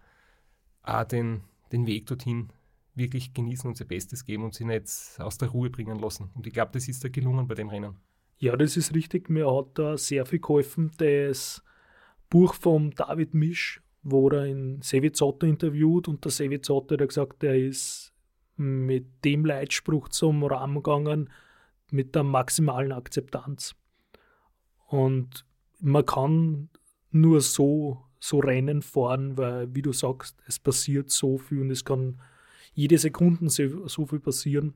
auch 0.83 1.05
den, 1.05 1.41
den 1.71 1.87
Weg 1.87 2.05
dorthin 2.05 2.49
wirklich 2.93 3.33
genießen 3.33 3.67
und 3.67 3.77
sein 3.77 3.87
Bestes 3.87 4.25
geben 4.25 4.43
und 4.43 4.53
sich 4.53 4.67
nicht 4.67 4.87
aus 5.19 5.37
der 5.37 5.49
Ruhe 5.49 5.69
bringen 5.69 5.97
lassen. 5.97 6.29
Und 6.35 6.45
ich 6.45 6.53
glaube, 6.53 6.71
das 6.73 6.87
ist 6.87 7.03
da 7.03 7.09
gelungen 7.09 7.47
bei 7.47 7.55
dem 7.55 7.69
Rennen. 7.69 7.95
Ja, 8.37 8.55
das 8.55 8.77
ist 8.77 8.93
richtig. 8.93 9.29
Mir 9.29 9.51
hat 9.51 9.79
da 9.79 9.97
sehr 9.97 10.25
viel 10.25 10.39
geholfen. 10.39 10.91
Das 10.97 11.63
Buch 12.33 12.55
von 12.55 12.89
David 12.89 13.35
Misch, 13.35 13.79
wo 14.01 14.27
er 14.29 14.47
in 14.47 14.81
Sevizotto 14.81 15.45
interviewt 15.45 16.07
und 16.07 16.25
der 16.25 16.31
Sevizotto 16.31 16.97
hat 16.97 17.07
gesagt, 17.07 17.43
er 17.43 17.55
ist 17.55 18.11
mit 18.55 19.23
dem 19.23 19.45
Leitspruch 19.45 20.09
zum 20.09 20.43
Rahmen 20.43 20.77
gegangen, 20.77 21.29
mit 21.91 22.15
der 22.15 22.23
maximalen 22.23 22.91
Akzeptanz. 22.91 23.75
Und 24.87 25.45
man 25.79 26.07
kann 26.07 26.69
nur 27.11 27.39
so, 27.39 28.01
so 28.19 28.39
Rennen 28.39 28.81
fahren, 28.81 29.37
weil, 29.37 29.75
wie 29.75 29.83
du 29.83 29.93
sagst, 29.93 30.41
es 30.47 30.57
passiert 30.57 31.11
so 31.11 31.37
viel 31.37 31.61
und 31.61 31.69
es 31.69 31.85
kann 31.85 32.19
jede 32.73 32.97
Sekunde 32.97 33.47
so, 33.51 34.07
viel 34.07 34.19
passieren. 34.19 34.73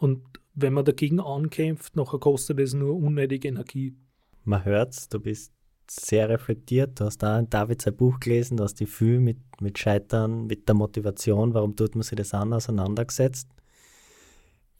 Und 0.00 0.24
wenn 0.54 0.72
man 0.72 0.84
dagegen 0.84 1.20
ankämpft, 1.20 1.94
nachher 1.94 2.18
kostet 2.18 2.58
es 2.58 2.74
nur 2.74 2.96
unnötige 2.96 3.46
Energie. 3.46 3.94
Man 4.42 4.64
hört's, 4.64 5.08
du 5.08 5.20
bist 5.20 5.52
sehr 5.90 6.28
reflektiert, 6.28 7.00
du 7.00 7.04
hast 7.04 7.18
da 7.18 7.38
in 7.38 7.48
David 7.50 7.82
sein 7.82 7.96
Buch 7.96 8.20
gelesen, 8.20 8.56
du 8.56 8.64
hast 8.64 8.80
dich 8.80 8.88
viel 8.88 9.20
mit, 9.20 9.38
mit 9.60 9.78
Scheitern, 9.78 10.46
mit 10.46 10.68
der 10.68 10.74
Motivation, 10.74 11.54
warum 11.54 11.76
tut 11.76 11.94
man 11.94 12.02
sich 12.02 12.16
das 12.16 12.34
an, 12.34 12.52
auseinandergesetzt. 12.52 13.48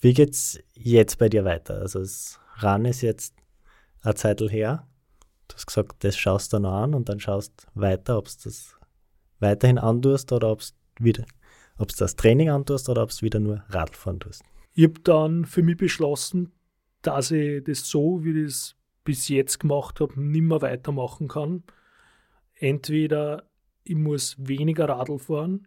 Wie 0.00 0.14
geht's 0.14 0.58
jetzt 0.74 1.18
bei 1.18 1.28
dir 1.28 1.44
weiter? 1.44 1.80
Also 1.80 2.00
das 2.00 2.38
RAN 2.56 2.84
ist 2.84 3.00
jetzt 3.00 3.34
eine 4.02 4.14
Zeit 4.14 4.40
her. 4.40 4.86
Du 5.48 5.54
hast 5.54 5.66
gesagt, 5.66 6.04
das 6.04 6.16
schaust 6.16 6.52
du 6.52 6.58
noch 6.58 6.74
an 6.74 6.94
und 6.94 7.08
dann 7.08 7.20
schaust 7.20 7.66
weiter, 7.74 8.18
ob 8.18 8.26
du 8.26 8.34
das 8.44 8.76
weiterhin 9.40 9.78
antust 9.78 10.30
oder 10.32 10.52
ob 10.52 10.62
du 10.98 11.24
das 11.96 12.16
Training 12.16 12.50
antust 12.50 12.88
oder 12.88 13.02
ob 13.02 13.10
du 13.10 13.22
wieder 13.22 13.40
nur 13.40 13.64
Radfahren 13.68 14.20
tust. 14.20 14.42
Ich 14.74 14.84
habe 14.84 15.00
dann 15.02 15.44
für 15.46 15.62
mich 15.62 15.76
beschlossen, 15.76 16.52
dass 17.02 17.30
ich 17.30 17.64
das 17.64 17.88
so, 17.88 18.22
wie 18.22 18.42
es 18.42 18.76
bis 19.08 19.28
jetzt 19.28 19.58
gemacht 19.58 20.00
habe, 20.00 20.20
nicht 20.20 20.42
mehr 20.42 20.60
weitermachen 20.60 21.28
kann. 21.28 21.62
Entweder 22.56 23.48
ich 23.82 23.96
muss 23.96 24.36
weniger 24.38 24.86
Radl 24.86 25.18
fahren 25.18 25.66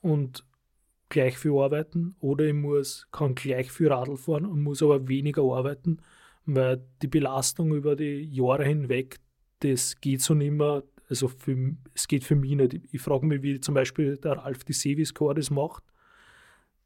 und 0.00 0.46
gleich 1.10 1.36
viel 1.36 1.58
arbeiten 1.58 2.16
oder 2.20 2.46
ich 2.46 2.54
muss, 2.54 3.06
kann 3.12 3.34
gleich 3.34 3.70
viel 3.70 3.88
Radl 3.88 4.16
fahren 4.16 4.46
und 4.46 4.62
muss 4.62 4.82
aber 4.82 5.08
weniger 5.08 5.42
arbeiten, 5.42 5.98
weil 6.46 6.82
die 7.02 7.06
Belastung 7.06 7.74
über 7.74 7.96
die 7.96 8.22
Jahre 8.34 8.64
hinweg, 8.64 9.20
das 9.60 10.00
geht 10.00 10.22
so 10.22 10.32
nicht 10.32 10.52
mehr. 10.52 10.84
Also 11.10 11.28
für, 11.28 11.76
es 11.92 12.08
geht 12.08 12.24
für 12.24 12.34
mich 12.34 12.56
nicht. 12.56 12.80
Ich 12.92 13.02
frage 13.02 13.26
mich, 13.26 13.42
wie 13.42 13.60
zum 13.60 13.74
Beispiel 13.74 14.16
der 14.16 14.38
Ralf 14.38 14.64
die 14.64 14.72
Sevis-Core 14.72 15.34
das 15.34 15.50
macht. 15.50 15.84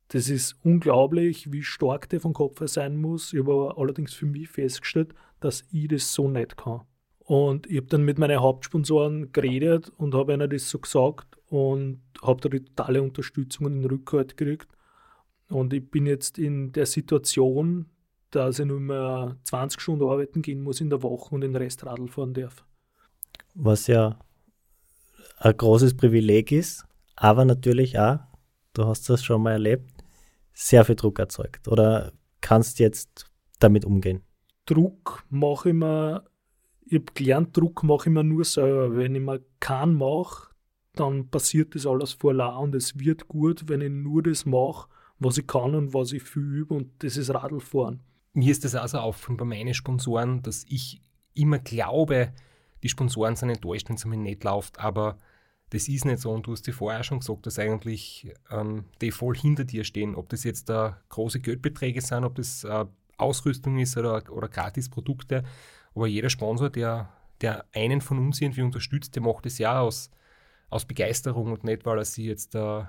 Das 0.08 0.28
ist 0.28 0.56
unglaublich, 0.64 1.52
wie 1.52 1.62
stark 1.62 2.08
der 2.08 2.20
vom 2.20 2.32
Kopf 2.32 2.58
her 2.58 2.66
sein 2.66 2.96
muss. 2.96 3.32
Ich 3.32 3.38
habe 3.38 3.74
allerdings 3.76 4.12
für 4.12 4.26
mich 4.26 4.48
festgestellt, 4.48 5.14
dass 5.40 5.64
ich 5.70 5.88
das 5.88 6.12
so 6.12 6.28
nicht 6.28 6.56
kann. 6.56 6.82
Und 7.20 7.66
ich 7.66 7.76
habe 7.76 7.88
dann 7.88 8.04
mit 8.04 8.18
meinen 8.18 8.40
Hauptsponsoren 8.40 9.32
geredet 9.32 9.90
und 9.98 10.14
habe 10.14 10.32
ihnen 10.32 10.48
das 10.48 10.70
so 10.70 10.78
gesagt 10.78 11.36
und 11.48 12.00
habe 12.22 12.40
da 12.40 12.48
die 12.48 12.64
totale 12.64 13.02
Unterstützung 13.02 13.66
und 13.66 13.82
den 13.82 13.84
Rückhalt 13.84 14.36
gekriegt. 14.36 14.68
Und 15.50 15.72
ich 15.72 15.90
bin 15.90 16.06
jetzt 16.06 16.38
in 16.38 16.72
der 16.72 16.86
Situation, 16.86 17.86
dass 18.30 18.58
ich 18.58 18.66
nur 18.66 18.80
mehr 18.80 19.36
20 19.44 19.80
Stunden 19.80 20.08
arbeiten 20.08 20.42
gehen 20.42 20.62
muss 20.62 20.80
in 20.80 20.90
der 20.90 21.02
Woche 21.02 21.34
und 21.34 21.42
den 21.42 21.56
Rest 21.56 21.84
Radl 21.84 22.08
fahren 22.08 22.34
darf. 22.34 22.64
Was 23.54 23.86
ja 23.86 24.18
ein 25.38 25.56
großes 25.56 25.96
Privileg 25.96 26.52
ist, 26.52 26.84
aber 27.16 27.44
natürlich 27.44 27.98
auch, 27.98 28.20
du 28.74 28.86
hast 28.86 29.08
das 29.08 29.24
schon 29.24 29.42
mal 29.42 29.52
erlebt, 29.52 29.90
sehr 30.52 30.84
viel 30.84 30.96
Druck 30.96 31.18
erzeugt. 31.18 31.68
Oder 31.68 32.12
kannst 32.40 32.78
jetzt 32.78 33.26
damit 33.58 33.84
umgehen? 33.84 34.22
Druck 34.68 35.24
mache 35.30 35.70
ich 35.70 35.74
mir, 35.74 36.24
ich 36.84 36.96
habe 36.96 37.12
gelernt, 37.14 37.56
Druck 37.56 37.82
mache 37.82 38.10
ich 38.10 38.14
mir 38.14 38.22
nur 38.22 38.44
selber. 38.44 38.94
Wenn 38.94 39.14
ich 39.14 39.22
mir 39.22 39.40
keinen 39.60 39.94
mache, 39.94 40.50
dann 40.94 41.28
passiert 41.28 41.74
das 41.74 41.86
alles 41.86 42.12
vor 42.12 42.34
und 42.58 42.74
es 42.74 42.98
wird 42.98 43.28
gut, 43.28 43.68
wenn 43.68 43.80
ich 43.80 43.90
nur 43.90 44.22
das 44.22 44.44
mache, 44.44 44.88
was 45.18 45.38
ich 45.38 45.46
kann 45.46 45.74
und 45.74 45.94
was 45.94 46.12
ich 46.12 46.22
viel 46.22 46.42
übe 46.42 46.74
und 46.74 46.90
das 47.02 47.16
ist 47.16 47.30
Radlfahren. 47.30 48.00
Mir 48.34 48.50
ist 48.50 48.64
das 48.64 48.74
auch 48.74 48.86
so 48.86 48.98
aufgefallen 48.98 49.38
bei 49.38 49.44
meinen 49.46 49.74
Sponsoren, 49.74 50.42
dass 50.42 50.64
ich 50.68 51.00
immer 51.34 51.58
glaube, 51.58 52.32
die 52.82 52.88
Sponsoren 52.90 53.36
sind 53.36 53.48
enttäuscht, 53.48 53.88
wenn 53.88 53.96
es 53.96 54.04
mir 54.04 54.16
nicht 54.16 54.44
läuft, 54.44 54.78
aber 54.78 55.18
das 55.70 55.88
ist 55.88 56.04
nicht 56.04 56.20
so 56.20 56.30
und 56.30 56.46
du 56.46 56.52
hast 56.52 56.66
dir 56.66 56.72
vorher 56.74 57.04
schon 57.04 57.20
gesagt, 57.20 57.46
dass 57.46 57.58
eigentlich 57.58 58.32
ähm, 58.50 58.84
die 59.00 59.12
voll 59.12 59.34
hinter 59.34 59.64
dir 59.64 59.84
stehen, 59.84 60.14
ob 60.14 60.28
das 60.28 60.44
jetzt 60.44 60.68
da 60.68 61.00
große 61.08 61.40
Geldbeträge 61.40 62.00
sind, 62.00 62.24
ob 62.24 62.34
das 62.34 62.64
äh, 62.64 62.86
Ausrüstung 63.18 63.78
ist 63.78 63.96
oder, 63.96 64.22
oder 64.30 64.48
Gratisprodukte, 64.48 65.44
aber 65.94 66.06
jeder 66.06 66.30
Sponsor, 66.30 66.70
der, 66.70 67.12
der 67.40 67.66
einen 67.72 68.00
von 68.00 68.18
uns 68.18 68.40
irgendwie 68.40 68.62
unterstützt, 68.62 69.14
der 69.14 69.22
macht 69.22 69.46
das 69.46 69.58
ja 69.58 69.80
aus, 69.80 70.10
aus 70.70 70.84
Begeisterung 70.84 71.52
und 71.52 71.64
nicht, 71.64 71.84
weil 71.84 71.98
er 71.98 72.04
sich 72.04 72.24
jetzt 72.24 72.54
äh, 72.54 72.84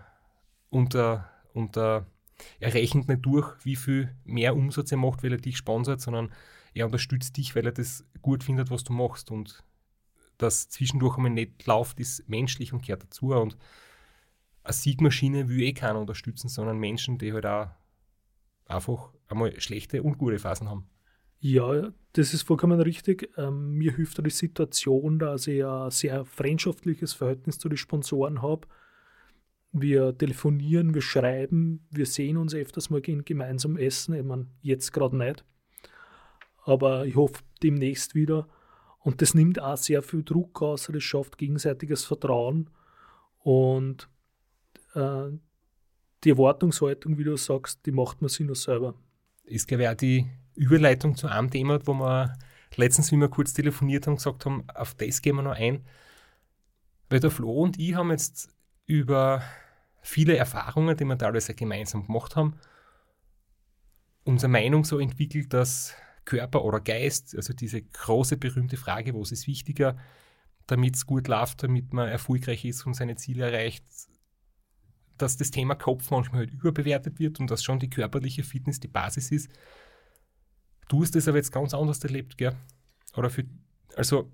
unter, 0.70 1.30
unter 1.54 2.06
er 2.60 2.74
rechnet 2.74 3.08
nicht 3.08 3.26
durch, 3.26 3.54
wie 3.64 3.76
viel 3.76 4.16
mehr 4.24 4.56
Umsatz 4.56 4.92
er 4.92 4.98
macht, 4.98 5.24
weil 5.24 5.34
er 5.34 5.38
dich 5.38 5.58
sponsert, 5.58 6.02
sondern 6.02 6.32
er 6.74 6.86
unterstützt 6.86 7.36
dich, 7.38 7.56
weil 7.56 7.66
er 7.66 7.72
das 7.72 8.06
gut 8.22 8.44
findet, 8.44 8.70
was 8.70 8.84
du 8.84 8.94
machst. 8.94 9.32
Und 9.32 9.64
das 10.38 10.70
zwischendurch 10.70 11.18
einmal 11.18 11.32
nicht 11.32 11.66
läuft, 11.66 12.00
ist 12.00 12.28
menschlich 12.30 12.74
und 12.74 12.86
gehört 12.86 13.04
dazu. 13.04 13.34
Und 13.34 13.58
eine 14.64 14.74
Siegmaschine 14.74 15.50
will 15.50 15.62
eh 15.62 15.74
keiner 15.74 16.00
unterstützen, 16.00 16.50
sondern 16.50 16.78
Menschen, 16.78 17.18
die 17.18 17.34
halt 17.34 17.46
auch 17.46 17.70
einfach 18.70 19.12
einmal 19.28 19.60
schlechte 19.60 20.04
und 20.04 20.18
gute 20.18 20.40
Phasen 20.40 20.70
haben. 20.70 20.90
Ja, 21.40 21.92
das 22.14 22.34
ist 22.34 22.44
vollkommen 22.44 22.82
richtig. 22.82 23.32
Ähm, 23.38 23.72
mir 23.76 23.94
hilft 23.94 24.24
die 24.26 24.30
Situation, 24.30 25.20
dass 25.20 25.48
ich 25.48 25.64
ein 25.64 25.90
sehr 25.92 26.26
freundschaftliches 26.26 27.14
Verhältnis 27.14 27.60
zu 27.60 27.70
den 27.70 27.78
Sponsoren 27.78 28.42
habe. 28.42 28.68
Wir 29.72 30.18
telefonieren, 30.18 30.94
wir 30.94 31.02
schreiben, 31.02 31.88
wir 31.92 32.06
sehen 32.06 32.38
uns 32.38 32.54
öfters 32.54 32.90
mal 32.90 33.02
gehen 33.02 33.24
gemeinsam 33.24 33.78
essen. 33.78 34.16
Ich 34.16 34.24
meine, 34.24 34.48
jetzt 34.62 34.92
gerade 34.92 35.16
nicht. 35.16 35.46
Aber 36.66 37.06
ich 37.06 37.16
hoffe 37.16 37.42
demnächst 37.64 38.16
wieder. 38.16 38.48
Und 39.00 39.22
das 39.22 39.34
nimmt 39.34 39.62
auch 39.62 39.78
sehr 39.78 40.02
viel 40.02 40.24
Druck 40.24 40.62
aus, 40.62 40.90
das 40.92 41.04
schafft 41.04 41.38
gegenseitiges 41.38 42.04
Vertrauen 42.04 42.70
und 43.40 44.10
äh, 44.94 45.30
die 46.24 46.32
Erwartungshaltung, 46.32 47.18
wie 47.18 47.24
du 47.24 47.38
sagst, 47.38 47.86
die 47.86 47.92
macht 47.92 48.22
man 48.22 48.30
sich 48.30 48.46
nur 48.46 48.56
selber. 48.56 48.96
Ist, 49.44 49.68
glaube 49.68 49.84
ich, 49.84 49.90
auch 49.90 49.96
die 49.96 50.30
Überleitung 50.56 51.16
zu 51.16 51.28
einem 51.28 51.50
Thema, 51.50 51.80
wo 51.86 51.94
wir 51.94 52.38
letztens, 52.76 53.12
wie 53.12 53.18
wir 53.18 53.30
kurz 53.30 53.54
telefoniert 53.54 54.08
haben, 54.08 54.16
gesagt 54.16 54.46
haben, 54.46 54.70
auf 54.74 54.94
das 54.96 55.22
gehen 55.22 55.36
wir 55.36 55.42
noch 55.42 55.56
ein. 55.56 55.86
Weil 57.10 57.20
der 57.20 57.32
Flo 57.32 57.64
und 57.64 57.80
ich 57.80 57.96
haben 57.96 58.12
jetzt 58.12 58.50
über 58.86 59.42
viele 60.02 60.38
Erfahrungen, 60.38 60.96
die 60.96 61.06
wir 61.06 61.18
teilweise 61.18 61.54
gemeinsam 61.56 62.06
gemacht 62.06 62.36
haben, 62.36 62.56
unsere 64.24 64.52
Meinung 64.52 64.84
so 64.84 65.00
entwickelt, 65.00 65.54
dass 65.54 65.96
Körper 66.26 66.64
oder 66.64 66.80
Geist, 66.80 67.36
also 67.36 67.54
diese 67.54 67.82
große 67.82 68.38
berühmte 68.38 68.78
Frage, 68.78 69.16
was 69.16 69.32
ist 69.32 69.48
wichtiger, 69.48 69.98
damit 70.68 70.96
es 70.96 71.06
gut 71.06 71.28
läuft, 71.28 71.64
damit 71.64 71.94
man 71.94 72.08
erfolgreich 72.08 72.66
ist 72.66 72.86
und 72.86 72.94
seine 72.94 73.16
Ziele 73.16 73.46
erreicht, 73.46 73.84
dass 75.22 75.38
das 75.38 75.52
Thema 75.52 75.76
Kopf 75.76 76.10
manchmal 76.12 76.42
halt 76.42 76.54
überbewertet 76.54 77.20
wird 77.20 77.40
und 77.40 77.50
dass 77.50 77.64
schon 77.64 77.80
die 77.80 77.90
körperliche 77.90 78.44
Fitness 78.44 78.80
die 78.80 78.88
Basis 78.88 79.32
ist. 79.32 79.50
Du 80.88 81.02
hast 81.02 81.16
das 81.16 81.28
aber 81.28 81.38
jetzt 81.38 81.52
ganz 81.52 81.74
anders 81.74 82.04
erlebt, 82.04 82.38
gell? 82.38 82.56
Oder 83.16 83.30
für, 83.30 83.46
also 83.96 84.32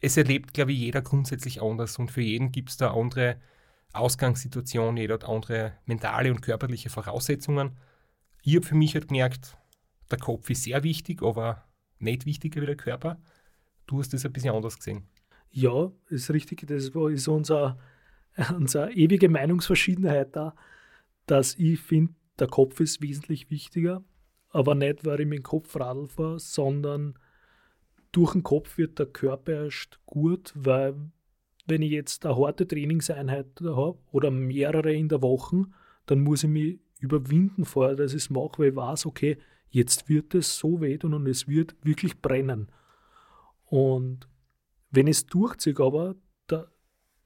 es 0.00 0.16
erlebt, 0.16 0.54
glaube 0.54 0.72
ich, 0.72 0.78
jeder 0.78 1.02
grundsätzlich 1.02 1.62
anders 1.62 1.98
und 1.98 2.10
für 2.10 2.22
jeden 2.22 2.52
gibt 2.52 2.70
es 2.70 2.76
da 2.76 2.92
andere 2.92 3.40
Ausgangssituation, 3.92 4.96
jeder 4.96 5.14
hat 5.14 5.24
andere 5.24 5.74
mentale 5.84 6.30
und 6.30 6.42
körperliche 6.42 6.90
Voraussetzungen. 6.90 7.76
Ich 8.42 8.54
habe 8.54 8.66
für 8.66 8.76
mich 8.76 8.94
halt 8.94 9.08
gemerkt, 9.08 9.56
der 10.10 10.18
Kopf 10.18 10.48
ist 10.50 10.62
sehr 10.62 10.82
wichtig, 10.82 11.22
aber 11.22 11.64
nicht 11.98 12.24
wichtiger 12.24 12.62
wie 12.62 12.66
der 12.66 12.76
Körper. 12.76 13.20
Du 13.86 13.98
hast 13.98 14.12
das 14.12 14.24
ein 14.24 14.32
bisschen 14.32 14.54
anders 14.54 14.78
gesehen. 14.78 15.08
Ja, 15.50 15.90
ist 16.08 16.30
richtig. 16.30 16.66
Das 16.66 16.84
ist 16.84 17.28
unser, 17.28 17.78
unsere 18.56 18.92
ewige 18.92 19.28
Meinungsverschiedenheit 19.28 20.34
da, 20.36 20.54
dass 21.26 21.54
ich 21.56 21.80
finde, 21.80 22.14
der 22.38 22.48
Kopf 22.48 22.80
ist 22.80 23.02
wesentlich 23.02 23.50
wichtiger, 23.50 24.02
aber 24.50 24.74
nicht, 24.74 25.04
weil 25.04 25.20
ich 25.20 25.26
mit 25.26 25.40
dem 25.40 25.42
Kopf 25.44 25.76
Radl 25.76 26.08
fahre, 26.08 26.38
sondern 26.38 27.18
durch 28.12 28.32
den 28.32 28.42
Kopf 28.42 28.78
wird 28.78 28.98
der 28.98 29.06
Körper 29.06 29.64
erst 29.64 30.00
gut, 30.06 30.52
weil 30.56 30.94
wenn 31.66 31.82
ich 31.82 31.92
jetzt 31.92 32.26
eine 32.26 32.36
harte 32.36 32.66
Trainingseinheit 32.66 33.60
habe 33.62 33.98
oder 34.10 34.30
mehrere 34.30 34.92
in 34.92 35.08
der 35.08 35.22
Woche, 35.22 35.66
dann 36.06 36.20
muss 36.20 36.42
ich 36.42 36.50
mich 36.50 36.80
überwinden 36.98 37.64
vorher, 37.64 37.96
dass 37.96 38.12
ich 38.12 38.24
es 38.24 38.30
mache, 38.30 38.58
weil 38.58 38.68
ich 38.70 38.76
weiß, 38.76 39.06
okay, 39.06 39.38
jetzt 39.68 40.08
wird 40.08 40.34
es 40.34 40.58
so 40.58 40.80
wehtun 40.80 41.14
und 41.14 41.26
es 41.26 41.46
wird 41.46 41.76
wirklich 41.82 42.20
brennen. 42.20 42.70
Und 43.66 44.28
wenn 44.90 45.06
es 45.06 45.26
durchzieht, 45.26 45.80
aber 45.80 46.16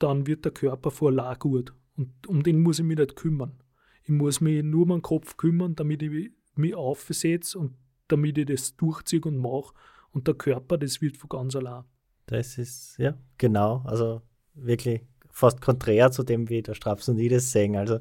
dann 0.05 0.27
wird 0.27 0.45
der 0.45 0.53
Körper 0.53 0.91
vor 0.91 1.13
gut. 1.39 1.73
Und 1.97 2.27
um 2.27 2.43
den 2.43 2.61
muss 2.61 2.79
ich 2.79 2.85
mich 2.85 2.99
nicht 2.99 3.17
kümmern. 3.17 3.59
Ich 4.03 4.11
muss 4.11 4.41
mich 4.41 4.63
nur 4.63 4.83
um 4.83 4.91
den 4.91 5.03
Kopf 5.03 5.37
kümmern, 5.37 5.75
damit 5.75 6.03
ich 6.03 6.31
mich 6.55 6.75
aufsetze 6.75 7.59
und 7.59 7.75
damit 8.09 8.37
ich 8.37 8.47
das 8.47 8.77
durchziehe 8.77 9.23
und 9.23 9.39
mache. 9.39 9.73
Und 10.13 10.27
der 10.29 10.35
Körper, 10.35 10.77
das 10.77 11.01
wird 11.01 11.17
von 11.17 11.29
ganz 11.31 11.57
allein. 11.57 11.85
Das 12.27 12.59
ist, 12.59 12.97
ja, 12.99 13.15
genau. 13.39 13.83
Also 13.87 14.21
wirklich 14.55 15.01
fast 15.31 15.61
konträr 15.61 16.11
zu 16.11 16.23
dem, 16.23 16.49
wie 16.51 16.63
der 16.63 16.75
Straps 16.75 17.09
und 17.09 17.19
ich 17.19 17.31
das 17.31 17.51
sehen. 17.51 17.77
Also 17.77 17.99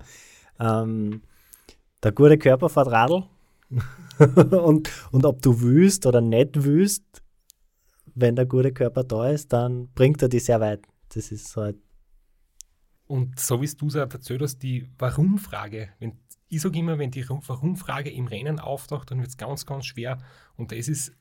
ähm, 0.59 1.21
der 2.03 2.11
gute 2.11 2.37
Körper 2.37 2.69
fährt 2.69 2.91
Radl 2.91 3.23
und, 4.51 4.91
und 5.11 5.25
ob 5.25 5.41
du 5.41 5.61
wüst 5.61 6.05
oder 6.05 6.21
nicht 6.21 6.63
wüst, 6.63 7.23
wenn 8.13 8.35
der 8.35 8.45
gute 8.45 8.73
Körper 8.73 9.03
da 9.03 9.29
ist, 9.29 9.53
dann 9.53 9.87
bringt 9.93 10.21
er 10.21 10.29
dich 10.29 10.45
sehr 10.45 10.59
weit. 10.59 10.81
Das 11.15 11.31
ist 11.31 11.55
halt. 11.55 11.77
Und 13.13 13.39
so 13.39 13.61
wie 13.61 13.67
du 13.67 13.89
es 13.89 13.93
erzählt 13.93 14.41
hast, 14.41 14.57
die 14.63 14.89
Warum-Frage, 14.97 15.89
ich 16.49 16.61
sage 16.61 16.79
immer, 16.79 16.97
wenn 16.97 17.11
die 17.11 17.29
Warum-Frage 17.29 18.09
im 18.09 18.25
Rennen 18.25 18.59
auftaucht, 18.59 19.11
dann 19.11 19.19
wird 19.19 19.29
es 19.29 19.37
ganz, 19.37 19.67
ganz 19.67 19.85
schwer. 19.85 20.17
Und 20.55 20.71
das 20.71 20.87
ist 20.87 21.13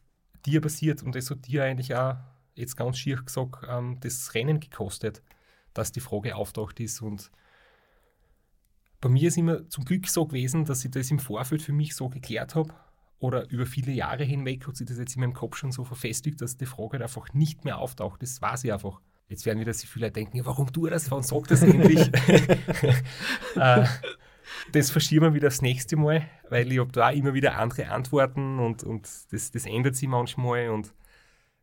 dir 0.47 0.63
passiert 0.63 1.03
und 1.03 1.15
das 1.15 1.31
hat 1.31 1.47
dir 1.47 1.65
eigentlich 1.65 1.95
auch 1.95 2.17
jetzt 2.55 2.79
ganz 2.79 2.97
schier 2.97 3.17
gesagt, 3.17 3.67
ähm, 3.69 3.99
das 4.01 4.33
Rennen 4.33 4.59
gekostet, 4.59 5.23
dass 5.75 5.93
die 5.93 6.01
Frage 6.01 6.35
auftaucht 6.35 6.81
ist. 6.81 7.03
Und 7.03 7.31
bei 9.03 9.11
mir 9.11 9.29
ist 9.29 9.37
immer 9.37 9.69
zum 9.69 9.85
Glück 9.85 10.09
so 10.09 10.25
gewesen, 10.25 10.65
dass 10.65 10.87
ich 10.87 10.93
das 10.93 11.11
im 11.11 11.19
Vorfeld 11.19 11.61
für 11.61 11.75
mich 11.75 11.95
so 11.95 12.09
geklärt 12.09 12.55
habe. 12.55 12.73
Oder 13.19 13.51
über 13.51 13.67
viele 13.67 13.93
Jahre 13.93 14.25
hinweg 14.25 14.67
hat 14.67 14.79
sich 14.79 14.87
das 14.87 14.97
jetzt 14.97 15.17
in 15.17 15.21
meinem 15.21 15.35
Kopf 15.35 15.59
schon 15.59 15.73
so 15.73 15.85
verfestigt, 15.85 16.41
dass 16.41 16.57
die 16.57 16.65
Frage 16.65 17.03
einfach 17.03 17.35
nicht 17.35 17.67
mehr 17.67 17.77
auftaucht. 17.77 18.23
Das 18.23 18.41
war 18.41 18.57
sie 18.57 18.73
einfach. 18.73 19.03
Jetzt 19.33 19.47
werden 19.47 19.61
wieder 19.61 19.73
so 19.73 19.87
viele 19.87 20.11
denken, 20.11 20.45
warum 20.45 20.71
tue 20.71 20.91
das? 20.91 21.11
Warum 21.11 21.25
sagt 21.25 21.51
das 21.53 21.63
endlich? 21.63 22.01
äh, 23.57 23.87
das 24.73 24.91
verschieben 24.91 25.25
wir 25.25 25.33
wieder 25.33 25.47
das 25.47 25.63
nächste 25.63 25.97
Mal, 25.97 26.29
weil 26.51 26.71
ich 26.71 26.79
habe 26.79 26.93
da 26.93 27.09
immer 27.09 27.33
wieder 27.33 27.57
andere 27.57 27.89
Antworten 27.89 28.59
und, 28.59 28.85
und 28.85 29.09
das, 29.31 29.51
das 29.51 29.65
ändert 29.65 29.97
sich 29.97 30.07
manchmal. 30.07 30.69
Und 30.69 30.93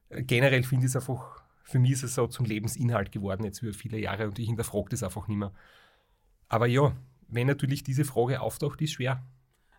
generell 0.09 0.63
finde 0.63 0.87
ich 0.87 0.89
es 0.89 0.95
einfach, 0.95 1.43
für 1.61 1.77
mich 1.77 1.91
ist 1.91 2.01
es 2.01 2.15
so 2.15 2.25
zum 2.25 2.47
Lebensinhalt 2.47 3.11
geworden 3.11 3.43
jetzt 3.43 3.61
über 3.61 3.71
viele 3.71 3.99
Jahre 3.99 4.25
und 4.25 4.39
ich 4.39 4.47
hinterfrage 4.47 4.89
das 4.89 5.03
einfach 5.03 5.27
nicht 5.27 5.37
mehr. 5.37 5.53
Aber 6.47 6.65
ja, 6.65 6.97
wenn 7.27 7.45
natürlich 7.45 7.83
diese 7.83 8.03
Frage 8.03 8.41
auftaucht, 8.41 8.81
ist 8.81 8.93
schwer. 8.93 9.23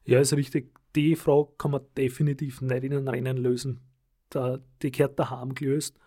Ja, 0.05 0.21
ist 0.21 0.33
richtig. 0.35 0.73
Die 0.95 1.17
Frage 1.17 1.49
kann 1.59 1.73
man 1.73 1.81
definitiv 1.97 2.61
nicht 2.61 2.85
in 2.85 2.93
einem 2.93 3.09
Rennen 3.09 3.37
lösen. 3.37 3.81
Da, 4.29 4.61
die 4.81 4.93
gehört 4.93 5.19
daheim 5.19 5.55
gelöst. 5.57 5.99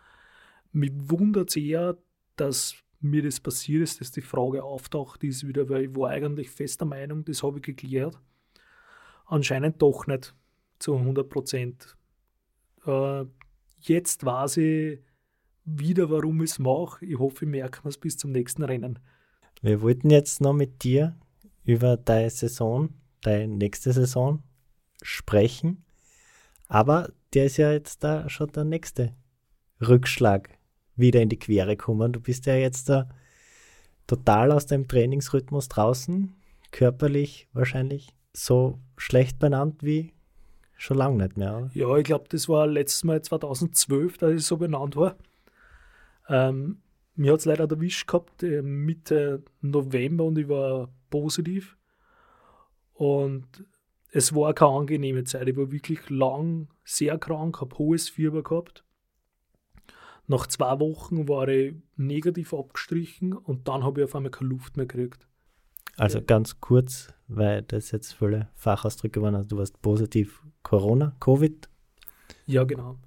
Mich 0.73 0.91
wundert 0.95 1.49
es 1.49 1.55
eher, 1.55 1.97
dass 2.35 2.75
mir 2.99 3.21
das 3.21 3.39
passiert 3.39 3.83
ist, 3.83 4.01
dass 4.01 4.11
die 4.11 4.21
Frage 4.21 4.63
auftaucht, 4.63 5.23
ist 5.23 5.47
wieder, 5.47 5.69
weil 5.69 5.85
ich 5.85 5.95
war 5.95 6.09
eigentlich 6.09 6.49
fester 6.49 6.85
Meinung, 6.85 7.23
das 7.25 7.43
habe 7.43 7.59
ich 7.59 7.63
geklärt. 7.63 8.19
Anscheinend 9.25 9.81
doch 9.81 10.07
nicht 10.07 10.35
zu 10.79 10.95
100 10.95 11.29
Prozent. 11.29 11.97
Äh, 12.85 13.25
jetzt 13.79 14.25
weiß 14.25 14.57
ich 14.57 14.99
wieder, 15.65 16.09
warum 16.09 16.41
ich 16.41 16.51
es 16.51 16.59
mache. 16.59 17.05
Ich 17.05 17.17
hoffe, 17.19 17.45
ich 17.45 17.51
merke 17.51 17.87
es 17.87 17.97
bis 17.97 18.17
zum 18.17 18.31
nächsten 18.31 18.63
Rennen. 18.63 18.99
Wir 19.61 19.81
wollten 19.81 20.09
jetzt 20.09 20.41
noch 20.41 20.53
mit 20.53 20.83
dir 20.83 21.15
über 21.63 21.97
deine 21.97 22.29
Saison, 22.29 22.89
deine 23.21 23.47
nächste 23.47 23.93
Saison 23.93 24.43
sprechen. 25.01 25.85
Aber 26.67 27.11
der 27.33 27.45
ist 27.45 27.57
ja 27.57 27.71
jetzt 27.71 28.03
da 28.03 28.29
schon 28.29 28.51
der 28.51 28.65
nächste 28.65 29.15
Rückschlag 29.81 30.57
wieder 30.95 31.21
in 31.21 31.29
die 31.29 31.39
Quere 31.39 31.75
gekommen. 31.75 32.13
Du 32.13 32.19
bist 32.19 32.45
ja 32.45 32.55
jetzt 32.55 32.89
da 32.89 33.09
total 34.07 34.51
aus 34.51 34.65
deinem 34.65 34.87
Trainingsrhythmus 34.87 35.69
draußen, 35.69 36.35
körperlich 36.71 37.47
wahrscheinlich 37.53 38.09
so 38.33 38.79
schlecht 38.97 39.39
benannt 39.39 39.83
wie 39.83 40.13
schon 40.77 40.97
lange 40.97 41.23
nicht 41.23 41.37
mehr. 41.37 41.57
Oder? 41.57 41.71
Ja, 41.73 41.97
ich 41.97 42.03
glaube, 42.03 42.25
das 42.29 42.49
war 42.49 42.67
letztes 42.67 43.03
Mal 43.03 43.21
2012, 43.21 44.17
da 44.17 44.29
ich 44.29 44.45
so 44.45 44.57
benannt 44.57 44.95
war. 44.95 45.15
Ähm, 46.27 46.81
mir 47.15 47.33
hat 47.33 47.39
es 47.39 47.45
leider 47.45 47.69
erwischt 47.69 48.07
gehabt, 48.07 48.43
äh, 48.43 48.61
Mitte 48.61 49.43
November 49.61 50.25
und 50.25 50.37
ich 50.37 50.49
war 50.49 50.89
positiv. 51.09 51.77
Und 52.93 53.47
es 54.11 54.35
war 54.35 54.53
keine 54.53 54.71
angenehme 54.71 55.23
Zeit. 55.23 55.47
Ich 55.47 55.57
war 55.57 55.71
wirklich 55.71 56.09
lang 56.09 56.67
sehr 56.83 57.17
krank, 57.17 57.61
habe 57.61 57.77
hohes 57.77 58.09
Fieber 58.09 58.43
gehabt. 58.43 58.83
Nach 60.27 60.47
zwei 60.47 60.79
Wochen 60.79 61.27
war 61.27 61.47
ich 61.47 61.75
negativ 61.95 62.53
abgestrichen 62.53 63.33
und 63.33 63.67
dann 63.67 63.83
habe 63.83 64.01
ich 64.01 64.05
auf 64.05 64.15
einmal 64.15 64.31
keine 64.31 64.49
Luft 64.49 64.77
mehr 64.77 64.85
gekriegt. 64.85 65.27
Also 65.97 66.21
ganz 66.21 66.59
kurz, 66.59 67.13
weil 67.27 67.61
das 67.61 67.91
jetzt 67.91 68.13
viele 68.13 68.49
Fachausdrücke 68.55 69.21
waren. 69.21 69.35
Also 69.35 69.49
du 69.49 69.57
warst 69.57 69.81
positiv 69.81 70.41
Corona, 70.63 71.15
Covid. 71.19 71.69
Ja, 72.45 72.63
genau. 72.63 72.97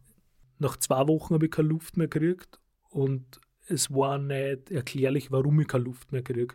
Nach 0.59 0.77
zwei 0.77 1.07
Wochen 1.09 1.35
habe 1.35 1.47
ich 1.47 1.51
keine 1.51 1.69
Luft 1.69 1.97
mehr 1.97 2.09
gekriegt 2.09 2.61
und 2.91 3.41
es 3.67 3.91
war 3.91 4.19
nicht 4.19 4.71
erklärlich, 4.71 5.33
warum 5.33 5.61
ich 5.61 5.69
keine 5.69 5.85
Luft 5.85 6.13
mehr 6.13 6.23
kriege. 6.23 6.55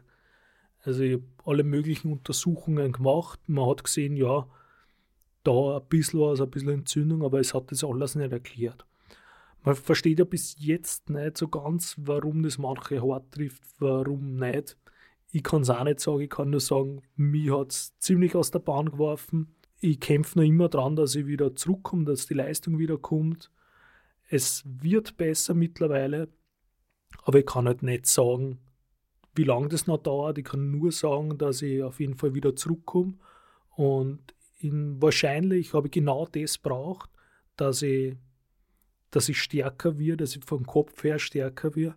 Also 0.84 1.04
ich 1.04 1.14
habe 1.14 1.24
alle 1.46 1.64
möglichen 1.64 2.12
Untersuchungen 2.12 2.92
gemacht. 2.94 3.40
Man 3.48 3.70
hat 3.70 3.84
gesehen, 3.84 4.16
ja, 4.16 4.48
da 5.44 5.78
ein 5.78 5.86
bisschen 5.90 6.22
was, 6.22 6.42
ein 6.42 6.50
bisschen 6.50 6.70
Entzündung, 6.70 7.24
aber 7.24 7.40
es 7.40 7.54
hat 7.54 7.72
das 7.72 7.84
alles 7.84 8.16
nicht 8.16 8.32
erklärt. 8.32 8.86
Man 9.64 9.76
versteht 9.76 10.20
ja 10.20 10.26
bis 10.26 10.56
jetzt 10.60 11.10
nicht 11.10 11.38
so 11.38 11.48
ganz, 11.48 11.96
warum 11.98 12.44
das 12.44 12.58
manche 12.58 13.02
hart 13.02 13.32
trifft, 13.32 13.62
warum 13.80 14.38
nicht. 14.38 14.78
Ich 15.32 15.44
kann 15.44 15.62
es 15.62 15.70
auch 15.70 15.84
nicht 15.84 16.00
sagen, 16.00 16.22
ich 16.22 16.30
kann 16.30 16.50
nur 16.50 16.60
sagen, 16.60 17.02
mich 17.16 17.52
hat 17.52 17.72
es 17.72 17.98
ziemlich 18.00 18.36
aus 18.36 18.52
der 18.52 18.60
Bahn 18.60 18.92
geworfen. 18.92 19.56
Ich 19.80 20.00
kämpfe 20.00 20.40
noch 20.40 20.46
immer 20.46 20.68
dran, 20.68 20.96
dass 20.96 21.16
ich 21.16 21.26
wieder 21.26 21.56
zurückkomme, 21.56 22.06
dass 22.06 22.28
die 22.28 22.34
Leistung 22.34 22.80
wieder 22.80 22.98
kommt. 22.98 23.52
Es 24.30 24.64
wird 24.66 25.18
besser 25.18 25.54
mittlerweile, 25.54 26.30
aber 27.24 27.40
ich 27.40 27.46
kann 27.46 27.68
halt 27.68 27.84
nicht 27.84 28.08
sagen, 28.08 28.60
wie 29.36 29.44
lange 29.44 29.70
das 29.70 29.88
noch 29.88 29.98
dauert. 29.98 30.38
Ich 30.38 30.46
kann 30.46 30.72
nur 30.72 30.92
sagen, 30.92 31.38
dass 31.38 31.62
ich 31.62 31.84
auf 31.84 32.00
jeden 32.00 32.16
Fall 32.16 32.34
wieder 32.34 32.56
zurückkomme. 32.56 33.14
Und 33.76 34.36
in, 34.60 35.02
wahrscheinlich 35.02 35.74
habe 35.74 35.88
ich 35.88 35.92
genau 35.92 36.28
das 36.28 36.58
braucht, 36.58 37.10
dass 37.56 37.82
ich, 37.82 38.16
dass 39.12 39.30
ich 39.30 39.42
stärker 39.42 40.00
werde, 40.00 40.24
dass 40.24 40.36
ich 40.36 40.44
vom 40.46 40.66
Kopf 40.66 41.04
her 41.04 41.20
stärker 41.20 41.76
werde. 41.76 41.96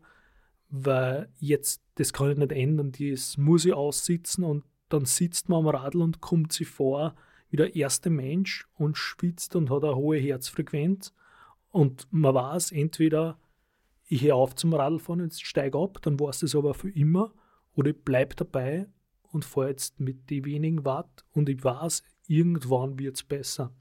Weil 0.68 1.28
jetzt, 1.38 1.82
das 1.94 2.12
kann 2.12 2.32
ich 2.32 2.38
nicht 2.38 2.52
ändern. 2.52 2.92
Das 2.92 3.36
muss 3.36 3.64
ich 3.64 3.72
aussitzen 3.72 4.44
und 4.44 4.64
dann 4.88 5.04
sitzt 5.04 5.48
man 5.48 5.60
am 5.60 5.68
Radl 5.68 6.02
und 6.02 6.20
kommt 6.20 6.52
sich 6.52 6.68
vor 6.68 7.14
wie 7.50 7.56
der 7.56 7.76
erste 7.76 8.10
Mensch 8.10 8.66
und 8.74 8.98
schwitzt 8.98 9.54
und 9.54 9.70
hat 9.70 9.84
eine 9.84 9.94
hohe 9.94 10.18
Herzfrequenz. 10.18 11.12
Und 11.70 12.08
man 12.10 12.34
weiß, 12.34 12.72
entweder 12.72 13.38
ich 14.06 14.22
höre 14.22 14.34
auf 14.34 14.56
zum 14.56 14.74
Radlfahren 14.74 15.20
und 15.20 15.34
steige 15.34 15.78
ab, 15.78 15.98
dann 16.02 16.18
war 16.18 16.30
es 16.30 16.40
das 16.40 16.56
aber 16.56 16.74
für 16.74 16.90
immer. 16.90 17.32
Oder 17.74 17.90
ich 17.90 18.02
bleibe 18.02 18.34
dabei 18.34 18.88
und 19.30 19.44
fahre 19.44 19.68
jetzt 19.68 20.00
mit 20.00 20.30
den 20.30 20.44
wenigen 20.44 20.84
Watt 20.84 21.24
und 21.32 21.48
ich 21.48 21.62
weiß, 21.62 22.02
irgendwann 22.26 22.98
wird 22.98 23.16
es 23.16 23.22
besser. 23.22 23.72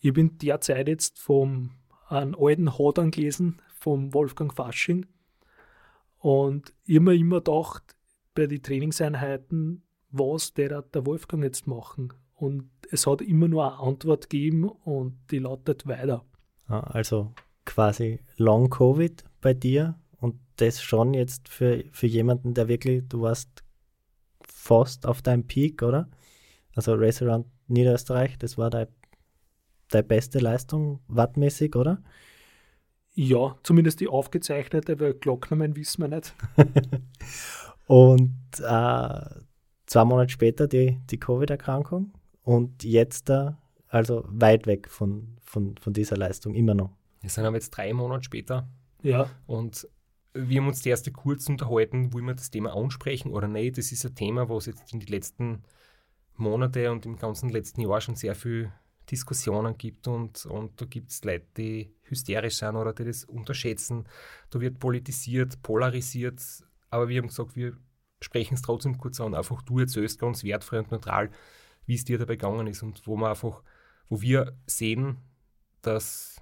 Ich 0.00 0.12
bin 0.12 0.38
derzeit 0.38 0.88
jetzt 0.88 1.18
vom 1.18 1.72
einen 2.10 2.34
alten 2.34 2.76
Hodern 2.76 3.10
gelesen, 3.10 3.60
vom 3.78 4.12
Wolfgang 4.12 4.52
Fasching. 4.52 5.06
Und 6.18 6.74
immer 6.84 7.12
immer 7.12 7.36
gedacht, 7.40 7.96
bei 8.34 8.46
den 8.46 8.62
Trainingseinheiten, 8.62 9.82
was 10.10 10.52
der, 10.52 10.82
der 10.82 11.06
Wolfgang 11.06 11.42
jetzt 11.42 11.66
machen. 11.66 12.12
Und 12.34 12.70
es 12.90 13.06
hat 13.06 13.20
immer 13.22 13.48
nur 13.48 13.66
eine 13.66 13.80
Antwort 13.80 14.28
gegeben 14.28 14.68
und 14.68 15.18
die 15.30 15.38
lautet 15.38 15.86
weiter. 15.86 16.24
Also 16.66 17.32
quasi 17.64 18.20
Long 18.36 18.70
Covid 18.70 19.24
bei 19.40 19.54
dir 19.54 19.98
und 20.18 20.36
das 20.56 20.82
schon 20.82 21.14
jetzt 21.14 21.48
für, 21.48 21.84
für 21.92 22.06
jemanden, 22.06 22.54
der 22.54 22.68
wirklich, 22.68 23.04
du 23.08 23.22
warst 23.22 23.64
fast 24.42 25.06
auf 25.06 25.22
deinem 25.22 25.46
Peak, 25.46 25.82
oder? 25.82 26.08
Also 26.74 26.92
Around 26.92 27.46
Niederösterreich, 27.68 28.38
das 28.38 28.58
war 28.58 28.70
deine, 28.70 28.88
deine 29.90 30.04
beste 30.04 30.38
Leistung 30.38 31.00
wattmäßig, 31.08 31.76
oder? 31.76 32.02
Ja, 33.12 33.56
zumindest 33.62 34.00
die 34.00 34.08
aufgezeichnete, 34.08 34.98
weil 35.00 35.14
Glocknamen 35.14 35.76
wissen 35.76 36.02
wir 36.02 36.08
nicht. 36.08 36.34
und 37.86 38.36
äh, 38.60 39.20
zwei 39.86 40.04
Monate 40.04 40.32
später 40.32 40.68
die, 40.68 41.00
die 41.10 41.18
Covid-Erkrankung 41.18 42.12
und 42.42 42.84
jetzt 42.84 43.28
da, 43.28 43.58
also 43.88 44.24
weit 44.28 44.66
weg 44.66 44.88
von, 44.88 45.36
von, 45.42 45.76
von 45.76 45.92
dieser 45.92 46.16
Leistung, 46.16 46.54
immer 46.54 46.74
noch. 46.74 46.90
Wir 47.20 47.30
sind 47.30 47.44
aber 47.44 47.56
jetzt 47.56 47.70
drei 47.70 47.92
Monate 47.92 48.24
später. 48.24 48.68
Ja. 49.02 49.28
Und 49.46 49.88
wir 50.32 50.60
haben 50.60 50.68
uns 50.68 50.82
die 50.82 50.90
erste 50.90 51.10
kurz 51.10 51.48
unterhalten, 51.48 52.12
wollen 52.12 52.26
wir 52.26 52.34
das 52.34 52.50
Thema 52.50 52.74
ansprechen 52.74 53.32
oder 53.32 53.48
nicht. 53.48 53.78
Das 53.78 53.90
ist 53.90 54.06
ein 54.06 54.14
Thema, 54.14 54.48
was 54.48 54.66
jetzt 54.66 54.92
in 54.92 55.00
den 55.00 55.08
letzten 55.08 55.64
Monate 56.36 56.90
und 56.92 57.04
im 57.04 57.16
ganzen 57.16 57.50
letzten 57.50 57.80
Jahr 57.80 58.00
schon 58.00 58.14
sehr 58.14 58.34
viel 58.34 58.72
Diskussionen 59.10 59.76
gibt 59.76 60.06
und, 60.08 60.46
und 60.46 60.80
da 60.80 60.86
gibt 60.86 61.10
es 61.10 61.24
Leute, 61.24 61.46
die 61.56 61.94
hysterisch 62.02 62.56
sind 62.56 62.76
oder 62.76 62.92
die 62.92 63.04
das 63.04 63.24
unterschätzen. 63.24 64.06
Da 64.50 64.60
wird 64.60 64.78
politisiert, 64.78 65.62
polarisiert, 65.62 66.40
aber 66.90 67.08
wir 67.08 67.20
haben 67.20 67.28
gesagt, 67.28 67.56
wir 67.56 67.76
sprechen 68.20 68.54
es 68.54 68.62
trotzdem 68.62 68.98
kurz 68.98 69.20
an. 69.20 69.34
Einfach 69.34 69.62
du 69.62 69.78
erzählst 69.78 70.18
ganz 70.18 70.44
wertfrei 70.44 70.78
und 70.80 70.90
neutral, 70.90 71.30
wie 71.86 71.94
es 71.94 72.04
dir 72.04 72.18
dabei 72.18 72.36
gegangen 72.36 72.66
ist 72.66 72.82
und 72.82 73.06
wo 73.06 73.16
wir 73.16 73.30
einfach, 73.30 73.62
wo 74.08 74.20
wir 74.20 74.56
sehen, 74.66 75.18
dass 75.82 76.40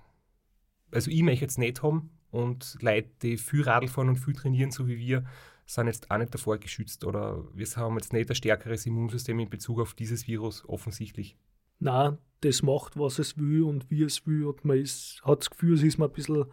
also 0.91 1.11
ich 1.11 1.23
möchte 1.23 1.45
jetzt 1.45 1.59
nicht 1.59 1.83
haben 1.83 2.11
und 2.31 2.77
Leute, 2.81 3.11
die 3.23 3.37
viel 3.37 3.63
Radl 3.63 3.89
fahren 3.89 4.09
und 4.09 4.17
viel 4.17 4.35
trainieren, 4.35 4.71
so 4.71 4.87
wie 4.87 4.99
wir, 4.99 5.25
sind 5.67 5.87
jetzt 5.87 6.11
auch 6.11 6.19
nicht 6.19 6.33
davor 6.33 6.59
geschützt 6.59 7.05
oder 7.05 7.45
wir 7.55 7.67
haben 7.77 7.97
jetzt 7.97 8.13
nicht 8.13 8.31
ein 8.31 8.35
stärkeres 8.35 8.87
Immunsystem 8.87 9.39
in 9.39 9.51
Bezug 9.51 9.81
auf 9.81 9.95
dieses 9.95 10.27
Virus 10.27 10.67
offensichtlich. 10.67 11.37
Na, 11.79 12.19
das 12.41 12.63
macht, 12.63 12.97
was 12.99 13.19
es 13.19 13.37
will 13.37 13.63
und 13.63 13.91
wie 13.91 14.03
es 14.03 14.27
will 14.27 14.45
und 14.47 14.65
man 14.65 14.79
ist, 14.79 15.21
hat 15.25 15.41
das 15.41 15.51
Gefühl, 15.51 15.75
es 15.75 15.83
ist 15.83 15.99
man 15.99 16.09
ein 16.09 16.15
bisschen 16.15 16.45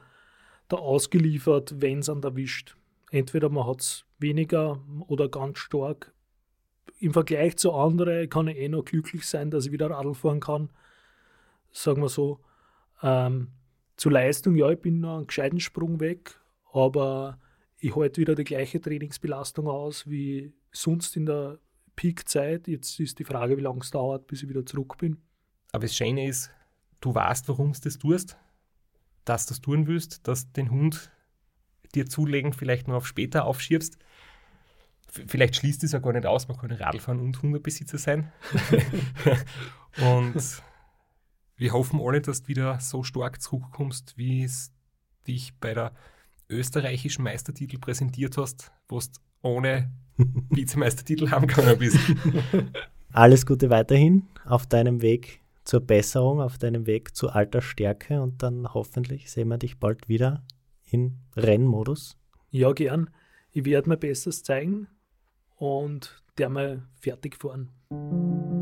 da 0.67 0.77
ausgeliefert, 0.77 1.81
wenn 1.81 1.99
es 1.99 2.09
an 2.09 2.23
erwischt. 2.23 2.75
Entweder 3.11 3.49
man 3.49 3.67
hat 3.67 3.81
es 3.81 4.05
weniger 4.17 4.83
oder 5.07 5.29
ganz 5.29 5.59
stark. 5.59 6.13
Im 6.99 7.13
Vergleich 7.13 7.57
zu 7.57 7.73
anderen 7.73 8.29
kann 8.29 8.47
ich 8.47 8.57
eh 8.57 8.69
noch 8.69 8.85
glücklich 8.85 9.27
sein, 9.27 9.51
dass 9.51 9.67
ich 9.67 9.71
wieder 9.71 9.91
Radl 9.91 10.13
fahren 10.13 10.39
kann. 10.39 10.69
Sagen 11.71 12.01
wir 12.01 12.09
so. 12.09 12.39
Ähm, 13.03 13.49
zur 13.97 14.11
Leistung, 14.11 14.55
ja, 14.55 14.69
ich 14.71 14.79
bin 14.79 15.01
noch 15.01 15.17
einen 15.17 15.27
gescheiten 15.27 15.59
Sprung 15.59 15.99
weg, 15.99 16.39
aber 16.71 17.39
ich 17.77 17.95
halte 17.95 18.21
wieder 18.21 18.35
die 18.35 18.43
gleiche 18.43 18.81
Trainingsbelastung 18.81 19.67
aus 19.67 20.09
wie 20.09 20.53
sonst 20.71 21.15
in 21.15 21.25
der 21.25 21.59
Peakzeit. 21.95 22.67
Jetzt 22.67 22.99
ist 22.99 23.19
die 23.19 23.23
Frage, 23.23 23.57
wie 23.57 23.61
lange 23.61 23.81
es 23.81 23.91
dauert, 23.91 24.27
bis 24.27 24.43
ich 24.43 24.49
wieder 24.49 24.65
zurück 24.65 24.97
bin. 24.97 25.21
Aber 25.75 25.81
das 25.81 25.93
Schöne 25.97 26.25
ist, 26.25 26.51
du 27.01 27.13
weißt, 27.13 27.49
warum 27.49 27.73
du 27.73 27.79
das 27.81 27.97
tust, 27.97 28.37
dass 29.25 29.45
du 29.45 29.51
das 29.51 29.59
tun 29.59 29.87
willst, 29.87 30.25
dass 30.25 30.49
den 30.53 30.71
Hund 30.71 31.11
dir 31.93 32.05
zulegen 32.05 32.53
vielleicht 32.53 32.87
nur 32.87 32.95
auf 32.95 33.05
später 33.05 33.43
aufschiebst. 33.43 33.97
Vielleicht 35.09 35.57
schließt 35.57 35.83
es 35.83 35.91
ja 35.91 35.99
gar 35.99 36.13
nicht 36.13 36.25
aus, 36.25 36.47
man 36.47 36.55
kann 36.55 36.71
Radfahren 36.71 37.19
und 37.19 37.41
Hundebesitzer 37.41 37.97
sein. 37.97 38.31
und 39.97 40.63
wir 41.57 41.73
hoffen 41.73 41.99
alle, 42.01 42.21
dass 42.21 42.43
du 42.43 42.47
wieder 42.47 42.79
so 42.79 43.03
stark 43.03 43.41
zurückkommst, 43.41 44.17
wie 44.17 44.45
es 44.45 44.71
dich 45.27 45.53
bei 45.59 45.73
der 45.73 45.91
österreichischen 46.47 47.23
Meistertitel 47.23 47.79
präsentiert 47.79 48.37
hast, 48.37 48.71
wo 48.87 48.97
du 48.97 49.07
ohne 49.41 49.91
Vizemeistertitel 50.51 51.31
haben 51.31 51.47
können 51.47 51.77
bist. 51.77 51.99
Alles 53.11 53.45
Gute 53.45 53.69
weiterhin 53.69 54.25
auf 54.45 54.67
deinem 54.67 55.01
Weg 55.01 55.41
zur 55.65 55.81
Besserung, 55.81 56.39
auf 56.39 56.57
deinem 56.57 56.85
Weg 56.85 57.15
zu 57.15 57.29
alter 57.29 57.61
Stärke 57.61 58.21
und 58.21 58.41
dann 58.41 58.73
hoffentlich 58.73 59.31
sehen 59.31 59.49
wir 59.49 59.57
dich 59.57 59.79
bald 59.79 60.07
wieder 60.07 60.43
in 60.85 61.19
Rennmodus. 61.35 62.17
Ja, 62.51 62.71
gern. 62.71 63.09
Ich 63.51 63.65
werde 63.65 63.89
mein 63.89 63.99
Bestes 63.99 64.43
zeigen 64.43 64.87
und 65.57 66.23
der 66.37 66.49
mal 66.49 66.83
fertig 66.99 67.35
fahren. 67.35 68.54